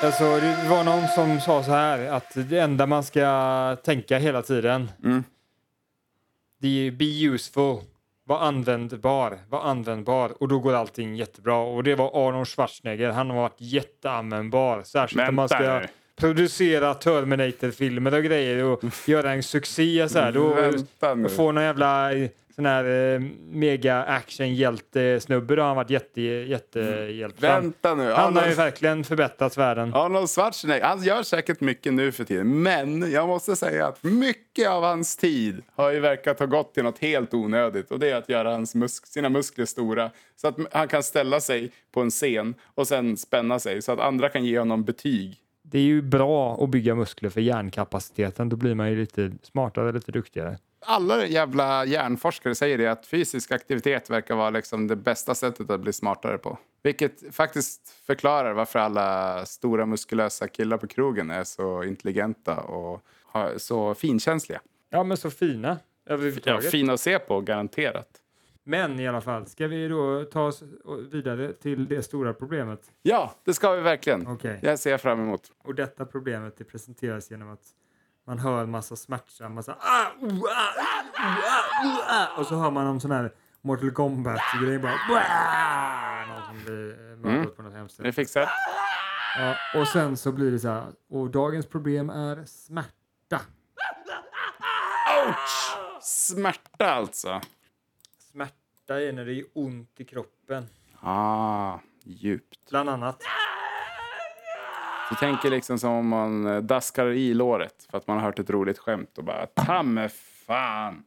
Alltså, 0.03 0.25
det 0.41 0.69
var 0.69 0.85
någon 0.85 1.09
som 1.09 1.41
sa 1.41 1.63
så 1.63 1.71
här 1.71 2.07
att 2.07 2.33
det 2.35 2.59
enda 2.59 2.87
man 2.87 3.05
ska 3.05 3.77
tänka 3.85 4.19
hela 4.19 4.43
tiden 4.43 4.89
Mm. 5.05 5.25
det 6.59 6.87
är 6.87 6.91
be 6.91 7.05
useful, 7.35 7.77
var 8.31 8.39
användbar, 8.39 9.39
var 9.49 9.61
användbar 9.61 10.33
och 10.43 10.49
då 10.49 10.59
går 10.59 10.75
allting 10.75 11.17
jättebra. 11.17 11.57
Och 11.57 11.83
det 11.85 11.95
var 11.95 12.29
Arnold 12.29 12.49
Schwarzenegger, 12.49 13.11
han 13.11 13.31
har 13.31 13.37
varit 13.37 13.57
jätteanvändbar. 13.59 14.83
Särskilt 14.83 15.29
om 15.29 15.35
man 15.35 15.49
ska 15.49 15.83
producera 16.17 16.95
Terminator-filmer 16.95 18.15
och 18.15 18.25
grejer 18.25 18.65
och 18.65 18.85
göra 19.07 19.33
en 19.33 19.43
succé 19.43 20.09
så 20.09 20.19
här. 20.19 20.33
Då 20.33 20.49
Vänta 20.49 21.15
nu. 21.15 21.29
få 21.29 21.53
någon 21.53 21.65
jävla 21.65 22.11
sån 22.61 22.67
här 22.67 23.15
eh, 23.15 23.21
mega 23.51 24.03
action-hjälte-snubbe 24.05 25.57
då 25.57 25.63
har 25.63 25.67
han 25.67 25.77
varit 25.77 25.91
jätte, 25.91 26.21
jättehjälpsam. 26.21 27.51
Vänta 27.63 27.95
nu. 27.95 28.03
Han 28.13 28.37
har 28.37 28.43
ju 28.43 28.49
Arnold- 28.49 28.57
verkligen 28.57 29.05
förbättrat 29.05 29.57
världen. 29.57 29.95
Arnold 29.95 30.29
Schwarzenegger, 30.31 30.85
han 30.85 31.03
gör 31.03 31.23
säkert 31.23 31.61
mycket 31.61 31.93
nu 31.95 32.13
för 32.13 32.25
tiden. 32.25 32.63
Men 32.63 33.11
jag 33.13 33.29
måste 33.29 33.57
säga 33.57 33.87
att 33.87 34.03
mycket 34.05 34.69
av 34.69 34.83
hans 34.83 35.17
tid 35.17 35.63
har 35.75 35.91
ju 35.91 36.01
verkat 36.01 36.39
ha 36.39 36.47
gått 36.47 36.75
till 36.75 36.83
något 36.83 36.99
helt 36.99 37.35
onödigt. 37.35 37.91
Och 37.91 37.99
det 37.99 38.11
är 38.11 38.17
att 38.17 38.29
göra 38.29 38.51
hans 38.53 38.75
musk 38.75 39.07
sina 39.07 39.29
muskler 39.29 39.65
stora. 39.65 40.11
Så 40.37 40.49
att 40.49 40.57
han 40.73 40.89
kan 40.89 41.03
ställa 41.03 41.41
sig 41.41 41.71
på 41.93 42.01
en 42.01 42.11
scen 42.11 42.55
och 42.75 42.89
sen 42.89 43.17
spänna 43.17 43.59
sig. 43.59 43.83
Så 43.83 43.93
att 43.93 43.99
andra 44.01 44.29
kan 44.29 44.45
ge 44.45 44.59
honom 44.59 44.85
betyg. 44.85 45.37
Det 45.63 45.79
är 45.79 45.83
ju 45.83 46.03
bra 46.03 46.65
att 46.65 46.71
bygga 46.71 46.95
muskler 46.95 47.31
för 47.31 47.41
hjärnkapaciteten. 47.41 48.49
Då 48.49 48.57
blir 48.57 48.75
man 48.75 48.91
ju 48.91 48.97
lite 48.97 49.33
smartare, 49.43 49.93
lite 49.93 50.13
duktigare. 50.13 50.59
Alla 50.81 51.27
jävla 51.27 51.85
hjärnforskare 51.85 52.55
säger 52.55 52.79
det 52.79 52.87
att 52.87 53.07
fysisk 53.07 53.53
aktivitet 53.53 54.11
verkar 54.11 54.35
vara 54.35 54.51
liksom 54.51 54.87
det 54.87 54.97
bästa 54.97 55.35
sättet 55.35 55.71
att 55.71 55.81
bli 55.81 55.93
smartare 55.93 56.39
på. 56.39 56.59
Vilket 56.83 57.35
faktiskt 57.35 57.89
förklarar 58.07 58.53
varför 58.53 58.79
alla 58.79 59.47
stora 59.47 59.87
muskulösa 59.87 60.49
killar 60.49 60.77
på 60.77 60.87
krogen 60.87 61.31
är 61.31 61.45
så 61.45 61.85
intelligenta 61.85 62.61
och 62.61 63.05
så 63.57 63.95
finkänsliga. 63.95 64.61
Ja, 64.91 65.03
men 65.03 65.17
så 65.17 65.31
fina 65.31 65.79
Ja, 66.45 66.61
fina 66.61 66.93
att 66.93 67.01
se 67.01 67.19
på, 67.19 67.41
garanterat. 67.41 68.09
Men 68.65 69.01
i 69.01 69.09
alla 69.09 69.21
fall, 69.21 69.47
ska 69.47 69.67
vi 69.67 69.89
då 69.89 70.25
ta 70.25 70.47
oss 70.47 70.63
vidare 71.11 71.53
till 71.53 71.89
det 71.89 72.03
stora 72.03 72.35
problemet? 72.35 72.81
Ja, 73.03 73.35
det 73.45 73.55
ska 73.55 73.73
vi 73.73 73.83
verkligen. 73.83 74.27
Okej. 74.27 74.59
Det 74.63 74.77
ser 74.77 74.91
jag 74.91 75.01
fram 75.01 75.21
emot. 75.21 75.53
Och 75.59 75.75
detta 75.75 76.07
problemet 76.07 76.55
det 76.57 76.65
presenteras 76.65 77.31
genom 77.31 77.51
att 77.51 77.63
man 78.27 78.39
hör 78.39 78.63
en 78.63 78.71
massa 78.71 78.97
smärtsam, 78.97 79.55
massa 79.55 79.73
ah, 79.81 80.07
oh, 80.21 80.29
ah, 80.29 80.29
oh, 80.29 81.25
ah, 81.25 81.85
oh, 81.85 82.21
ah, 82.21 82.39
och 82.41 82.47
så 82.47 82.55
hör 82.57 82.71
man 82.71 82.87
om 82.87 83.01
sån 83.01 83.11
här 83.11 83.33
Mortal 83.63 83.91
Kombat-grej 83.91 84.79
bara 84.79 84.93
någon 86.27 86.47
som 86.47 86.65
blir 86.65 87.17
mördad 87.17 87.35
Mm. 87.41 87.51
på 87.57 87.63
något 87.63 87.73
hemskt 87.75 87.99
Är 88.01 88.05
det 88.05 88.09
sätt. 88.13 88.17
fixat? 88.17 88.49
Ja, 89.39 89.55
och 89.81 89.89
sen 89.89 90.17
så 90.17 90.33
blir 90.33 90.51
det 90.51 90.59
så 90.59 90.69
här, 90.69 90.87
och 91.11 91.31
dagens 91.31 91.67
problem 91.67 92.11
är 92.11 92.45
smärta. 92.47 93.41
Ouch! 95.27 95.77
Smärta 96.03 96.91
alltså. 96.91 97.41
Smärta 98.33 99.01
är 99.01 99.13
när 99.13 99.25
det 99.25 99.35
är 99.35 99.45
ont 99.55 100.01
i 100.01 100.05
kroppen, 100.05 100.67
Ah, 101.01 101.79
djupt. 102.05 102.71
bland 102.71 102.89
annat. 102.89 103.23
Du 105.11 105.17
tänker 105.17 105.51
liksom 105.51 105.79
som 105.79 105.91
om 105.93 106.09
man 106.09 106.47
eh, 106.47 106.61
daskar 106.61 107.07
i 107.07 107.35
låret 107.35 107.87
för 107.91 107.99
att 107.99 108.07
man 108.07 108.17
har 108.19 108.25
hört 108.25 108.39
ett 108.39 108.51
roligt 108.51 108.79
skämt 108.79 109.19
och 109.19 109.25
bara 109.25 109.47
ta 109.47 110.09
fan. 110.47 111.03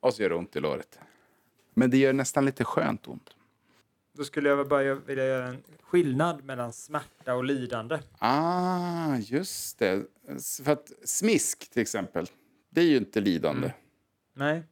Och 0.00 0.14
så 0.14 0.22
gör 0.22 0.28
det 0.28 0.34
ont 0.34 0.56
i 0.56 0.60
låret. 0.60 0.98
Men 1.74 1.90
det 1.90 1.96
gör 1.96 2.12
nästan 2.12 2.44
lite 2.44 2.64
skönt 2.64 3.08
ont. 3.08 3.30
Då 4.12 4.24
skulle 4.24 4.48
jag 4.48 4.68
bara 4.68 4.94
vilja 4.94 5.26
göra 5.26 5.46
en 5.46 5.62
skillnad 5.82 6.44
mellan 6.44 6.72
smärta 6.72 7.34
och 7.34 7.44
lidande. 7.44 7.98
Ah, 8.18 9.16
just 9.16 9.78
det. 9.78 10.02
För 10.64 10.72
att 10.72 10.92
smisk 11.04 11.70
till 11.70 11.82
exempel, 11.82 12.26
det 12.70 12.80
är 12.80 12.84
ju 12.84 12.96
inte 12.96 13.20
lidande. 13.20 13.72
Nej, 14.34 14.62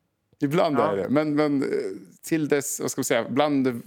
Ibland 0.41 0.79
Ja. 0.79 0.93
är 0.93 0.97
det. 0.97 1.09
Men, 1.09 1.35
men 1.35 1.63
eh, 1.63 1.69
till 2.23 2.49
dess, 2.49 2.81
vad 2.81 2.91
ska 2.91 2.99
man 2.99 3.05
säga, 3.05 3.29
bland 3.29 3.83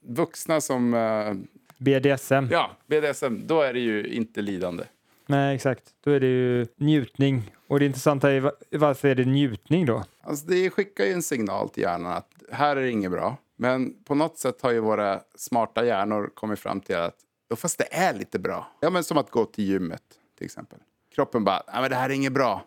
vuxna 0.00 0.60
som, 0.60 0.94
eh, 0.94 1.34
BDSM. 1.82 2.44
ja, 2.50 2.70
BDSM, 2.86 3.36
då 3.46 3.60
är 3.60 3.72
det 3.72 3.80
ju 3.80 4.06
inte 4.06 4.42
lidande. 4.42 4.84
Nej, 5.26 5.54
exakt. 5.54 5.82
Då 6.04 6.10
är 6.10 6.20
det 6.20 6.26
ju 6.26 6.66
njutning. 6.76 7.54
Och 7.66 7.78
det 7.78 7.86
intressanta 7.86 8.30
är 8.32 8.40
va- 8.40 8.52
varför 8.70 9.08
är 9.08 9.14
det 9.14 9.24
njutning 9.24 9.86
då? 9.86 10.04
Alltså 10.22 10.46
det 10.46 10.70
skickar 10.70 11.04
ju 11.04 11.12
en 11.12 11.22
signal 11.22 11.68
till 11.68 11.82
hjärnan 11.82 12.12
att 12.12 12.28
här 12.52 12.76
är 12.76 12.80
det 12.80 12.90
inget 12.90 13.10
bra. 13.10 13.36
Men 13.56 13.94
på 14.04 14.14
något 14.14 14.38
sätt 14.38 14.62
har 14.62 14.70
ju 14.72 14.80
våra 14.80 15.20
smarta 15.34 15.84
hjärnor 15.84 16.30
kommit 16.34 16.58
fram 16.58 16.80
till 16.80 16.96
att 16.96 17.14
fast 17.56 17.78
det 17.78 17.94
är 17.94 18.14
lite 18.14 18.38
bra. 18.38 18.66
Ja, 18.80 18.90
men 18.90 19.04
som 19.04 19.18
att 19.18 19.30
gå 19.30 19.44
till 19.44 19.64
gymmet 19.64 20.02
till 20.38 20.44
exempel. 20.44 20.78
Kroppen 21.14 21.44
bara, 21.44 21.62
men 21.72 21.90
det 21.90 21.96
här 21.96 22.10
är 22.10 22.14
inget 22.14 22.32
bra. 22.32 22.64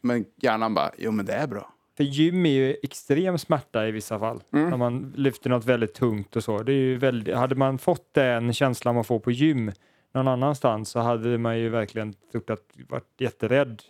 Men 0.00 0.24
hjärnan 0.36 0.74
bara, 0.74 0.90
jo 0.98 1.10
men 1.10 1.26
det 1.26 1.32
är 1.32 1.46
bra. 1.46 1.72
För 2.00 2.04
gym 2.04 2.46
är 2.46 2.50
ju 2.50 2.76
extrem 2.82 3.38
smärta 3.38 3.88
i 3.88 3.90
vissa 3.90 4.18
fall. 4.18 4.42
När 4.50 4.76
man 4.76 5.12
lyfter 5.16 5.50
något 5.50 5.64
väldigt 5.64 5.94
tungt 5.94 6.36
och 6.36 6.44
så. 6.44 6.62
Det 6.62 6.72
är 6.72 6.76
ju 6.76 6.96
väldigt, 6.96 7.36
hade 7.36 7.54
man 7.54 7.78
fått 7.78 8.14
den 8.14 8.52
känslan 8.52 8.94
man 8.94 9.04
får 9.04 9.18
på 9.18 9.30
gym 9.30 9.72
någon 10.14 10.28
annanstans 10.28 10.90
så 10.90 11.00
hade 11.00 11.38
man 11.38 11.58
ju 11.58 11.68
verkligen 11.68 12.14
trott 12.32 12.50
att 12.50 12.60
varit 12.88 13.14
jätterädd 13.18 13.82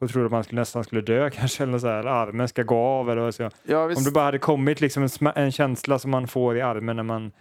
och 0.00 0.10
trodde 0.10 0.26
att 0.26 0.32
man 0.32 0.44
skulle, 0.44 0.60
nästan 0.60 0.84
skulle 0.84 1.00
dö 1.00 1.30
kanske 1.34 1.62
eller 1.62 1.78
så 1.78 1.86
här, 1.86 1.98
eller 1.98 2.10
armen 2.10 2.48
ska 2.48 2.62
gå 2.62 2.76
av 2.76 3.10
eller 3.10 3.30
så. 3.30 3.50
Ja. 3.62 3.84
Om 3.84 4.04
det 4.04 4.10
bara 4.10 4.24
hade 4.24 4.38
kommit 4.38 4.80
liksom 4.80 5.02
en, 5.02 5.32
en 5.34 5.52
känsla 5.52 5.98
som 5.98 6.10
man 6.10 6.28
får 6.28 6.56
i 6.56 6.60
armen 6.60 6.96
när 6.96 7.02
man 7.02 7.32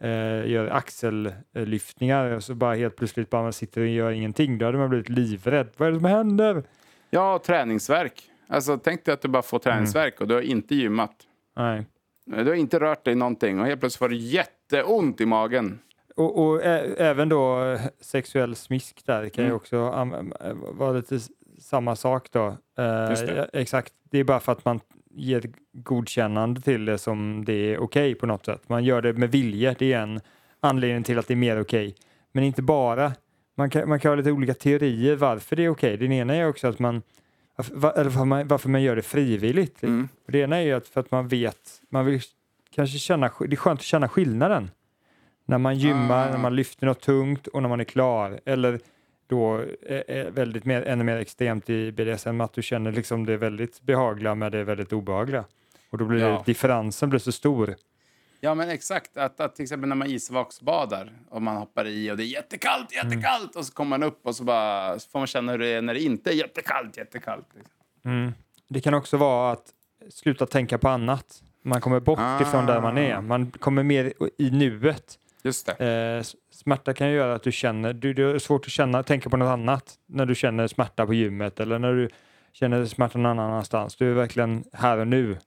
eh, 0.00 0.50
gör 0.50 0.66
axellyftningar 0.66 2.30
och 2.30 2.44
så 2.44 2.54
bara 2.54 2.74
helt 2.74 2.96
plötsligt 2.96 3.30
bara 3.30 3.42
man 3.42 3.52
sitter 3.52 3.80
och 3.80 3.86
gör 3.86 4.10
ingenting. 4.10 4.58
Då 4.58 4.66
hade 4.66 4.78
man 4.78 4.88
blivit 4.88 5.08
livrädd. 5.08 5.68
Vad 5.76 5.88
är 5.88 5.92
det 5.92 5.98
som 5.98 6.08
händer? 6.08 6.62
Ja, 7.10 7.40
träningsverk. 7.46 8.30
Alltså 8.46 8.78
tänk 8.78 9.04
dig 9.04 9.14
att 9.14 9.20
du 9.22 9.28
bara 9.28 9.42
får 9.42 9.58
träningsverk 9.58 10.20
och 10.20 10.28
du 10.28 10.34
har 10.34 10.40
inte 10.42 10.74
gymmat. 10.74 11.14
Nej. 11.56 11.86
Du 12.24 12.44
har 12.44 12.54
inte 12.54 12.80
rört 12.80 13.04
dig 13.04 13.14
någonting 13.14 13.60
och 13.60 13.66
helt 13.66 13.80
plötsligt 13.80 13.98
får 13.98 14.08
du 14.08 14.16
jätteont 14.16 15.20
i 15.20 15.26
magen. 15.26 15.78
Och, 16.16 16.46
och 16.46 16.62
ä- 16.64 16.94
även 16.98 17.28
då 17.28 17.64
eh, 17.64 17.80
sexuell 18.00 18.56
smisk 18.56 19.06
där 19.06 19.28
kan 19.28 19.44
ju 19.44 19.48
Mm. 19.48 19.56
också 19.56 19.76
am- 19.76 20.32
vara 20.78 20.92
lite 20.92 21.16
s- 21.16 21.28
samma 21.60 21.96
sak 21.96 22.28
då. 22.32 22.46
Eh, 22.78 23.10
Just 23.10 23.26
det. 23.26 23.36
ja, 23.52 23.60
exakt, 23.60 23.92
det 24.10 24.18
är 24.18 24.24
bara 24.24 24.40
för 24.40 24.52
att 24.52 24.64
man 24.64 24.80
ger 25.10 25.38
ett 25.46 25.52
godkännande 25.72 26.60
till 26.60 26.84
det 26.84 26.98
som 26.98 27.44
det 27.46 27.52
är 27.52 27.78
okej 27.78 28.14
på 28.14 28.26
något 28.26 28.44
sätt. 28.46 28.68
Man 28.68 28.84
gör 28.84 29.02
det 29.02 29.12
med 29.12 29.30
vilje, 29.30 29.74
det 29.78 29.92
är 29.92 30.00
en 30.00 30.20
anledning 30.60 31.02
till 31.04 31.18
att 31.18 31.28
det 31.28 31.34
är 31.34 31.36
mer 31.36 31.60
okej. 31.60 31.94
Men 32.32 32.44
inte 32.44 32.62
bara. 32.62 33.12
Man 33.54 33.70
kan, 33.70 33.88
man 33.88 34.00
kan 34.00 34.10
ha 34.10 34.16
lite 34.16 34.30
olika 34.32 34.54
teorier 34.54 35.16
varför 35.16 35.56
det 35.56 35.64
är 35.64 35.68
okej. 35.68 35.96
Den 35.96 36.12
ena 36.12 36.34
är 36.34 36.48
också 36.48 36.68
att 36.68 36.78
man 36.78 37.02
varför, 37.56 37.74
va- 37.76 37.92
eller 37.92 38.04
varför 38.04 38.24
man, 38.24 38.48
varför 38.48 38.68
man 38.68 38.82
gör 38.82 38.96
det 38.96 39.02
frivilligt. 39.02 39.82
Mm. 39.82 40.08
Det 40.28 40.38
ena 40.38 40.56
är 40.56 40.60
ju 40.62 40.72
att 40.72 40.88
för 40.88 41.00
att 41.00 41.10
man 41.10 41.28
vet, 41.28 41.80
man 41.90 42.06
vill 42.06 42.20
kanske 42.74 42.98
känna, 42.98 43.30
det 43.40 43.52
är 43.52 43.56
skönt 43.56 43.80
att 43.80 43.84
känna 43.86 44.08
skillnaden. 44.08 44.70
När 45.44 45.58
man 45.58 45.78
gymmar, 45.78 46.28
Ah. 46.28 46.30
när 46.30 46.38
man 46.38 46.56
lyfter 46.56 46.86
något 46.86 47.00
tungt 47.00 47.46
och 47.46 47.62
när 47.62 47.68
man 47.68 47.80
är 47.80 47.84
klar. 47.84 48.40
Eller 48.44 48.80
då 49.26 49.56
är, 49.86 50.10
är 50.10 50.30
väldigt 50.30 50.64
mer, 50.64 50.82
ännu 50.82 51.04
mer 51.04 51.16
extremt 51.16 51.70
i 51.70 51.92
BDSM 51.92 52.40
att 52.40 52.52
du 52.52 52.62
känner 52.62 52.92
liksom 52.92 53.26
det 53.26 53.36
väldigt 53.36 53.80
behagliga 53.82 54.34
med 54.34 54.52
det 54.52 54.64
väldigt 54.64 54.92
obehagliga. 54.92 55.44
Och 55.90 55.98
då 55.98 56.04
blir 56.04 56.20
Ja. 56.20 56.28
det, 56.28 56.42
differensen 56.52 57.10
blir 57.10 57.20
så 57.20 57.32
stor. 57.32 57.74
Ja, 58.40 58.54
men 58.54 58.70
exakt. 58.70 59.16
Att, 59.16 59.40
att 59.40 59.56
till 59.56 59.62
exempel 59.62 59.88
när 59.88 59.96
man 59.96 60.10
isvaksbadar 60.10 61.12
och 61.30 61.42
man 61.42 61.56
hoppar 61.56 61.86
i 61.86 62.10
och 62.10 62.16
det 62.16 62.22
är 62.24 62.26
jättekallt, 62.26 62.92
jättekallt 62.94 63.56
och 63.56 63.64
så 63.66 63.72
kommer 63.72 63.98
man 63.98 64.02
upp 64.08 64.20
och 64.26 64.36
så, 64.36 64.44
bara, 64.44 64.98
så 64.98 65.10
får 65.10 65.18
man 65.18 65.26
känna 65.26 65.52
hur 65.52 65.58
det 65.58 65.66
är 65.68 65.82
när 65.82 65.94
det 65.94 66.00
inte 66.00 66.30
är 66.30 66.34
jättekallt, 66.34 66.96
jättekallt. 66.96 67.46
liksom. 67.54 67.72
Mm. 68.04 68.32
Det 68.68 68.80
kan 68.80 68.94
också 68.94 69.16
vara 69.16 69.52
att 69.52 69.64
sluta 70.10 70.46
tänka 70.46 70.78
på 70.78 70.88
annat. 70.88 71.42
Man 71.62 71.80
kommer 71.80 72.00
bort 72.00 72.18
Ah. 72.22 72.42
ifrån 72.42 72.66
där 72.66 72.80
man 72.80 72.98
är. 72.98 73.20
Man 73.20 73.50
kommer 73.50 73.82
mer 73.82 74.12
i 74.38 74.50
nuet. 74.50 75.18
Just 75.42 75.66
det. 75.78 76.16
Eh, 76.18 76.24
smärta 76.50 76.94
kan 76.94 77.08
ju 77.08 77.14
göra 77.14 77.34
att 77.34 77.42
du 77.42 77.52
känner, 77.52 77.92
du, 77.92 78.14
det 78.14 78.22
är 78.22 78.38
svårt 78.38 78.64
att 78.64 78.70
känna, 78.70 79.02
tänka 79.02 79.30
på 79.30 79.36
något 79.36 79.48
annat 79.48 79.94
när 80.06 80.26
du 80.26 80.34
känner 80.34 80.66
smärta 80.66 81.06
på 81.06 81.14
gymmet 81.14 81.60
eller 81.60 81.78
när 81.78 81.92
du 81.92 82.08
känner 82.52 82.84
smärta 82.84 83.18
någon 83.18 83.38
annanstans. 83.38 83.96
Du 83.96 84.10
är 84.10 84.14
verkligen 84.14 84.64
här 84.72 84.98
och 84.98 85.06
nu. 85.06 85.38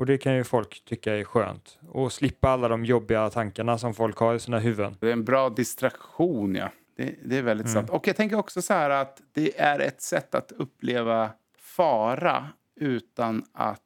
Och 0.00 0.06
det 0.06 0.18
kan 0.18 0.34
ju 0.36 0.44
folk 0.44 0.84
tycka 0.84 1.14
är 1.16 1.24
skönt. 1.24 1.78
Och 1.88 2.12
slippa 2.12 2.48
alla 2.48 2.68
de 2.68 2.84
jobbiga 2.84 3.30
tankarna 3.30 3.78
som 3.78 3.94
folk 3.94 4.16
har 4.16 4.34
i 4.34 4.38
sina 4.38 4.58
huvuden. 4.58 4.96
Det 5.00 5.08
är 5.08 5.12
en 5.12 5.24
bra 5.24 5.50
distraktion, 5.50 6.54
ja. 6.54 6.70
Det, 6.96 7.14
det 7.24 7.36
är 7.38 7.42
väldigt 7.42 7.66
Mm. 7.66 7.74
sant. 7.74 7.90
Och 7.90 8.06
jag 8.08 8.16
tänker 8.16 8.36
också 8.36 8.62
så 8.62 8.72
här 8.74 8.90
att 8.90 9.22
det 9.32 9.60
är 9.60 9.78
ett 9.78 10.02
sätt 10.02 10.34
att 10.34 10.52
uppleva 10.52 11.30
fara 11.58 12.48
utan 12.76 13.44
att, 13.52 13.82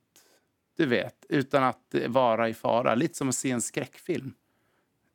du 0.77 0.87
vet, 0.87 1.27
utan 1.29 1.63
att 1.63 1.95
vara 2.07 2.49
i 2.49 2.55
fara. 2.55 2.95
Lite 2.95 3.15
som 3.15 3.29
att 3.29 3.35
se 3.35 3.51
en 3.51 3.61
skräckfilm. 3.63 4.35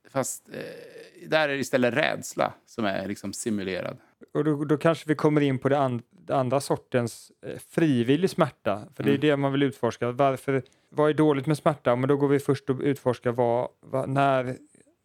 Fast 0.10 0.50
eh, 0.50 1.28
där 1.28 1.50
är 1.50 1.54
det 1.54 1.60
istället 1.60 1.94
rädsla 1.94 2.54
som 2.66 2.86
är 2.86 3.08
liksom 3.08 3.34
simulerad. 3.34 3.98
Och 4.34 4.44
då, 4.44 4.66
då 4.66 4.78
kanske 4.78 5.06
vi 5.10 5.16
kommer 5.16 5.42
in 5.42 5.60
på 5.60 5.70
det, 5.70 5.78
and, 5.80 6.02
andra 6.30 6.60
sortens 6.60 7.32
eh, 7.46 7.58
frivillig 7.70 8.30
smärta. 8.30 8.82
För 8.96 9.04
det 9.04 9.10
är 9.10 9.16
Mm. 9.16 9.22
det 9.22 9.38
man 9.38 9.52
vill 9.52 9.64
utforska. 9.64 10.12
Varför, 10.12 10.64
vad 10.90 11.10
är 11.10 11.14
dåligt 11.14 11.46
med 11.46 11.58
smärta? 11.58 11.96
Men 11.96 12.10
då 12.10 12.18
går 12.18 12.28
vi 12.28 12.40
först 12.40 12.70
och 12.70 12.80
utforskar 12.80 13.32
vad, 13.32 13.68
vad, 13.80 14.10
när 14.10 14.56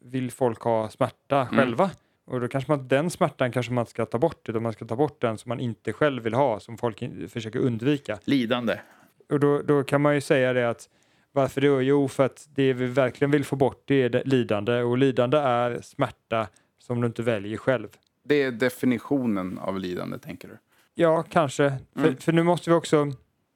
vill 0.04 0.30
folk 0.30 0.60
ha 0.60 0.88
smärta 0.88 1.40
Mm. 1.40 1.56
själva? 1.56 1.90
Och 2.26 2.40
då 2.40 2.48
kanske 2.48 2.70
man 2.70 2.88
den 2.88 3.10
smärtan 3.10 3.52
kanske 3.52 3.72
man 3.72 3.86
ska 3.86 4.06
ta 4.06 4.18
bort, 4.18 4.48
utan 4.48 4.62
man 4.62 4.72
ska 4.72 4.84
ta 4.84 4.96
bort 4.96 5.20
den 5.20 5.38
som 5.38 5.48
man 5.48 5.60
inte 5.60 5.92
själv 5.92 6.22
vill 6.22 6.34
ha, 6.34 6.60
som 6.60 6.78
folk 6.78 7.02
in, 7.02 7.28
försöker 7.28 7.58
undvika. 7.58 8.18
Lidande. 8.24 8.78
Och 9.30 9.40
då, 9.40 9.62
då 9.62 9.82
kan 9.84 10.00
man 10.00 10.14
ju 10.14 10.20
säga 10.20 10.52
det 10.52 10.68
att 10.70 10.88
varför 11.32 11.60
då? 11.60 11.82
Jo, 11.82 12.08
för 12.08 12.24
att 12.24 12.48
det 12.54 12.72
vi 12.72 12.86
verkligen 12.86 13.30
vill 13.30 13.44
få 13.44 13.56
bort 13.56 13.82
det 13.84 13.94
är 14.02 14.08
det 14.08 14.22
lidande 14.24 14.82
och 14.82 14.98
lidande 14.98 15.36
är 15.38 15.80
smärta 15.82 16.48
som 16.78 17.00
du 17.00 17.06
inte 17.06 17.22
väljer 17.22 17.56
själv. 17.56 17.88
Det 18.24 18.42
är 18.42 18.50
definitionen 18.52 19.58
av 19.58 19.78
lidande, 19.78 20.18
tänker 20.18 20.48
du? 20.48 20.58
Ja, 20.94 21.22
kanske. 21.22 21.64
Mm. 21.64 21.80
För, 21.94 22.22
för 22.22 22.32
nu 22.32 22.42
måste 22.42 22.70
vi 22.70 22.76
också... 22.76 23.12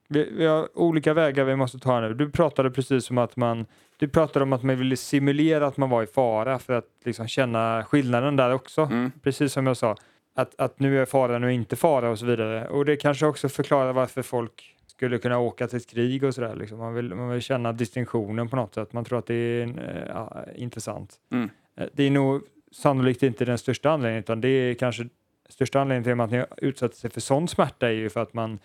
Vi, 0.08 0.30
vi 0.32 0.46
har 0.46 0.78
olika 0.78 1.14
vägar 1.14 1.44
vi 1.44 1.56
måste 1.56 1.78
ta 1.78 2.00
nu. 2.00 2.14
Du 2.14 2.30
pratade 2.30 2.70
precis 2.70 3.10
om 3.10 3.18
att 3.18 3.36
man... 3.36 3.66
Du 3.96 4.08
pratade 4.08 4.42
om 4.42 4.52
att 4.52 4.62
man 4.62 4.78
ville 4.78 4.96
simulera 4.96 5.66
att 5.66 5.76
man 5.76 5.90
var 5.90 6.02
i 6.02 6.06
fara 6.06 6.58
för 6.58 6.72
att 6.72 6.84
liksom 7.04 7.28
känna 7.28 7.84
skillnaden 7.84 8.36
där 8.36 8.52
också. 8.54 8.82
Mm. 8.82 9.12
Precis 9.22 9.52
som 9.52 9.66
jag 9.66 9.76
sa. 9.76 9.96
Att, 10.34 10.60
att 10.60 10.80
nu 10.80 11.02
är 11.02 11.06
fara, 11.06 11.38
nu 11.38 11.46
är 11.46 11.50
inte 11.50 11.76
fara 11.76 12.10
och 12.10 12.18
så 12.18 12.26
vidare. 12.26 12.68
Och 12.68 12.84
det 12.84 12.96
kanske 12.96 13.26
också 13.26 13.48
förklarar 13.48 13.92
varför 13.92 14.22
folk 14.22 14.76
skulle 14.86 15.18
kunna 15.18 15.38
åka 15.38 15.68
till 15.68 15.76
ett 15.76 15.86
krig 15.90 16.24
och 16.24 16.34
sådär. 16.34 16.56
Liksom. 16.56 16.78
Man, 16.78 16.94
vill, 16.94 17.14
man 17.14 17.28
vill 17.28 17.42
känna 17.42 17.72
distinktionen 17.72 18.48
på 18.48 18.56
något 18.56 18.74
sätt. 18.74 18.92
Man 18.92 19.04
tror 19.04 19.18
att 19.18 19.26
det 19.26 19.34
är 19.34 19.62
eh, 19.62 20.08
ja, 20.08 20.44
intressant. 20.56 21.14
Mm. 21.30 21.50
Eh, 21.76 21.86
Det 21.92 22.02
är 22.02 22.10
nog 22.10 22.42
sannolikt 22.72 23.22
inte 23.22 23.44
den 23.44 23.58
största 23.58 23.90
anledningen 23.90 24.22
utan 24.22 24.40
det 24.40 24.48
är 24.48 24.74
kanske 24.74 25.08
största 25.48 25.80
anledningen 25.80 26.04
till 26.04 26.12
att 26.12 26.30
man 26.30 26.46
utsätter 26.68 26.96
sig 26.96 27.10
för 27.10 27.20
sån 27.20 27.48
smärta 27.48 27.88
är 27.88 27.92
ju 27.92 28.10
för 28.10 28.22
att 28.22 28.34
man, 28.34 28.58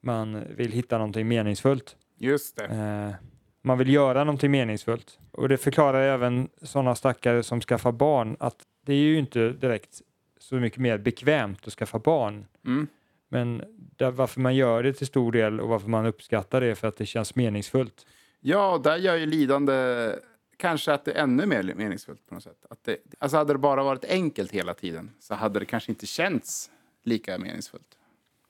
man 0.00 0.44
vill 0.56 0.72
hitta 0.72 0.98
någonting 0.98 1.28
meningsfullt. 1.28 1.96
Just 2.18 2.56
det. 2.56 2.64
Eh, 2.64 3.14
man 3.62 3.78
vill 3.78 3.92
göra 3.92 4.24
någonting 4.24 4.50
meningsfullt. 4.50 5.18
Och 5.30 5.48
det 5.48 5.56
förklarar 5.56 6.02
även 6.02 6.48
sådana 6.62 6.94
stackare 6.94 7.42
som 7.42 7.60
skaffar 7.60 7.92
barn 7.92 8.36
att 8.40 8.56
det 8.86 8.92
är 8.92 8.96
ju 8.96 9.18
inte 9.18 9.48
direkt 9.48 10.00
så 10.38 10.54
mycket 10.54 10.78
mer 10.78 10.98
bekvämt 10.98 11.66
att 11.66 11.72
skaffa 11.72 11.98
barn. 11.98 12.46
Mm. 12.66 12.86
Men 13.28 13.62
där, 13.96 14.10
varför 14.10 14.40
man 14.40 14.56
gör 14.56 14.82
det 14.82 14.92
till 14.92 15.06
stor 15.06 15.32
del 15.32 15.60
och 15.60 15.68
varför 15.68 15.88
man 15.88 16.06
uppskattar 16.06 16.60
det 16.60 16.66
är 16.66 16.74
för 16.74 16.88
att 16.88 16.96
det 16.96 17.06
känns 17.06 17.34
meningsfullt. 17.34 18.06
Ja, 18.40 18.80
där 18.84 18.96
gör 18.96 19.16
ju 19.16 19.26
lidande 19.26 20.12
kanske 20.56 20.92
att 20.92 21.04
det 21.04 21.12
är 21.12 21.22
ännu 21.22 21.46
mer 21.46 21.74
meningsfullt 21.74 22.26
på 22.28 22.34
något 22.34 22.44
sätt. 22.44 22.66
Att 22.70 22.84
det, 22.84 22.96
alltså 23.18 23.36
hade 23.36 23.52
det 23.52 23.58
bara 23.58 23.82
varit 23.82 24.04
enkelt 24.04 24.52
hela 24.52 24.74
tiden 24.74 25.10
så 25.20 25.34
hade 25.34 25.58
det 25.58 25.66
kanske 25.66 25.92
inte 25.92 26.06
känts 26.06 26.70
lika 27.02 27.38
meningsfullt. 27.38 27.98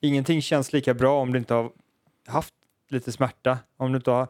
Ingenting 0.00 0.42
känns 0.42 0.72
lika 0.72 0.94
bra 0.94 1.20
om 1.20 1.32
du 1.32 1.38
inte 1.38 1.54
har 1.54 1.72
haft 2.26 2.54
lite 2.88 3.12
smärta, 3.12 3.58
om 3.76 3.92
du 3.92 3.96
inte 3.96 4.10
har 4.10 4.28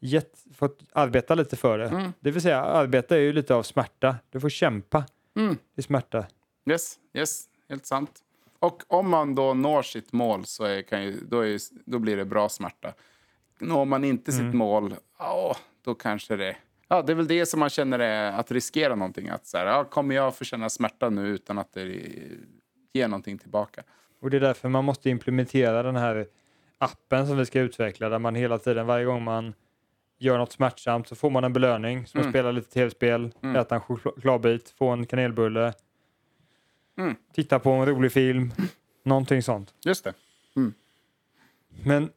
gett, 0.00 0.44
fått 0.54 0.82
arbeta 0.92 1.34
lite 1.34 1.56
för 1.56 1.78
det. 1.78 1.88
Mm. 1.88 2.12
Det 2.20 2.30
vill 2.30 2.42
säga, 2.42 2.60
arbeta 2.60 3.16
är 3.16 3.20
ju 3.20 3.32
lite 3.32 3.54
av 3.54 3.62
smärta. 3.62 4.16
Du 4.30 4.40
får 4.40 4.48
kämpa 4.48 5.04
Mm. 5.36 5.56
i 5.76 5.82
smärta. 5.82 6.26
Yes, 6.70 6.98
yes, 7.14 7.44
helt 7.68 7.86
sant. 7.86 8.20
Och 8.58 8.82
om 8.88 9.10
man 9.10 9.34
då 9.34 9.54
når 9.54 9.82
sitt 9.82 10.12
mål 10.12 10.44
så 10.44 10.64
är, 10.64 10.82
kan 10.82 11.02
ju, 11.02 11.20
då, 11.28 11.40
är, 11.40 11.58
då 11.84 11.98
blir 11.98 12.16
det 12.16 12.24
bra 12.24 12.48
smärta. 12.48 12.94
Når 13.58 13.84
man 13.84 14.04
inte 14.04 14.32
sitt 14.32 14.54
mål, 14.54 14.94
ja, 15.18 15.56
då 15.82 15.94
kanske 15.94 16.36
det... 16.36 16.56
Ja, 16.92 17.02
det 17.02 17.12
är 17.12 17.14
väl 17.14 17.26
det 17.28 17.46
som 17.46 17.60
man 17.60 17.70
känner 17.70 17.98
är 17.98 18.32
att 18.32 18.50
riskera 18.50 18.94
någonting. 18.94 19.28
Att 19.28 19.46
så 19.46 19.58
här, 19.58 19.66
ja, 19.66 19.84
kommer 19.84 20.14
jag 20.14 20.36
få 20.36 20.44
känna 20.44 20.68
smärta 20.70 21.10
nu 21.10 21.26
utan 21.28 21.58
att 21.58 21.72
det 21.72 21.84
ger 22.92 23.08
någonting 23.08 23.38
tillbaka? 23.38 23.82
Och 24.20 24.30
det 24.30 24.36
är 24.36 24.40
därför 24.40 24.68
man 24.68 24.84
måste 24.84 25.10
implementera 25.10 25.82
den 25.82 25.96
här 25.96 26.26
appen 26.78 27.26
som 27.26 27.36
vi 27.38 27.46
ska 27.46 27.60
utveckla 27.60 28.08
där 28.08 28.18
man 28.18 28.34
hela 28.34 28.58
tiden, 28.58 28.86
varje 28.86 29.04
gång 29.04 29.24
man 29.24 29.54
gör 30.18 30.38
något 30.38 30.52
smärtsamt 30.52 31.08
så 31.08 31.14
får 31.16 31.30
man 31.30 31.44
en 31.44 31.52
belöning. 31.52 32.06
Som 32.06 32.18
Mm. 32.20 32.28
att 32.28 32.32
spela 32.32 32.52
lite 32.52 32.70
tv-spel, 32.70 33.30
Mm. 33.42 33.56
äta 33.56 33.74
en 33.74 33.80
chokladbit, 33.80 34.70
få 34.70 34.88
en 34.88 35.06
kanelbulle, 35.06 35.72
Mm. 36.98 37.14
titta 37.34 37.58
på 37.58 37.70
en 37.70 37.86
rolig 37.86 38.12
film, 38.12 38.52
någonting 39.04 39.42
sånt. 39.42 39.74
Just 39.84 40.04
det. 40.04 40.14
Men 41.84 42.10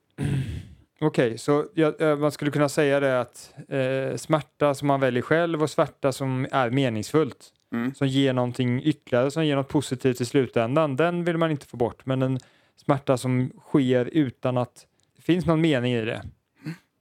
okej, 1.06 1.38
så 1.38 1.66
jag, 1.74 2.02
eh, 2.02 2.18
man 2.18 2.32
skulle 2.32 2.52
kunna 2.52 2.70
säga 2.70 3.00
det 3.00 3.20
att 3.22 3.54
eh, 3.70 4.18
smärta 4.18 4.74
som 4.74 4.88
man 4.88 5.00
väljer 5.00 5.22
själv 5.22 5.64
och 5.64 5.70
smärta 5.70 6.12
som 6.12 6.48
är 6.52 6.70
meningsfullt, 6.70 7.50
Mm. 7.74 7.94
som 7.96 8.08
ger 8.08 8.34
någonting 8.34 8.84
ytterligare, 8.84 9.32
som 9.32 9.46
ger 9.46 9.56
något 9.56 9.68
positivt 9.70 10.22
i 10.22 10.26
slutändan, 10.26 10.96
den 10.96 11.24
vill 11.24 11.38
man 11.38 11.52
inte 11.52 11.66
få 11.66 11.78
bort. 11.78 12.06
Men 12.06 12.22
en 12.22 12.40
smärta 12.86 13.18
som 13.18 13.52
sker 13.60 14.06
utan 14.06 14.58
att 14.58 14.86
det 15.16 15.22
finns 15.22 15.46
någon 15.46 15.62
mening 15.62 15.94
i 15.94 16.06
det, 16.06 16.22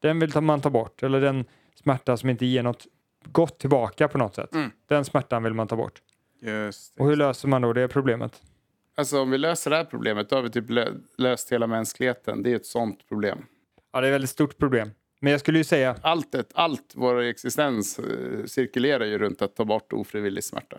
den 0.00 0.18
vill 0.20 0.40
man 0.40 0.60
ta 0.60 0.70
bort. 0.70 1.02
Eller 1.02 1.20
den 1.20 1.44
smärta 1.74 2.16
som 2.16 2.30
inte 2.30 2.46
ger 2.46 2.62
något 2.62 2.86
gott 3.24 3.58
tillbaka 3.58 4.08
på 4.08 4.18
något 4.18 4.34
sätt, 4.34 4.54
Mm. 4.54 4.70
den 4.86 5.04
smärtan 5.04 5.42
vill 5.42 5.54
man 5.54 5.68
ta 5.68 5.76
bort. 5.76 6.02
Just. 6.42 7.00
Och 7.00 7.06
hur 7.06 7.16
löser 7.16 7.48
man 7.48 7.62
då 7.62 7.72
det 7.72 7.88
problemet? 7.88 8.42
Alltså 8.94 9.20
om 9.20 9.30
vi 9.30 9.38
löser 9.38 9.70
det 9.70 9.76
här 9.76 9.84
problemet, 9.84 10.28
då 10.30 10.36
har 10.36 10.42
vi 10.42 10.50
typ 10.50 10.70
lö- 10.70 11.00
löst 11.18 11.52
hela 11.52 11.66
mänskligheten. 11.66 12.42
Det 12.42 12.52
är 12.52 12.56
ett 12.56 12.66
sånt 12.66 13.08
problem. 13.08 13.46
Ja, 13.92 14.00
det 14.00 14.06
är 14.06 14.10
ett 14.10 14.14
väldigt 14.14 14.30
stort 14.30 14.58
problem. 14.58 14.90
Men 15.20 15.30
jag 15.32 15.40
skulle 15.40 15.58
ju 15.58 15.64
säga 15.64 15.96
Allt, 16.02 16.34
ett, 16.34 16.50
allt 16.54 16.92
vår 16.94 17.20
existens 17.20 17.98
eh, 17.98 18.44
cirkulerar 18.46 19.04
ju 19.04 19.18
runt 19.18 19.42
att 19.42 19.56
ta 19.56 19.64
bort 19.64 19.92
ofrivillig 19.92 20.44
smärta. 20.44 20.76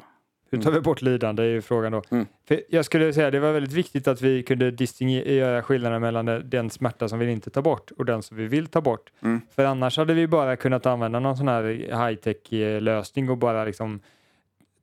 Hur 0.52 0.62
tar 0.62 0.72
vi 0.72 0.82
bort 0.82 1.02
lidande 1.02 1.44
är 1.44 1.48
ju 1.48 1.62
frågan 1.62 1.92
då. 1.92 2.02
Mm. 2.10 2.26
För 2.48 2.62
jag 2.70 2.86
skulle 2.86 3.14
säga 3.14 3.32
det 3.32 3.40
var 3.40 3.52
väldigt 3.54 3.74
viktigt 3.74 4.08
att 4.08 4.22
vi 4.22 4.44
kunde 4.44 4.72
distinguera 4.72 5.64
skillnaden 5.64 6.02
mellan 6.02 6.26
den- 6.26 6.70
smärta 6.70 7.10
som 7.10 7.20
vi 7.20 7.32
inte 7.32 7.50
ta 7.50 7.62
bort 7.62 7.92
och 7.92 8.06
den 8.06 8.24
som 8.24 8.38
vi 8.38 8.48
vill 8.48 8.68
ta 8.68 8.82
bort. 8.82 9.12
Mm. 9.22 9.42
För 9.56 9.66
annars 9.66 9.98
hade 9.98 10.14
vi 10.14 10.28
bara 10.28 10.56
kunnat 10.56 10.86
använda 10.86 11.20
någon 11.20 11.38
sån 11.38 11.48
här 11.48 11.64
high-tech 11.64 12.54
eh, 12.54 12.82
lösning 12.82 13.30
och 13.30 13.38
bara 13.38 13.66
liksom 13.66 14.00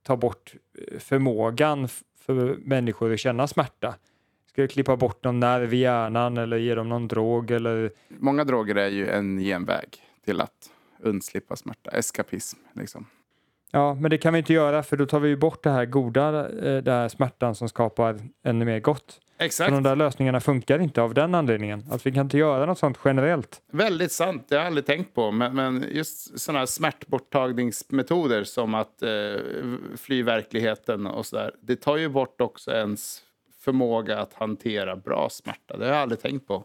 ta 0.02 0.16
bort 0.16 0.54
eh, 0.92 0.98
förmågan 0.98 1.88
för 2.20 2.56
människor 2.64 3.12
att 3.12 3.20
känna 3.20 3.46
smärta. 3.46 3.94
Ska 4.52 4.62
vi 4.62 4.68
klippa 4.68 4.96
bort 4.96 5.24
någon 5.24 5.40
nerv 5.40 5.74
i 5.74 5.76
hjärnan 5.76 6.36
eller 6.36 6.56
ge 6.56 6.74
dem 6.74 6.88
någon 6.88 7.08
drog 7.08 7.50
eller 7.50 7.90
Många 8.08 8.44
droger 8.44 8.74
är 8.74 8.88
ju 8.88 9.08
en 9.10 9.38
genväg 9.38 9.88
till 10.24 10.40
att 10.40 10.70
undslippa 10.98 11.56
smärta. 11.56 11.90
Eskapism, 11.90 12.58
liksom. 12.72 13.06
Ja, 13.70 13.94
men 13.94 14.10
det 14.10 14.18
kan 14.18 14.32
vi 14.32 14.38
inte 14.38 14.52
göra 14.52 14.82
för 14.82 14.96
då 14.96 15.06
tar 15.06 15.20
vi 15.20 15.28
ju 15.28 15.36
bort 15.36 15.62
det 15.62 15.70
här 15.70 15.84
goda, 15.84 16.48
eh, 16.48 16.82
det 16.82 16.92
här 16.92 17.08
smärtan 17.08 17.54
som 17.54 17.68
skapar 17.68 18.20
ännu 18.44 18.64
mer 18.64 18.80
gott. 18.80 19.20
Exakt. 19.38 19.68
Så 19.68 19.74
de 19.74 19.82
där 19.82 19.96
lösningarna 19.96 20.40
funkar 20.40 20.78
inte 20.78 21.02
av 21.02 21.14
den 21.14 21.34
anledningen. 21.34 21.84
Att 21.90 22.06
vi 22.06 22.12
kan 22.12 22.26
inte 22.26 22.38
göra 22.38 22.66
något 22.66 22.78
sånt 22.78 22.98
generellt. 23.04 23.62
Väldigt 23.72 24.12
sant, 24.12 24.46
det 24.48 24.54
har 24.54 24.60
jag 24.60 24.66
aldrig 24.66 24.86
tänkt 24.86 25.14
på. 25.14 25.30
Men, 25.30 25.54
men 25.54 25.84
just 25.90 26.40
sådana 26.40 26.58
här 26.58 26.66
smärtborttagningsmetoder 26.66 28.44
som 28.44 28.74
att 28.74 29.02
eh, 29.02 29.08
fly 29.96 30.22
verkligheten 30.22 31.06
och 31.06 31.26
sådär. 31.26 31.54
Det 31.60 31.76
tar 31.76 31.96
ju 31.96 32.08
bort 32.08 32.40
också 32.40 32.70
ens 32.70 33.22
förmåga 33.60 34.18
att 34.18 34.34
hantera 34.34 34.96
bra 34.96 35.28
smärta. 35.30 35.76
Det 35.76 35.84
har 35.84 35.92
jag 35.92 36.02
aldrig 36.02 36.20
tänkt 36.20 36.46
på. 36.46 36.64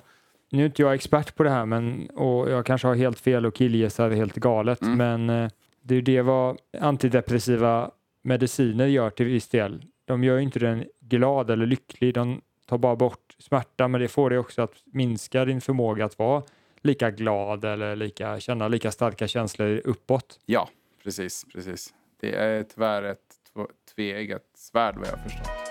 Nu 0.49 0.61
är 0.61 0.65
inte 0.65 0.81
jag 0.81 0.93
expert 0.93 1.35
på 1.35 1.43
det 1.43 1.49
här 1.49 1.65
men, 1.65 2.09
och 2.09 2.49
jag 2.49 2.65
kanske 2.65 2.87
har 2.87 2.95
helt 2.95 3.19
fel 3.19 3.45
och 3.45 3.55
killgissar 3.55 4.09
helt 4.09 4.35
galet. 4.35 4.81
Mm. 4.81 4.97
Men 4.97 5.43
eh, 5.43 5.49
det 5.81 5.93
är 5.93 5.95
ju 5.95 6.01
det 6.01 6.21
vad 6.21 6.57
antidepressiva 6.81 7.91
mediciner 8.21 8.85
gör 8.87 9.09
till 9.09 9.25
viss 9.25 9.47
del. 9.47 9.85
De 10.05 10.23
gör 10.23 10.37
inte 10.37 10.59
den 10.59 10.85
glad 10.99 11.49
eller 11.49 11.65
lycklig. 11.65 12.13
De 12.13 12.41
tar 12.65 12.77
bara 12.77 12.95
bort 12.95 13.35
smärta 13.39 13.87
men 13.87 14.01
det 14.01 14.07
får 14.07 14.29
dig 14.29 14.39
också 14.39 14.61
att 14.61 14.73
minska 14.85 15.45
din 15.45 15.61
förmåga 15.61 16.05
att 16.05 16.19
vara 16.19 16.43
lika 16.81 17.11
glad 17.11 17.65
eller 17.65 17.95
lika, 17.95 18.39
känna 18.39 18.67
lika 18.67 18.91
starka 18.91 19.27
känslor 19.27 19.81
uppåt. 19.85 20.39
Ja, 20.45 20.69
precis. 21.03 21.45
precis. 21.53 21.93
Det 22.19 22.35
är 22.35 22.63
tyvärr 22.63 23.03
ett 23.03 23.19
tv- 23.53 23.67
tveeggat 23.95 24.43
svärd 24.55 24.95
vad 24.97 25.07
jag 25.07 25.23
förstår. 25.23 25.64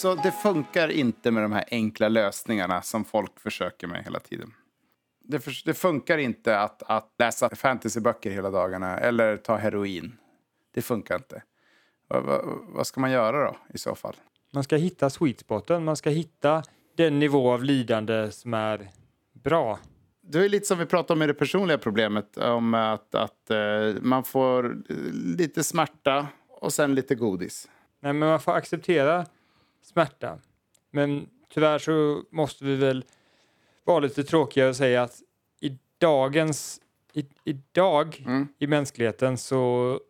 Så 0.00 0.14
det 0.14 0.32
funkar 0.32 0.88
inte 0.88 1.30
med 1.30 1.42
de 1.42 1.52
här 1.52 1.64
enkla 1.70 2.08
lösningarna 2.08 2.82
som 2.82 3.04
folk 3.04 3.40
försöker 3.40 3.86
med 3.86 4.04
hela 4.04 4.20
tiden. 4.20 4.52
Det, 5.24 5.40
för, 5.40 5.62
det 5.64 5.74
funkar 5.74 6.18
inte 6.18 6.58
att, 6.58 6.82
att 6.86 7.14
läsa 7.18 7.56
fantasyböcker 7.56 8.30
hela 8.30 8.50
dagarna 8.50 8.98
eller 8.98 9.36
ta 9.36 9.56
heroin. 9.56 10.16
Det 10.74 10.82
funkar 10.82 11.16
inte. 11.16 11.42
Vad, 12.08 12.22
vad, 12.22 12.40
vad 12.68 12.86
ska 12.86 13.00
man 13.00 13.10
göra 13.10 13.44
då 13.44 13.56
i 13.74 13.78
så 13.78 13.94
fall? 13.94 14.16
Man 14.52 14.64
ska 14.64 14.76
hitta 14.76 15.10
sweet 15.10 15.40
spoten, 15.40 15.84
man 15.84 15.96
ska 15.96 16.10
hitta 16.10 16.62
den 16.96 17.18
nivå 17.18 17.52
av 17.52 17.64
lidande 17.64 18.30
som 18.30 18.54
är 18.54 18.90
bra. 19.32 19.78
Det 20.20 20.38
är 20.38 20.48
lite 20.48 20.66
som 20.66 20.78
vi 20.78 20.86
pratade 20.86 21.18
om 21.18 21.22
i 21.22 21.26
det 21.26 21.34
personliga 21.34 21.78
problemet. 21.78 22.36
Om 22.38 22.74
att, 22.74 23.14
att 23.14 23.50
eh, 23.50 24.02
man 24.02 24.24
får 24.24 24.64
eh, 24.64 24.96
lite 25.12 25.64
smärta 25.64 26.26
och 26.48 26.72
sen 26.72 26.94
lite 26.94 27.14
godis. 27.14 27.68
Nej, 28.00 28.12
men 28.12 28.28
man 28.28 28.40
får 28.40 28.52
acceptera 28.52 29.26
smärta. 29.82 30.38
Men 30.90 31.28
tyvärr 31.48 31.78
så 31.78 32.24
måste 32.30 32.64
vi 32.64 32.76
väl 32.76 33.04
vara 33.84 34.00
lite 34.00 34.24
tråkiga 34.24 34.68
och 34.68 34.76
säga 34.76 35.02
att 35.02 35.22
i 35.60 35.78
dagens, 35.98 36.80
i, 37.12 37.24
idag 37.44 38.24
Mm. 38.26 38.48
i 38.58 38.66
mänskligheten 38.66 39.38
så 39.38 40.00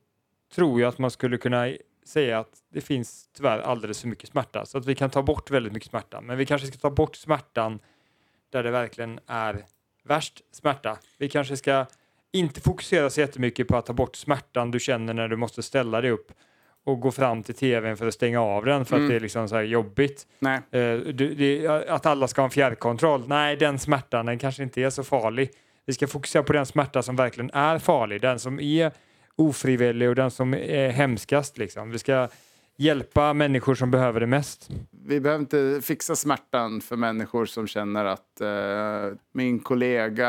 tror 0.55 0.81
jag 0.81 0.89
att 0.89 0.99
man 0.99 1.11
skulle 1.11 1.39
kunna 1.39 1.73
säga 2.05 2.39
att 2.39 2.63
det 2.69 2.81
finns 2.81 3.29
tyvärr 3.33 3.59
alldeles 3.59 4.01
för 4.01 4.09
mycket 4.09 4.29
smärta. 4.29 4.67
Så 4.67 4.79
att 4.79 4.87
vi 4.87 4.95
kan 4.95 5.11
ta 5.11 5.23
bort 5.23 5.51
väldigt 5.51 5.73
mycket 5.73 5.91
smärta. 5.91 6.21
Men 6.21 6.39
vi 6.39 6.47
kanske 6.47 6.67
ska 6.67 6.79
ta 6.79 6.91
bort 6.91 7.17
smärtan 7.17 7.79
där 8.51 8.63
det 8.63 8.71
verkligen 8.71 9.21
är 9.27 9.65
värst 10.05 10.43
smärta. 10.53 10.99
Vi 11.19 11.29
kanske 11.29 11.57
ska 11.57 11.87
inte 12.33 12.61
fokusera 12.61 13.11
så 13.11 13.21
jättemycket 13.21 13.69
på 13.69 13.77
att 13.77 13.87
ta 13.87 13.93
bort 13.93 14.17
smärtan 14.17 14.71
du 14.71 14.81
känner 14.81 15.15
när 15.15 15.29
du 15.29 15.37
måste 15.37 15.63
ställa 15.63 16.01
dig 16.01 16.11
upp 16.11 16.33
och 16.87 17.01
gå 17.01 17.11
fram 17.11 17.43
till 17.43 17.55
tvn 17.55 17.97
för 17.97 18.07
att 18.09 18.14
stänga 18.14 18.40
av 18.40 18.64
den 18.64 18.85
för 18.85 18.97
Mm. 18.97 19.07
att 19.07 19.11
det 19.11 19.16
är 19.16 19.21
liksom 19.21 19.49
så 19.49 19.55
här 19.57 19.62
jobbigt. 19.62 20.27
Nej, 20.38 20.61
Eh, 20.71 20.99
du, 20.99 21.35
det, 21.35 21.66
att 21.88 22.07
alla 22.07 22.29
ska 22.29 22.40
ha 22.40 22.45
en 22.45 22.51
fjärrkontroll. 22.51 23.25
Nej, 23.29 23.57
den 23.57 23.79
smärtan 23.79 24.27
den 24.27 24.38
kanske 24.38 24.62
inte 24.62 24.83
är 24.83 24.90
så 24.90 25.05
farlig. 25.05 25.51
Vi 25.87 25.93
ska 25.95 26.07
fokusera 26.07 26.43
på 26.43 26.53
den 26.53 26.66
smärta 26.66 27.03
som 27.03 27.16
verkligen 27.16 27.51
är 27.51 27.79
farlig, 27.79 28.21
den 28.21 28.38
som 28.38 28.61
är 28.61 28.93
ofrivillig 29.37 30.09
och 30.09 30.14
den 30.14 30.31
som 30.31 30.55
är 30.55 30.88
hemskast. 30.90 31.59
Liksom. 31.59 31.90
Vi 31.90 31.99
ska 31.99 32.29
hjälpa 32.77 33.33
människor 33.35 33.75
som 33.75 33.90
behöver 33.90 34.21
det 34.21 34.27
mest. 34.27 34.71
vi 35.07 35.21
behöver 35.21 35.40
inte 35.40 35.81
fixa 35.83 36.16
smärtan 36.16 36.81
för 36.81 36.97
människor 36.97 37.47
som 37.47 37.66
känner 37.66 38.05
att 38.05 38.40
eh, 38.40 39.16
min 39.33 39.59
kollega 39.61 40.29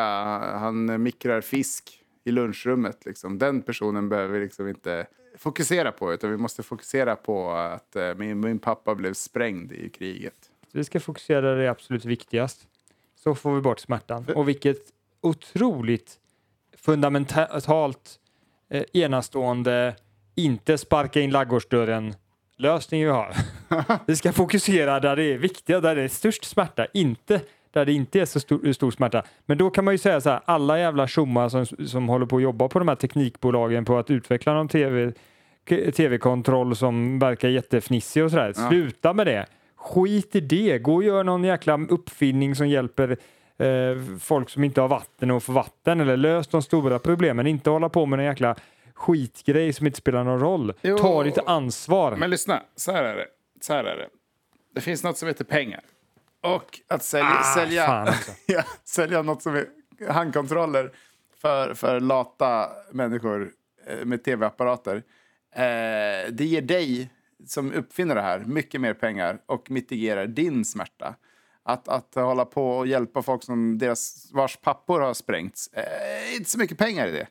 han 0.58 1.04
mikrar 1.04 1.42
fisk 1.42 1.98
i 2.26 2.32
lunchrummet. 2.32 3.06
Liksom. 3.06 3.38
Den 3.38 3.62
personen 3.62 4.10
behöver 4.10 4.34
vi 4.40 4.46
liksom 4.46 4.68
inte 4.68 5.06
fokusera 5.36 5.92
på 5.92 6.14
utan 6.14 6.32
vi 6.32 6.38
måste 6.38 6.64
fokusera 6.64 7.16
på 7.16 7.52
att 7.52 7.96
eh, 7.96 8.16
min, 8.16 8.40
min 8.40 8.60
pappa 8.60 8.96
blev 8.96 9.14
sprängd 9.14 9.72
i 9.72 9.90
kriget. 9.90 10.34
Så 10.72 10.78
vi 10.78 10.84
ska 10.84 11.00
fokusera 11.00 11.42
där 11.42 11.56
det 11.56 11.72
absolut 11.72 12.06
viktigast. 12.06 12.68
Så 13.16 13.36
får 13.36 13.56
vi 13.56 13.62
bort 13.62 13.80
smärtan. 13.80 14.26
Och 14.36 14.50
vilket 14.50 14.78
otroligt 15.22 16.20
fundamentalt 16.78 18.20
eh, 18.70 18.84
enastående, 18.94 19.96
inte 20.36 20.78
sparka 20.78 21.20
in 21.22 21.32
laggårdsdörren 21.32 22.16
lösning 22.58 23.04
vi 23.04 23.10
har. 23.10 23.36
vi 24.08 24.16
ska 24.16 24.34
fokusera 24.34 25.00
där 25.00 25.16
det 25.16 25.24
är 25.24 25.38
viktigt, 25.38 25.82
där 25.82 25.96
det 25.96 26.02
är 26.02 26.08
störst 26.08 26.44
smärta, 26.44 26.88
inte 26.94 27.42
där 27.72 27.86
det 27.86 27.94
inte 27.94 28.20
är 28.20 28.26
så 28.26 28.40
stor, 28.40 28.74
stor 28.74 28.92
smärta. 28.92 29.24
Men 29.46 29.58
då 29.58 29.70
kan 29.70 29.86
man 29.86 29.94
ju 29.94 29.98
säga 29.98 30.22
så 30.22 30.30
här, 30.30 30.42
alla 30.46 30.80
jävla 30.80 31.08
tjommar 31.08 31.50
som, 31.50 31.66
som 31.66 32.10
håller 32.10 32.26
på 32.26 32.36
att 32.36 32.44
jobba 32.44 32.68
på 32.68 32.80
de 32.80 32.88
här 32.88 32.96
teknikbolagen 32.96 33.86
på 33.86 33.98
att 33.98 34.12
utveckla 34.12 34.54
någon 34.54 34.68
tv, 34.68 35.14
tv-kontroll 35.96 36.76
som 36.76 37.20
verkar 37.20 37.50
jättefnissig 37.50 38.24
och 38.24 38.32
sådär. 38.32 38.54
Ja. 38.56 38.70
Sluta 38.70 39.14
med 39.14 39.28
det. 39.28 39.46
Skit 39.76 40.36
i 40.36 40.40
det. 40.40 40.80
Gå 40.80 40.96
och 40.96 41.04
gör 41.04 41.24
någon 41.24 41.44
jäkla 41.44 41.80
uppfinning 41.90 42.56
som 42.56 42.68
hjälper 42.68 43.18
eh, 43.58 44.18
folk 44.20 44.50
som 44.50 44.64
inte 44.64 44.82
har 44.82 44.88
vatten 44.88 45.32
att 45.32 45.44
få 45.44 45.52
vatten 45.52 46.02
eller 46.02 46.18
lös 46.18 46.48
de 46.48 46.62
stora 46.62 47.00
problemen. 47.00 47.48
Inte 47.48 47.70
hålla 47.70 47.90
på 47.90 48.06
med 48.06 48.20
någon 48.20 48.26
jäkla 48.26 48.56
skitgrej 48.94 49.74
som 49.74 49.88
inte 49.88 49.98
spelar 49.98 50.24
någon 50.24 50.40
roll. 50.40 50.74
Jo, 50.82 50.98
Ta 50.98 51.24
ditt 51.24 51.38
ansvar. 51.38 52.16
Men 52.16 52.30
lyssna, 52.30 52.64
så 52.76 52.92
här 52.92 53.04
är 53.04 53.16
det. 53.16 53.28
Så 53.62 53.74
här 53.74 53.84
är 53.84 53.98
det. 53.98 54.08
Det 54.76 54.82
finns 54.82 55.04
något 55.04 55.18
som 55.18 55.28
heter 55.28 55.46
pengar. 55.46 55.82
Och 56.42 56.80
att 56.88 57.04
sälja, 57.04 57.40
ah, 57.40 57.54
sälja, 57.56 58.16
ja, 58.46 58.64
sälja 58.84 59.22
något 59.22 59.42
som 59.42 59.56
är 59.56 59.68
handkontroller 60.10 60.92
för, 61.42 61.74
för 61.74 62.00
lata 62.00 62.70
människor 62.92 63.52
eh, 63.86 64.06
med 64.06 64.24
tv-apparater. 64.24 65.04
Eh, 65.56 66.32
det 66.32 66.46
ger 66.46 66.62
dig 66.62 67.10
som 67.48 67.74
uppfinner 67.74 68.16
det 68.16 68.22
här 68.22 68.40
mycket 68.40 68.82
mer 68.82 68.94
pengar 68.94 69.42
och 69.46 69.72
mitigerar 69.72 70.28
din 70.28 70.66
smärta. 70.66 71.16
Att, 71.64 71.88
att 71.88 72.16
hålla 72.16 72.46
på 72.46 72.70
och 72.70 72.88
hjälpa 72.88 73.22
folk 73.22 73.44
som 73.44 73.78
deras, 73.78 74.30
vars 74.32 74.58
pappor 74.58 75.02
har 75.02 75.14
sprängts, 75.14 75.68
eh, 75.74 76.36
inte 76.36 76.50
så 76.50 76.60
mycket 76.60 76.78
pengar 76.78 77.08
i 77.08 77.12
det. 77.12 77.28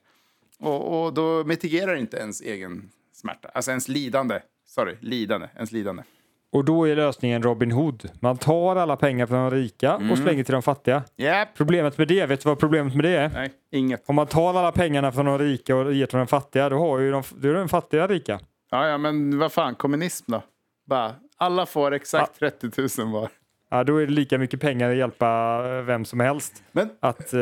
Och, 0.59 1.05
och 1.05 1.15
då 1.15 1.45
mitigerar 1.45 1.97
inte 1.97 2.17
ens 2.17 2.41
egen 2.41 2.91
smärta, 3.13 3.49
alltså 3.49 3.71
ens 3.71 3.89
lidande. 3.89 4.41
Sorry, 4.67 4.97
lidande, 5.01 5.49
ens 5.57 5.73
lidande. 5.73 6.03
Och 6.53 6.65
då 6.65 6.89
är 6.89 6.97
lösningen 6.97 7.43
Robin 7.43 7.73
Hood. 7.73 8.11
Man 8.21 8.37
tar 8.37 8.77
alla 8.77 8.97
pengar 8.97 9.27
från 9.27 9.39
de 9.39 9.51
rika 9.51 9.93
mm. 9.93 10.11
och 10.11 10.19
slänger 10.19 10.45
till 10.45 10.53
de 10.53 10.63
fattiga. 10.63 11.03
Yep. 11.17 11.49
Problemet 11.57 11.99
med 11.99 12.09
det, 12.09 12.27
vet 12.27 12.43
du 12.43 12.49
vad 12.49 12.59
problemet 12.59 12.95
med 12.95 13.05
det 13.05 13.17
är? 13.17 13.29
Nej, 13.29 13.51
inget. 13.73 14.09
Om 14.09 14.17
man 14.17 14.27
tar 14.27 14.55
alla 14.55 14.73
pengarna 14.73 15.13
från 15.13 15.27
de 15.27 15.39
rika 15.39 15.77
och 15.77 15.93
ger 15.93 16.07
till 16.07 16.19
de 16.19 16.27
fattiga, 16.27 16.69
då 16.69 16.79
har 16.79 16.99
ju 16.99 17.11
de, 17.11 17.23
då 17.37 17.49
är 17.49 17.55
de 17.55 17.69
fattiga 17.69 18.07
rika. 18.07 18.41
Ja, 18.71 18.87
ja, 18.87 18.99
men 18.99 19.39
vad 19.39 19.53
fan, 19.53 19.75
kommunism 19.75 20.33
då? 20.33 20.43
Bara, 20.87 21.15
alla 21.37 21.67
får 21.67 21.93
exakt 21.93 22.33
ja. 22.39 22.51
30 22.61 23.01
000 23.03 23.13
var. 23.13 23.29
Ja, 23.73 23.85
då 23.85 23.97
är 23.97 24.07
det 24.07 24.13
lika 24.13 24.39
mycket 24.39 24.61
pengar 24.61 24.91
att 24.91 24.97
hjälpa 24.97 25.63
eh, 25.67 25.83
vem 25.83 26.05
som 26.05 26.21
helst 26.21 26.63
men, 26.73 26.91
att 27.01 27.33
eh, 27.33 27.41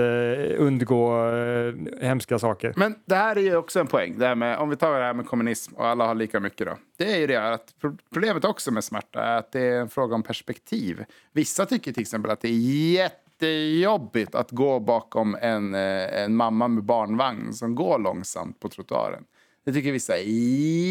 undgå 0.58 1.28
eh, 1.28 1.74
hemska 2.00 2.38
saker. 2.38 2.72
Men 2.76 2.94
det 3.04 3.14
här 3.14 3.36
är 3.36 3.40
ju 3.40 3.56
också 3.56 3.80
en 3.80 3.86
poäng. 3.86 4.18
Det 4.18 4.34
med, 4.34 4.58
om 4.58 4.70
vi 4.70 4.76
tar 4.76 4.98
det 4.98 5.04
här 5.04 5.14
med 5.14 5.26
kommunism 5.26 5.74
och 5.74 5.86
alla 5.86 6.06
har 6.06 6.14
lika 6.14 6.40
mycket 6.40 6.66
då. 6.66 6.76
Det 6.96 7.14
är 7.14 7.18
ju 7.18 7.26
det 7.26 7.52
att 7.52 7.74
problemet 8.12 8.44
också 8.44 8.70
med 8.70 8.84
smärta 8.84 9.24
är 9.24 9.36
att 9.36 9.52
det 9.52 9.60
är 9.60 9.80
en 9.80 9.88
fråga 9.88 10.14
om 10.14 10.22
perspektiv. 10.22 11.04
Vissa 11.32 11.66
tycker 11.66 11.92
till 11.92 12.00
exempel 12.00 12.30
att 12.30 12.40
det 12.40 12.48
är 12.48 12.92
jättejobbigt 12.92 14.34
att 14.34 14.50
gå 14.50 14.80
bakom 14.80 15.36
en, 15.40 15.74
eh, 15.74 16.22
en 16.22 16.36
mamma 16.36 16.68
med 16.68 16.84
barnvagn 16.84 17.52
som 17.52 17.74
går 17.74 17.98
långsamt 17.98 18.60
på 18.60 18.68
trottoaren. 18.68 19.24
Det 19.64 19.72
tycker 19.72 19.92
vissa 19.92 20.18
är 20.18 20.24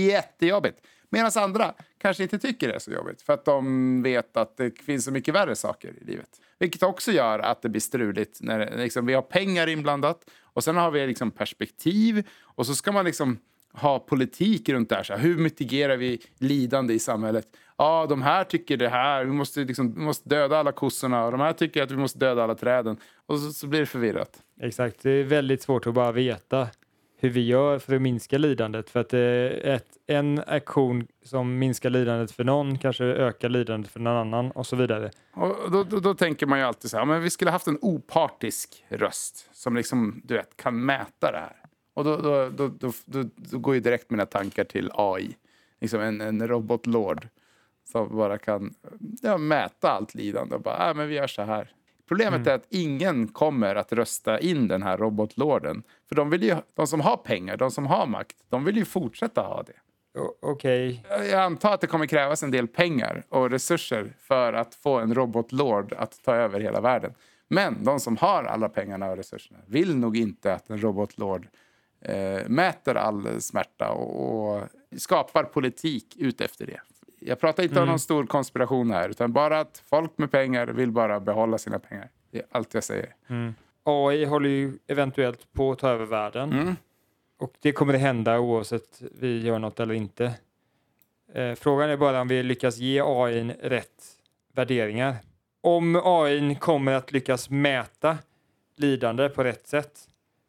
jättejobbigt. 0.08 0.78
Medan 1.10 1.32
andra 1.36 1.74
kanske 1.98 2.24
inte 2.24 2.40
tycker 2.40 2.68
det 2.68 2.74
är 2.74 2.80
så 2.80 2.92
jobbigt 2.92 3.22
för 3.22 3.34
att 3.34 3.46
de 3.46 4.04
vet 4.04 4.38
att 4.38 4.58
det 4.58 4.82
finns 4.82 5.06
så 5.06 5.12
mycket 5.12 5.34
värre 5.34 5.56
saker 5.56 5.94
i 6.02 6.06
livet. 6.06 6.30
Vilket 6.60 6.84
också 6.84 7.12
gör 7.12 7.40
att 7.40 7.62
det 7.62 7.70
blir 7.70 7.82
struligt 7.82 8.42
när 8.42 8.78
liksom, 8.78 9.06
vi 9.06 9.14
har 9.14 9.22
pengar 9.22 9.68
inblandat 9.68 10.30
och 10.42 10.64
sen 10.64 10.76
har 10.76 10.92
vi 10.92 11.08
liksom 11.08 11.32
perspektiv 11.32 12.28
och 12.44 12.66
så 12.66 12.76
ska 12.76 12.92
man 12.92 13.06
liksom 13.06 13.40
ha 13.72 14.00
politik 14.00 14.70
runt 14.70 14.90
det 14.90 14.96
här. 14.96 15.04
Så 15.04 15.14
här, 15.14 15.20
hur 15.20 15.38
mitigerar 15.38 15.98
vi 15.98 16.22
lidande 16.38 16.94
i 16.94 17.00
samhället? 17.00 17.48
Ja, 17.78 18.06
de 18.10 18.22
här 18.22 18.44
tycker 18.44 18.78
det 18.78 18.90
här. 18.90 19.26
Vi 19.26 19.32
måste, 19.32 19.60
liksom, 19.60 19.94
vi 19.94 20.02
måste 20.02 20.30
döda 20.30 20.58
alla 20.58 20.72
kossorna. 20.72 21.26
Och 21.26 21.32
de 21.32 21.42
här 21.42 21.54
tycker 21.54 21.84
att 21.84 21.92
vi 21.92 21.98
måste 21.98 22.20
döda 22.20 22.44
alla 22.44 22.56
träden. 22.56 22.98
Och 23.26 23.40
så, 23.40 23.54
så 23.54 23.68
blir 23.68 23.80
det 23.80 23.86
förvirrat. 23.86 24.44
Exakt. 24.62 25.04
Det 25.04 25.12
är 25.12 25.24
väldigt 25.24 25.62
svårt 25.62 25.88
att 25.88 25.94
bara 25.94 26.12
veta 26.12 26.68
hur 27.20 27.30
vi 27.30 27.46
gör 27.46 27.80
för 27.80 27.96
att 27.96 28.02
minska 28.02 28.38
lidandet. 28.38 28.90
För 28.90 29.00
att 29.00 29.14
eh, 29.14 29.74
ett, 29.74 29.88
en 30.08 30.42
aktion 30.48 31.08
som 31.24 31.60
minskar 31.60 31.90
lidandet 31.90 32.32
för 32.32 32.44
någon 32.44 32.78
kanske 32.78 33.04
ökar 33.06 33.50
lidandet 33.50 33.92
för 33.92 34.00
någon 34.00 34.18
annan 34.18 34.52
och 34.52 34.68
så 34.68 34.76
vidare. 34.76 35.12
Och 35.34 35.72
då, 35.72 35.84
då, 35.84 36.00
då 36.00 36.14
tänker 36.14 36.46
man 36.46 36.60
ju 36.60 36.66
alltid 36.66 36.92
så 36.92 36.98
här, 36.98 37.06
men 37.06 37.22
vi 37.22 37.30
skulle 37.30 37.52
haft 37.52 37.68
en 37.68 37.78
opartisk 37.82 38.86
röst 38.90 39.50
som 39.52 39.76
liksom, 39.76 40.22
du 40.24 40.34
vet, 40.34 40.58
kan 40.58 40.86
mäta 40.86 41.32
det 41.32 41.38
här. 41.38 41.56
Och 41.94 42.04
då, 42.04 42.18
då, 42.18 42.50
då, 42.50 42.68
då, 42.68 42.92
då, 43.06 43.24
då 43.36 43.58
går 43.58 43.76
ju 43.76 43.82
direkt 43.82 44.10
mina 44.10 44.26
tankar 44.26 44.64
till 44.64 44.92
AI. 44.94 45.36
Liksom 45.82 46.02
en, 46.02 46.22
en 46.22 46.48
robotlord 46.48 47.28
som 47.92 48.18
bara 48.18 48.38
kan 48.38 48.74
ja, 49.22 49.38
mäta 49.38 49.92
allt 49.92 50.16
lidande 50.16 50.56
och 50.56 50.62
bara, 50.62 50.90
äh, 50.90 50.96
men 50.96 51.08
vi 51.08 51.16
gör 51.16 51.28
så 51.28 51.42
här. 51.42 51.72
Problemet 52.08 52.40
mm. 52.40 52.48
är 52.48 52.56
att 52.56 52.66
ingen 52.70 53.28
kommer 53.28 53.76
att 53.76 53.94
rösta 53.94 54.40
in 54.40 54.68
den 54.68 54.84
här 54.84 54.98
robotlorden. 54.98 55.84
För 56.10 56.16
de, 56.16 56.30
vill 56.30 56.44
ju, 56.44 56.56
de 56.76 56.88
som 56.88 57.02
har 57.02 57.18
pengar, 57.18 57.58
de 57.58 57.72
som 57.72 57.86
har 57.86 58.08
makt, 58.08 58.38
de 58.50 58.64
vill 58.64 58.78
ju 58.78 58.86
fortsätta 58.86 59.42
ha 59.42 59.64
det. 59.64 59.74
Okej. 60.42 61.04
Okay. 61.06 61.28
Jag 61.28 61.42
antar 61.42 61.74
att 61.74 61.82
det 61.82 61.88
kommer 61.88 62.06
krävas 62.06 62.44
en 62.44 62.52
del 62.52 62.68
pengar 62.68 63.24
och 63.30 63.50
resurser 63.50 64.14
för 64.20 64.54
att 64.54 64.76
få 64.76 65.00
en 65.00 65.16
robotlord 65.16 65.94
att 65.94 66.24
ta 66.24 66.36
över 66.36 66.60
hela 66.60 66.82
världen. 66.82 67.14
Men 67.48 67.84
de 67.84 68.00
som 68.00 68.18
har 68.18 68.44
alla 68.44 68.70
pengarna 68.70 69.10
och 69.10 69.18
resurserna 69.18 69.60
vill 69.68 69.96
nog 69.96 70.18
inte 70.18 70.54
att 70.54 70.70
en 70.70 70.82
robotlord 70.82 71.48
eh, 72.02 72.42
mäter 72.48 72.96
all 72.96 73.42
smärta 73.42 73.90
och, 73.90 74.56
och 74.56 74.64
skapar 74.98 75.44
politik 75.44 76.16
utefter 76.18 76.66
det. 76.66 76.82
Jag 77.20 77.40
pratar 77.40 77.64
inte 77.64 77.76
mm. 77.76 77.84
om 77.84 77.90
någon 77.90 78.00
stor 78.00 78.26
konspiration 78.26 78.92
här, 78.92 79.10
utan 79.10 79.34
bara 79.34 79.60
att 79.60 79.84
folk 79.90 80.18
med 80.18 80.32
pengar 80.32 80.68
vill 80.68 80.92
bara 80.92 81.20
behålla 81.20 81.58
sina 81.58 81.80
pengar. 81.80 82.10
Det 82.32 82.38
är 82.38 82.46
allt 82.52 82.74
jag 82.74 82.84
säger. 82.84 83.16
Mm. 83.28 83.54
AI 83.84 84.26
håller 84.26 84.50
ju 84.50 84.74
eventuellt 84.88 85.54
på 85.54 85.72
att 85.72 85.80
ta 85.80 85.90
över 85.90 86.06
världen. 86.06 86.54
Mm. 86.54 86.76
Och 87.40 87.54
det 87.62 87.72
kommer 87.72 87.94
att 87.94 88.00
hända 88.00 88.40
oavsett 88.40 89.02
vi 89.20 89.42
gör 89.42 89.60
något 89.60 89.80
eller 89.80 89.94
inte. 89.94 90.34
Eh, 91.34 91.54
frågan 91.56 91.90
är 91.90 91.98
bara 91.98 92.22
om 92.22 92.28
vi 92.28 92.44
lyckas 92.44 92.78
ge 92.78 93.02
AI 93.06 93.56
rätt 93.62 94.04
värderingar. 94.54 95.16
Om 95.62 96.02
AI 96.04 96.56
kommer 96.56 96.92
att 96.92 97.12
lyckas 97.12 97.50
mäta 97.50 98.18
lidande 98.76 99.30
på 99.30 99.44
rätt 99.44 99.68
sätt 99.68 100.00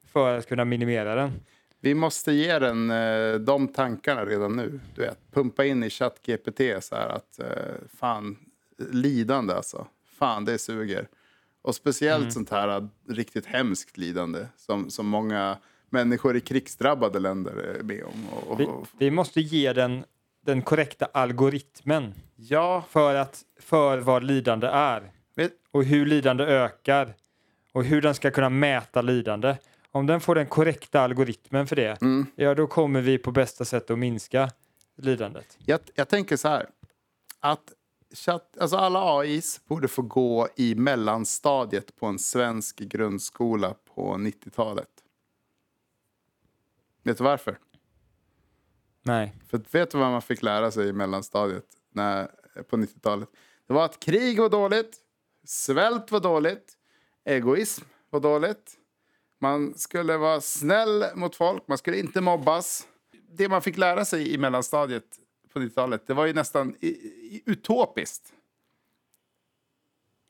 för 0.06 0.38
att 0.38 0.48
kunna 0.48 0.64
minimera 0.64 1.14
den. 1.14 1.32
Vi 1.80 1.94
måste 1.94 2.32
ge 2.32 2.58
den 2.58 2.90
eh, 2.90 3.34
de 3.34 3.68
tankarna 3.68 4.24
redan 4.24 4.56
nu. 4.56 4.80
Du 4.94 5.02
vet, 5.02 5.18
pumpa 5.32 5.64
in 5.64 5.82
i 5.82 5.90
ChatGPT 5.90 6.60
så 6.80 6.96
här 6.96 7.08
att 7.08 7.38
eh, 7.38 7.46
fan, 7.98 8.36
lidande 8.78 9.54
alltså. 9.54 9.86
Fan, 10.18 10.44
det 10.44 10.58
suger. 10.58 11.08
Och 11.62 11.74
speciellt 11.74 12.20
mm. 12.20 12.30
sånt 12.30 12.50
här 12.50 12.68
eh, 12.68 12.86
riktigt 13.08 13.46
hemskt 13.46 13.98
lidande 13.98 14.46
som, 14.56 14.90
som 14.90 15.06
många 15.06 15.58
människor 15.90 16.36
i 16.36 16.40
krigsdrabbade 16.40 17.18
länder 17.18 17.52
är 17.52 17.82
med 17.82 18.04
om. 18.04 18.28
Och, 18.28 18.52
och, 18.52 18.60
vi, 18.60 18.68
vi, 18.98 19.10
måste 19.10 19.40
ge 19.40 19.72
den 19.72 20.04
den 20.48 20.62
korrekta 20.62 21.08
algoritmen 21.12 22.14
ja. 22.36 22.84
för, 22.90 23.14
att, 23.14 23.42
för 23.60 23.98
vad 23.98 24.24
lidande 24.24 24.66
är 24.66 25.12
Vet. 25.34 25.52
och 25.70 25.84
hur 25.84 26.06
lidande 26.06 26.44
ökar 26.44 27.14
och 27.72 27.84
hur 27.84 28.02
den 28.02 28.14
ska 28.14 28.30
kunna 28.30 28.48
mäta 28.48 29.02
lidande. 29.02 29.56
Om 29.98 30.06
den 30.06 30.20
får 30.20 30.34
den 30.34 30.46
korrekta 30.46 31.00
algoritmen 31.00 31.66
för 31.66 31.76
det, 31.76 32.02
mm. 32.02 32.26
ja 32.36 32.54
då 32.54 32.66
kommer 32.66 33.00
vi 33.00 33.18
på 33.18 33.32
bästa 33.32 33.64
sätt 33.64 33.90
att 33.90 33.98
minska 33.98 34.50
lidandet. 34.96 35.56
Jag, 35.58 35.80
jag 35.94 36.08
tänker 36.08 36.36
så 36.36 36.48
här, 36.48 36.68
att 37.40 37.72
chatt, 38.14 38.58
alltså 38.58 38.76
alla 38.76 39.18
AIs 39.18 39.60
borde 39.64 39.88
få 39.88 40.02
gå 40.02 40.48
i 40.56 40.74
mellanstadiet 40.74 41.96
på 41.96 42.06
en 42.06 42.18
svensk 42.18 42.78
grundskola 42.78 43.74
på 43.94 44.14
90-talet. 44.14 44.88
Vet 47.02 47.18
du 47.18 47.24
varför? 47.24 47.58
Nej. 49.02 49.34
För 49.48 49.60
vet 49.70 49.90
du 49.90 49.98
vad 49.98 50.10
man 50.10 50.22
fick 50.22 50.42
lära 50.42 50.70
sig 50.70 50.88
i 50.88 50.92
mellanstadiet 50.92 51.66
när, 51.92 52.30
på 52.68 52.76
90-talet? 52.76 53.28
Det 53.66 53.72
var 53.72 53.84
att 53.84 54.00
krig 54.00 54.40
var 54.40 54.48
dåligt, 54.48 54.96
svält 55.44 56.12
var 56.12 56.20
dåligt, 56.20 56.72
egoism 57.24 57.84
var 58.10 58.20
dåligt, 58.20 58.78
man 59.40 59.74
skulle 59.74 60.16
vara 60.16 60.40
snäll 60.40 61.04
mot 61.14 61.36
folk, 61.36 61.68
man 61.68 61.78
skulle 61.78 61.98
inte 61.98 62.20
mobbas. 62.20 62.86
Det 63.30 63.48
man 63.48 63.62
fick 63.62 63.76
lära 63.76 64.04
sig 64.04 64.34
i 64.34 64.38
mellanstadiet 64.38 65.04
på 65.52 65.58
90-talet, 65.58 66.06
det 66.06 66.14
var 66.14 66.26
ju 66.26 66.32
nästan 66.32 66.74
utopiskt. 67.46 68.32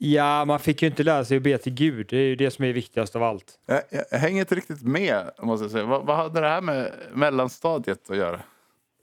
Ja, 0.01 0.45
man 0.45 0.61
fick 0.61 0.83
ju 0.83 0.89
inte 0.89 1.03
lära 1.03 1.25
sig 1.25 1.37
att 1.37 1.43
be 1.43 1.59
till 1.59 1.75
Gud. 1.75 2.07
Det 2.11 2.17
är 2.17 2.23
ju 2.23 2.37
det 2.37 2.51
som 2.51 2.65
är 2.65 2.73
viktigast 2.73 3.17
av 3.17 3.23
allt. 3.23 3.59
Jag, 3.67 3.83
jag 4.11 4.19
hänger 4.19 4.41
inte 4.41 4.55
riktigt 4.55 4.83
med, 4.83 5.31
måste 5.43 5.65
jag 5.65 5.71
säga. 5.71 5.85
Vad, 5.85 6.07
vad 6.07 6.17
hade 6.17 6.41
det 6.41 6.49
här 6.49 6.61
med 6.61 6.93
mellanstadiet 7.13 8.11
att 8.11 8.17
göra? 8.17 8.41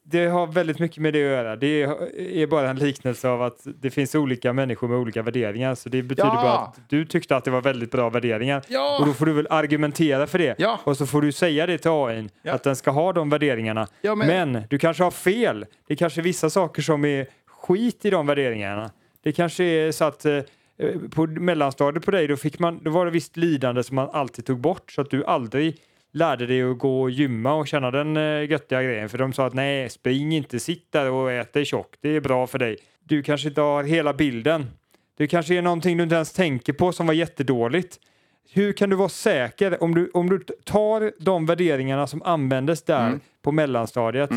Det 0.07 0.25
har 0.25 0.47
väldigt 0.47 0.79
mycket 0.79 0.97
med 0.97 1.13
det 1.13 1.19
att 1.19 1.31
göra. 1.31 1.55
Det 1.55 1.83
är, 2.41 2.47
bara 2.47 2.69
en 2.69 2.75
liknelse 2.75 3.29
av 3.29 3.41
att 3.41 3.67
det 3.81 3.89
finns 3.89 4.15
olika 4.15 4.53
människor 4.53 4.87
med 4.87 4.97
olika 4.97 5.21
värderingar. 5.21 5.75
Så 5.75 5.89
det 5.89 6.03
betyder 6.03 6.27
Ja. 6.29 6.41
bara 6.43 6.57
att 6.57 6.79
du 6.89 7.05
tyckte 7.05 7.35
att 7.35 7.43
det 7.43 7.51
var 7.51 7.61
väldigt 7.61 7.91
bra 7.91 8.09
värderingar. 8.09 8.61
Ja. 8.67 8.97
Och 8.99 9.05
då 9.05 9.13
får 9.13 9.25
du 9.25 9.33
väl 9.33 9.47
argumentera 9.49 10.27
för 10.27 10.39
det. 10.39 10.55
Ja. 10.57 10.79
Och 10.83 10.97
så 10.97 11.05
får 11.05 11.21
du 11.21 11.31
säga 11.31 11.65
det 11.65 11.77
till 11.77 11.91
AI, 11.91 12.29
att 12.43 12.63
den 12.63 12.75
ska 12.75 12.91
ha 12.91 13.13
de 13.13 13.29
värderingarna. 13.29 13.87
Men- 14.01 14.17
men... 14.17 14.63
du 14.69 14.77
kanske 14.77 15.03
har 15.03 15.11
fel. 15.11 15.65
Det 15.87 15.95
kanske 15.95 16.21
är 16.21 16.23
vissa 16.23 16.49
saker 16.49 16.81
som 16.81 17.05
är 17.05 17.27
skit 17.47 18.05
i 18.05 18.09
de 18.09 18.27
värderingarna. 18.27 18.91
Det 19.23 19.31
kanske 19.31 19.63
är 19.63 19.91
så 19.91 20.05
att 20.05 20.25
eh, 20.25 20.39
på 21.15 21.27
mellanstadiet 21.27 22.05
på 22.05 22.11
dig, 22.11 22.27
då, 22.27 22.37
fick 22.37 22.59
man, 22.59 22.79
då 22.83 22.91
var 22.91 23.05
det 23.05 23.11
visst 23.11 23.37
lidande 23.37 23.83
som 23.83 23.95
man 23.95 24.09
alltid 24.13 24.45
tog 24.45 24.59
bort 24.59 24.91
så 24.91 25.01
att 25.01 25.09
du 25.09 25.25
aldrig 25.25 25.77
lärde 26.15 26.45
dig 26.45 26.63
att 26.63 26.77
gå 26.77 27.01
och 27.01 27.09
gymma 27.11 27.53
och 27.53 27.67
känna 27.67 27.91
den 27.91 28.17
uh, 28.17 28.49
göttiga 28.49 28.83
grejen. 28.83 29.09
För 29.09 29.17
de 29.17 29.33
sa 29.33 29.45
att 29.45 29.53
nej, 29.53 29.89
spring 29.89 30.35
inte, 30.35 30.59
sitt 30.59 30.91
där 30.91 31.11
och 31.11 31.31
ät 31.31 31.53
dig 31.53 31.65
tjock. 31.65 31.95
Det 32.01 32.09
är 32.09 32.21
bra 32.21 32.47
för 32.47 32.59
dig. 32.59 32.77
Du 33.03 33.23
kanske 33.23 33.47
inte 33.47 33.61
har 33.61 33.83
hela 33.83 34.13
bilden. 34.13 34.65
Det 35.17 35.27
kanske 35.27 35.55
är 35.55 35.61
någonting 35.61 35.97
du 35.97 36.03
inte 36.03 36.15
ens 36.15 36.33
tänker 36.33 36.73
på 36.73 36.91
som 36.91 37.07
var 37.07 37.13
jättedåligt. 37.13 37.99
Hur 38.53 38.73
kan 38.73 38.89
du 38.89 38.95
vara 38.95 39.09
säker 39.09 39.83
om 39.83 39.95
du, 39.95 40.11
om 40.13 40.29
du 40.29 40.39
tar 40.63 41.11
de 41.19 41.45
värderingarna 41.45 42.07
som 42.07 42.21
användes 42.23 42.83
där 42.83 43.07
Mm. 43.07 43.19
på 43.41 43.51
mellanstadiet 43.51 44.29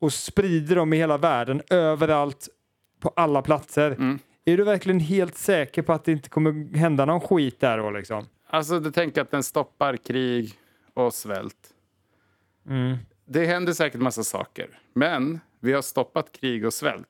och 0.00 0.12
sprider 0.12 0.76
dem 0.76 0.92
i 0.92 0.96
hela 0.96 1.18
världen 1.18 1.62
överallt 1.70 2.48
på 3.00 3.12
alla 3.16 3.42
platser. 3.42 3.90
Mm. 3.90 4.18
Är 4.44 4.56
du 4.56 4.64
verkligen 4.64 5.00
helt 5.00 5.36
säker 5.36 5.82
på 5.82 5.92
att 5.92 6.04
det 6.04 6.12
inte 6.12 6.28
kommer 6.28 6.76
hända 6.76 7.04
någon 7.04 7.20
skit 7.20 7.60
där 7.60 7.78
då 7.78 7.90
liksom? 7.90 8.26
Alltså, 8.50 8.80
du 8.80 8.90
tänker 8.92 9.20
att 9.22 9.30
den 9.30 9.42
stoppar 9.42 9.96
krig 9.96 10.54
och 10.94 11.14
svält. 11.14 11.56
Mm. 12.68 12.96
Det 13.24 13.46
händer 13.46 13.72
säkert 13.72 14.00
massa 14.00 14.24
saker. 14.24 14.78
Men 14.92 15.40
vi 15.60 15.72
har 15.72 15.82
stoppat 15.82 16.32
krig 16.32 16.66
och 16.66 16.74
svält. 16.74 17.08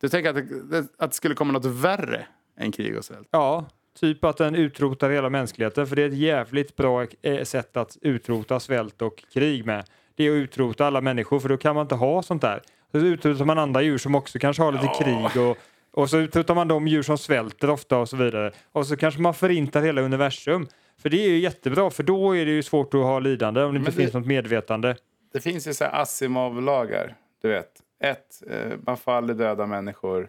Du 0.00 0.08
tänker 0.08 0.30
att 0.30 0.70
det, 0.70 0.86
att 0.98 1.10
det 1.10 1.16
skulle 1.16 1.34
komma 1.34 1.52
något 1.52 1.64
värre 1.64 2.26
än 2.56 2.72
krig 2.72 2.98
och 2.98 3.04
svält? 3.04 3.28
Ja, 3.30 3.66
typ 4.00 4.24
att 4.24 4.36
den 4.36 4.54
utrotar 4.54 5.10
hela 5.10 5.30
mänskligheten 5.30 5.86
för 5.86 5.96
det 5.96 6.02
är 6.02 6.08
ett 6.08 6.16
jävligt 6.18 6.76
bra 6.76 7.06
eh, 7.22 7.44
sätt 7.44 7.76
att 7.76 7.96
utrota 8.02 8.60
svält 8.60 9.02
och 9.02 9.24
krig 9.32 9.66
med. 9.66 9.84
Det 10.14 10.24
är 10.24 10.30
att 10.30 10.34
utrota 10.34 10.86
alla 10.86 11.00
människor 11.00 11.40
för 11.40 11.48
då 11.48 11.56
kan 11.56 11.74
man 11.74 11.82
inte 11.82 11.94
ha 11.94 12.22
sånt 12.22 12.42
där. 12.42 12.62
Så 12.92 12.98
utrotar 12.98 13.44
man 13.44 13.58
andra 13.58 13.82
djur 13.82 13.98
som 13.98 14.14
också 14.14 14.38
kanske 14.38 14.62
har 14.62 14.72
lite 14.72 14.84
Ja. 14.84 14.98
krig 15.32 15.42
och, 15.42 15.56
och 15.90 16.10
så 16.10 16.18
utrotar 16.18 16.54
man 16.54 16.68
de 16.68 16.88
djur 16.88 17.02
som 17.02 17.18
svälter 17.18 17.70
ofta 17.70 17.98
och 17.98 18.08
så 18.08 18.16
vidare. 18.16 18.52
Och 18.72 18.86
så 18.86 18.96
kanske 18.96 19.20
man 19.20 19.34
förintar 19.34 19.82
hela 19.82 20.00
universum. 20.00 20.66
För 21.02 21.08
det 21.10 21.24
är 21.24 21.28
ju 21.28 21.38
jättebra 21.38 21.90
för 21.90 22.02
då 22.02 22.36
är 22.36 22.44
det 22.46 22.50
ju 22.52 22.62
svårt 22.62 22.94
att 22.94 23.00
ha 23.00 23.18
lidande 23.18 23.62
om 23.62 23.72
det 23.74 23.78
inte 23.78 23.90
det- 23.90 23.96
finns 23.96 24.12
något 24.12 24.26
medvetande. 24.26 24.96
Det 25.32 25.40
finns 25.40 25.68
ju 25.68 25.74
så 25.74 25.84
här 25.84 26.02
Asimov-lagar. 26.02 27.14
Du 27.42 27.48
vet. 27.48 27.82
Ett, 28.00 28.42
eh, 28.50 28.72
man 28.86 28.96
får 28.96 29.12
aldrig 29.12 29.38
döda 29.38 29.66
människor. 29.66 30.28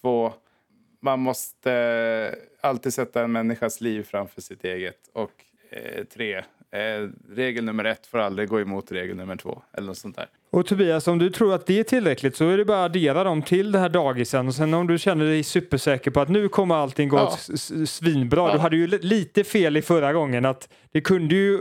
Två, 0.00 0.32
man 1.00 1.20
måste 1.20 2.34
alltid 2.60 2.94
sätta 2.94 3.22
en 3.24 3.32
människas 3.32 3.80
liv 3.80 4.02
framför 4.02 4.40
sitt 4.40 4.64
eget. 4.64 5.10
Och 5.12 5.30
eh, 5.70 6.04
tre, 6.04 6.44
eh, 6.74 7.08
regel 7.36 7.64
nummer 7.64 7.84
ett 7.84 8.06
får 8.06 8.18
aldrig 8.18 8.48
gå 8.48 8.60
emot 8.60 8.92
regel 8.92 9.16
nummer 9.16 9.36
två. 9.36 9.62
Eller 9.76 9.86
något 9.86 9.98
sånt 9.98 10.16
där. 10.16 10.26
Och 10.50 10.66
Tobias, 10.66 11.08
om 11.08 11.18
du 11.18 11.30
tror 11.30 11.54
att 11.54 11.66
det 11.66 11.78
är 11.80 11.84
tillräckligt 11.84 12.36
så 12.36 12.48
är 12.48 12.56
det 12.58 12.64
bara 12.64 12.84
att 12.84 12.90
addera 12.90 13.24
dem 13.24 13.42
till 13.42 13.72
det 13.72 13.78
här 13.78 13.88
dagisen 13.88 14.46
och 14.48 14.54
sen 14.54 14.74
om 14.74 14.86
du 14.86 14.98
känner 14.98 15.24
dig 15.24 15.42
supersäker 15.42 16.10
på 16.10 16.20
att 16.20 16.28
nu 16.28 16.48
kommer 16.48 16.74
allting 16.74 17.08
gå 17.08 17.16
Ja. 17.16 17.56
svinbra. 17.86 18.46
Ja. 18.48 18.52
Du 18.52 18.58
hade 18.58 18.76
ju 18.76 18.86
li- 18.86 18.98
lite 19.02 19.44
fel 19.44 19.76
i 19.76 19.82
förra 19.82 20.12
gången 20.12 20.44
att 20.44 20.68
det 20.92 21.00
kunde 21.00 21.34
ju 21.34 21.60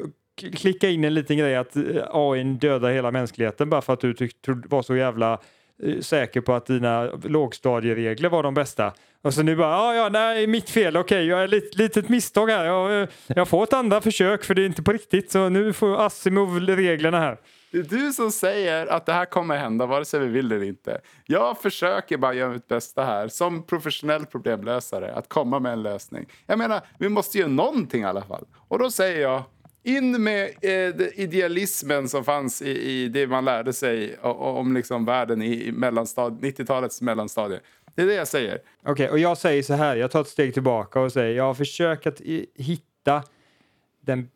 klicka 0.55 0.89
in 0.89 1.03
en 1.03 1.13
liten 1.13 1.37
grej 1.37 1.55
att 1.55 1.75
eh, 1.75 1.83
AI 2.11 2.43
dödar 2.43 2.91
hela 2.91 3.11
mänskligheten 3.11 3.69
bara 3.69 3.81
för 3.81 3.93
att 3.93 3.99
du 4.01 4.15
var 4.45 4.81
så 4.81 4.95
jävla 4.95 5.39
Eh, 5.83 5.99
säker 5.99 6.41
på 6.41 6.53
att 6.53 6.65
dina 6.65 7.05
lågstadieregler 7.23 8.29
var 8.29 8.43
de 8.43 8.53
bästa. 8.53 8.93
Och 9.21 9.33
så 9.33 9.43
nu 9.43 9.55
bara, 9.55 9.69
ja, 9.69 9.95
ja, 9.95 10.09
nej, 10.09 10.47
mitt 10.47 10.69
fel, 10.69 10.97
okej, 10.97 11.25
jag 11.25 11.43
är 11.43 11.53
ett 11.53 11.75
litet 11.75 12.09
misstag 12.09 12.47
här. 12.47 12.65
Jag, 12.65 13.01
eh, 13.01 13.07
jag 13.27 13.47
får 13.47 13.63
ett 13.63 13.73
andra 13.73 14.01
försök 14.01 14.43
för 14.43 14.55
det 14.55 14.61
är 14.61 14.65
inte 14.65 14.83
på 14.83 14.91
riktigt, 14.91 15.31
så 15.31 15.49
nu 15.49 15.73
får 15.73 16.05
Asimov-reglerna 16.05 17.19
här. 17.19 17.37
Det 17.71 17.77
är 17.77 17.83
du 17.83 18.13
som 18.13 18.31
säger 18.31 18.87
att 18.87 19.05
det 19.05 19.13
här 19.13 19.25
kommer 19.25 19.57
hända 19.57 19.85
vare 19.85 20.05
sig 20.05 20.19
vi 20.19 20.27
vill 20.27 20.51
eller 20.51 20.65
inte. 20.65 21.01
Jag 21.25 21.61
försöker 21.61 22.17
bara 22.17 22.33
göra 22.33 22.49
mitt 22.49 22.67
bästa 22.67 23.03
här 23.03 23.27
som 23.27 23.65
professionell 23.65 24.25
problemlösare 24.25 25.13
att 25.13 25.29
komma 25.29 25.59
med 25.59 25.73
en 25.73 25.83
lösning. 25.83 26.25
Jag 26.45 26.57
menar, 26.57 26.81
vi 26.97 27.09
måste 27.09 27.37
göra 27.37 27.49
någonting 27.49 28.01
i 28.01 28.05
alla 28.05 28.21
fall. 28.21 28.45
Och 28.67 28.79
då 28.79 28.91
säger 28.91 29.21
jag, 29.21 29.43
in 29.83 30.23
med 30.23 30.49
eh, 30.61 31.05
idealismen 31.15 32.09
som 32.09 32.23
fanns 32.23 32.61
i, 32.61 32.69
i 32.91 33.07
det 33.07 33.27
man 33.27 33.45
lärde 33.45 33.73
sig 33.73 34.15
o- 34.23 34.27
o- 34.29 34.57
om 34.59 34.73
liksom 34.73 35.05
världen 35.05 35.41
i, 35.41 35.67
i 35.67 35.71
mellanstad, 35.71 36.29
90-talets 36.29 37.01
mellanstadie. 37.01 37.59
Det 37.95 38.01
är 38.01 38.05
det 38.05 38.13
jag 38.13 38.27
säger. 38.27 38.59
Okej, 38.85 39.09
och 39.09 39.19
jag 39.19 39.37
säger 39.37 39.63
så 39.63 39.73
här, 39.73 39.95
jag 39.95 40.11
tar 40.11 40.21
ett 40.21 40.27
steg 40.27 40.53
tillbaka 40.53 40.99
och 40.99 41.11
säger 41.11 41.35
jag 41.37 41.43
har 41.43 41.53
försökt 41.53 42.07
att 42.07 42.21
i- 42.21 42.45
hitta 42.55 43.23
den 44.01 44.29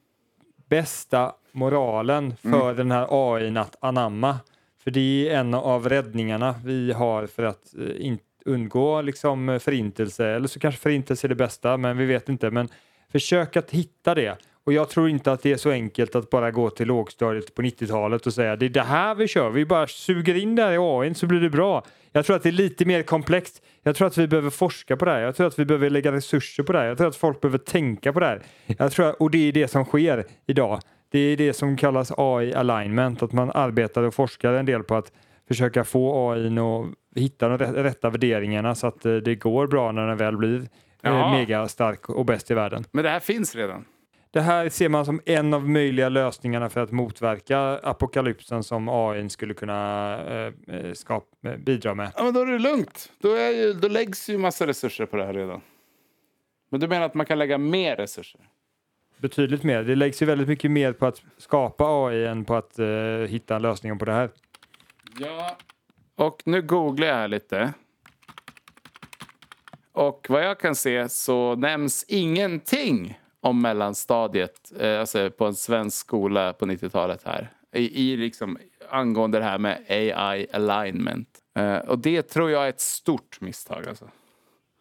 bästa 0.70 1.34
moralen 1.52 2.36
för 2.42 2.74
den 2.74 2.92
här 2.92 3.08
AI 3.10 3.58
att 3.58 3.76
anamma. 3.80 4.38
För 4.84 4.92
det 4.92 5.30
är 5.30 5.40
en 5.40 5.54
av 5.54 5.90
räddningarna 5.90 6.56
vi 6.66 6.92
har 6.92 7.28
för 7.28 7.44
att 7.44 7.74
eh, 7.80 8.06
inte 8.06 8.24
undgå 8.46 9.02
liksom 9.02 9.50
eh, 9.50 9.60
förintelse, 9.60 10.26
eller 10.28 10.48
så 10.48 10.60
kanske 10.60 10.82
förintelse 10.82 11.28
är 11.28 11.30
det 11.30 11.36
bästa, 11.36 11.78
men 11.78 11.98
vi 11.98 12.06
vet 12.06 12.30
inte. 12.30 12.52
Men 12.52 12.70
försök 13.12 13.56
att 13.58 13.72
hitta 13.72 14.16
det. 14.16 14.38
Och 14.68 14.74
jag 14.74 14.90
tror 14.90 15.10
inte 15.10 15.32
att 15.32 15.42
det 15.44 15.52
är 15.52 15.58
så 15.58 15.72
enkelt 15.72 16.16
att 16.16 16.30
bara 16.30 16.52
gå 16.52 16.70
till 16.70 16.88
lågstadiet 16.88 17.56
på 17.56 17.62
90-talet 17.62 18.28
och 18.28 18.34
säga 18.34 18.56
det 18.56 18.66
är 18.66 18.70
det 18.70 18.82
här 18.82 19.16
vi 19.16 19.28
kör, 19.28 19.50
vi 19.50 19.66
bara 19.66 19.88
suger 19.88 20.36
in 20.36 20.56
det 20.56 20.64
här 20.64 20.72
i 20.72 20.78
AI 20.78 21.14
så 21.14 21.28
blir 21.28 21.40
det 21.40 21.50
bra. 21.50 21.84
Jag 22.12 22.26
tror 22.26 22.36
att 22.36 22.44
det 22.44 22.50
är 22.50 22.54
lite 22.54 22.86
mer 22.86 23.02
komplext. 23.04 23.62
Jag 23.84 23.96
tror 23.96 24.08
att 24.08 24.18
vi 24.18 24.28
behöver 24.28 24.50
forska 24.50 24.98
på 24.98 25.06
det 25.06 25.12
här. 25.12 25.20
Jag 25.20 25.36
tror 25.36 25.48
att 25.48 25.60
vi 25.60 25.66
behöver 25.66 25.90
lägga 25.90 26.12
resurser 26.12 26.64
på 26.64 26.74
det 26.74 26.80
här. 26.80 26.86
Jag 26.86 26.98
tror 26.98 27.08
att 27.08 27.16
folk 27.16 27.42
behöver 27.42 27.58
tänka 27.58 28.14
på 28.14 28.20
det 28.20 28.26
här. 28.26 28.42
Jag 28.66 28.92
tror, 28.92 29.22
och 29.22 29.32
det 29.32 29.38
är 29.48 29.52
det 29.52 29.68
som 29.68 29.86
sker 29.86 30.26
idag. 30.48 30.80
Det 31.12 31.20
är 31.20 31.38
det 31.38 31.54
som 31.54 31.78
kallas 31.78 32.12
AI 32.18 32.54
alignment, 32.54 33.24
att 33.24 33.32
man 33.32 33.52
arbetar 33.54 34.04
och 34.04 34.14
forskar 34.14 34.54
en 34.54 34.66
del 34.66 34.84
på 34.84 34.96
att 34.96 35.12
försöka 35.48 35.84
få 35.84 36.32
AI 36.32 36.48
att 36.60 37.22
hitta 37.22 37.48
de 37.50 37.58
rä- 37.58 37.84
rätta 37.84 38.10
värderingarna 38.10 38.76
så 38.76 38.88
att 38.88 39.06
eh, 39.06 39.16
det 39.16 39.36
går 39.36 39.68
bra 39.68 39.92
när 39.92 40.08
den 40.08 40.18
väl 40.18 40.38
blir 40.38 40.60
eh, 40.60 40.66
Ja. 41.02 41.32
mega 41.32 41.68
stark 41.68 42.10
och 42.10 42.26
bäst 42.26 42.52
i 42.52 42.54
världen. 42.54 42.86
Men 42.92 43.04
det 43.04 43.10
här 43.10 43.20
finns 43.20 43.56
redan. 43.56 43.86
Det 44.32 44.42
här 44.42 44.70
ser 44.70 44.90
man 44.90 45.06
som 45.06 45.22
en 45.26 45.54
av 45.54 45.70
möjliga 45.70 46.10
lösningarna 46.10 46.70
för 46.70 46.82
att 46.82 46.92
motverka 46.92 47.60
apokalypsen 47.84 48.64
som 48.64 48.90
AI 48.90 49.30
skulle 49.30 49.54
kunna 49.54 50.14
eh, 50.28 50.54
eh, 50.76 50.94
skap, 50.94 51.30
eh, 51.46 51.58
bidra 51.58 51.96
med. 51.96 52.12
Ja, 52.16 52.24
men 52.24 52.34
då 52.34 52.42
är 52.42 52.46
det 52.46 52.60
lugnt. 52.60 53.12
Då, 53.20 53.34
är 53.34 53.50
ju, 53.50 53.74
då 53.74 53.88
läggs 53.88 54.30
ju 54.30 54.38
massa 54.38 54.68
resurser 54.68 55.06
på 55.06 55.18
det 55.18 55.26
här 55.26 55.34
redan. 55.34 55.62
Men 56.70 56.80
du 56.80 56.88
menar 56.88 57.06
att 57.06 57.14
man 57.14 57.26
kan 57.26 57.40
lägga 57.40 57.58
mer 57.58 57.96
resurser? 57.96 58.42
Betydligt 59.18 59.64
mer. 59.64 59.84
Det 59.84 59.96
läggs 59.96 60.22
ju 60.22 60.26
väldigt 60.26 60.48
mycket 60.48 60.72
mer 60.72 60.94
på 60.94 61.06
att 61.06 61.22
skapa 61.38 61.86
AI 62.06 62.26
än 62.26 62.46
på 62.46 62.56
att 62.56 62.80
eh, 62.80 62.88
hitta 63.28 63.56
en 63.56 63.62
lösning 63.62 64.00
på 64.00 64.06
det 64.06 64.12
här. 64.12 64.30
Ja. 65.20 65.58
Och 66.16 66.42
nu 66.46 66.62
googlar 66.62 67.08
jag 67.08 67.16
här 67.16 67.28
lite. 67.28 67.74
Och 69.92 70.26
vad 70.30 70.46
jag 70.46 70.60
kan 70.60 70.76
se 70.76 71.10
så 71.10 71.56
nämns 71.56 72.06
ingenting 72.08 73.20
om 73.48 73.62
mellanstadiet, 73.62 74.72
eh, 74.80 75.00
alltså 75.00 75.30
på 75.30 75.46
en 75.46 75.56
svensk 75.56 75.98
skola 75.98 76.54
på 76.54 76.66
90-talet 76.66 77.22
här. 77.26 77.52
I, 77.74 78.12
i 78.12 78.18
liksom 78.18 78.58
angående 78.90 79.40
det 79.40 79.44
här 79.44 79.58
med 79.58 79.84
AI 79.90 80.48
alignment. 80.54 81.30
Eh, 81.56 81.78
och 81.78 82.00
det 82.00 82.22
tror 82.22 82.52
jag 82.52 82.66
är 82.66 82.70
ett 82.70 82.82
stort 82.82 83.42
misstag 83.42 83.88
alltså. 83.88 84.10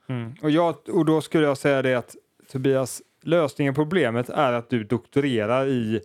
Mm. 0.08 0.34
Och, 0.42 0.50
jag, 0.50 0.74
och 0.88 1.04
då 1.04 1.20
skulle 1.20 1.46
jag 1.46 1.58
säga 1.58 1.82
det 1.82 1.94
att 1.94 2.16
Tobias, 2.52 3.02
lösningen 3.22 3.74
på 3.74 3.82
problemet 3.82 4.28
är 4.28 4.52
att 4.52 4.70
du 4.70 4.84
doktorerar 4.84 5.66
i 5.66 6.00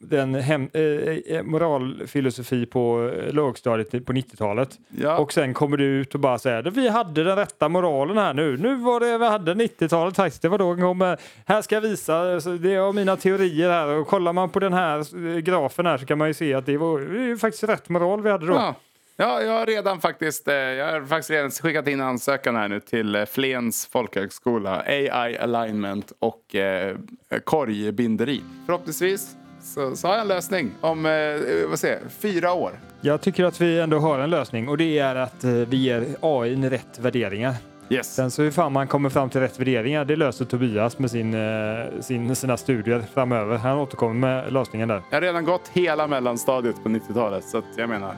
den 0.00 0.34
hem, 0.34 0.68
eh, 0.72 0.82
eh, 0.82 1.42
moralfilosofi 1.42 2.66
på 2.66 3.10
eh, 3.18 3.32
lågstadiet 3.32 3.90
på 4.06 4.12
90-talet. 4.12 4.78
Ja. 4.88 5.18
Och 5.18 5.32
sen 5.32 5.54
kommer 5.54 5.76
du 5.76 5.84
ut 5.84 6.14
och 6.14 6.20
bara 6.20 6.38
säger 6.38 6.62
vi 6.62 6.88
hade 6.88 7.24
den 7.24 7.36
rätta 7.36 7.68
moralen 7.68 8.18
här 8.18 8.34
nu. 8.34 8.56
Nu 8.56 8.74
var 8.76 9.00
det 9.00 9.18
vi 9.18 9.26
hade 9.26 9.54
90-talet 9.54 10.16
faktiskt. 10.16 10.42
Det 10.42 10.48
var 10.48 10.58
då 10.58 10.74
den 10.74 10.82
kom. 10.84 11.02
eh, 11.02 11.14
Här 11.46 11.62
ska 11.62 11.74
jag 11.74 11.82
visa, 11.82 12.24
det 12.40 12.74
är 12.74 12.92
mina 12.92 13.16
teorier 13.16 13.70
här. 13.70 13.88
Och 13.88 14.06
kollar 14.06 14.32
man 14.32 14.50
på 14.50 14.58
den 14.58 14.72
här 14.72 14.98
eh, 14.98 15.38
grafen 15.38 15.86
här 15.86 15.98
så 15.98 16.06
kan 16.06 16.18
man 16.18 16.28
ju 16.28 16.34
se 16.34 16.54
att 16.54 16.66
det 16.66 16.76
var 16.76 17.00
det 17.00 17.24
ju 17.24 17.38
faktiskt 17.38 17.64
rätt 17.64 17.88
moral 17.88 18.22
vi 18.22 18.30
hade 18.30 18.46
då. 18.46 18.52
Ja. 18.54 18.74
Ja, 19.16 19.42
jag 19.42 19.52
har 19.58 19.66
redan 19.66 20.00
faktiskt, 20.00 20.48
eh, 20.48 20.54
jag 20.54 20.92
har 20.92 21.06
faktiskt 21.06 21.30
redan 21.30 21.50
skickat 21.50 21.88
in 21.88 22.00
ansökan 22.00 22.56
här 22.56 22.68
nu 22.68 22.80
till 22.80 23.14
eh, 23.14 23.24
Flens 23.24 23.86
folkhögskola. 23.92 24.82
AI 24.86 25.36
alignment 25.38 26.12
och 26.18 26.54
eh, 26.54 26.96
korgbinderi. 27.44 28.42
Förhoppningsvis 28.66 29.36
så, 29.62 29.96
så 29.96 30.08
har 30.08 30.14
jag 30.14 30.22
en 30.22 30.28
lösning 30.28 30.70
om 30.80 31.06
eh, 31.06 31.12
vad 31.68 31.78
säger, 31.78 32.00
fyra 32.08 32.52
år. 32.52 32.72
Jag 33.00 33.20
tycker 33.20 33.44
att 33.44 33.60
vi 33.60 33.80
ändå 33.80 33.98
har 33.98 34.18
en 34.18 34.30
lösning 34.30 34.68
och 34.68 34.78
det 34.78 34.98
är 34.98 35.14
att 35.14 35.44
eh, 35.44 35.50
vi 35.50 35.76
ger 35.76 36.06
AI 36.20 36.56
rätt 36.56 36.98
värderingar. 36.98 37.54
Yes. 37.88 38.14
Sen 38.14 38.30
så 38.30 38.42
hur 38.42 38.50
fan 38.50 38.72
man 38.72 38.88
kommer 38.88 39.10
fram 39.10 39.30
till 39.30 39.40
rätt 39.40 39.60
värderingar, 39.60 40.04
det 40.04 40.16
löser 40.16 40.44
Tobias 40.44 40.98
med 40.98 41.10
sin, 41.10 41.34
eh, 41.34 42.00
sin, 42.00 42.36
sina 42.36 42.56
studier 42.56 43.04
framöver. 43.14 43.56
Han 43.56 43.78
återkommer 43.78 44.14
med 44.14 44.52
lösningen 44.52 44.88
där. 44.88 45.02
Jag 45.10 45.16
har 45.16 45.22
redan 45.22 45.44
gått 45.44 45.68
hela 45.72 46.06
mellanstadiet 46.06 46.82
på 46.82 46.88
90-talet 46.88 47.44
så 47.44 47.58
att 47.58 47.64
jag 47.76 47.88
menar, 47.88 48.16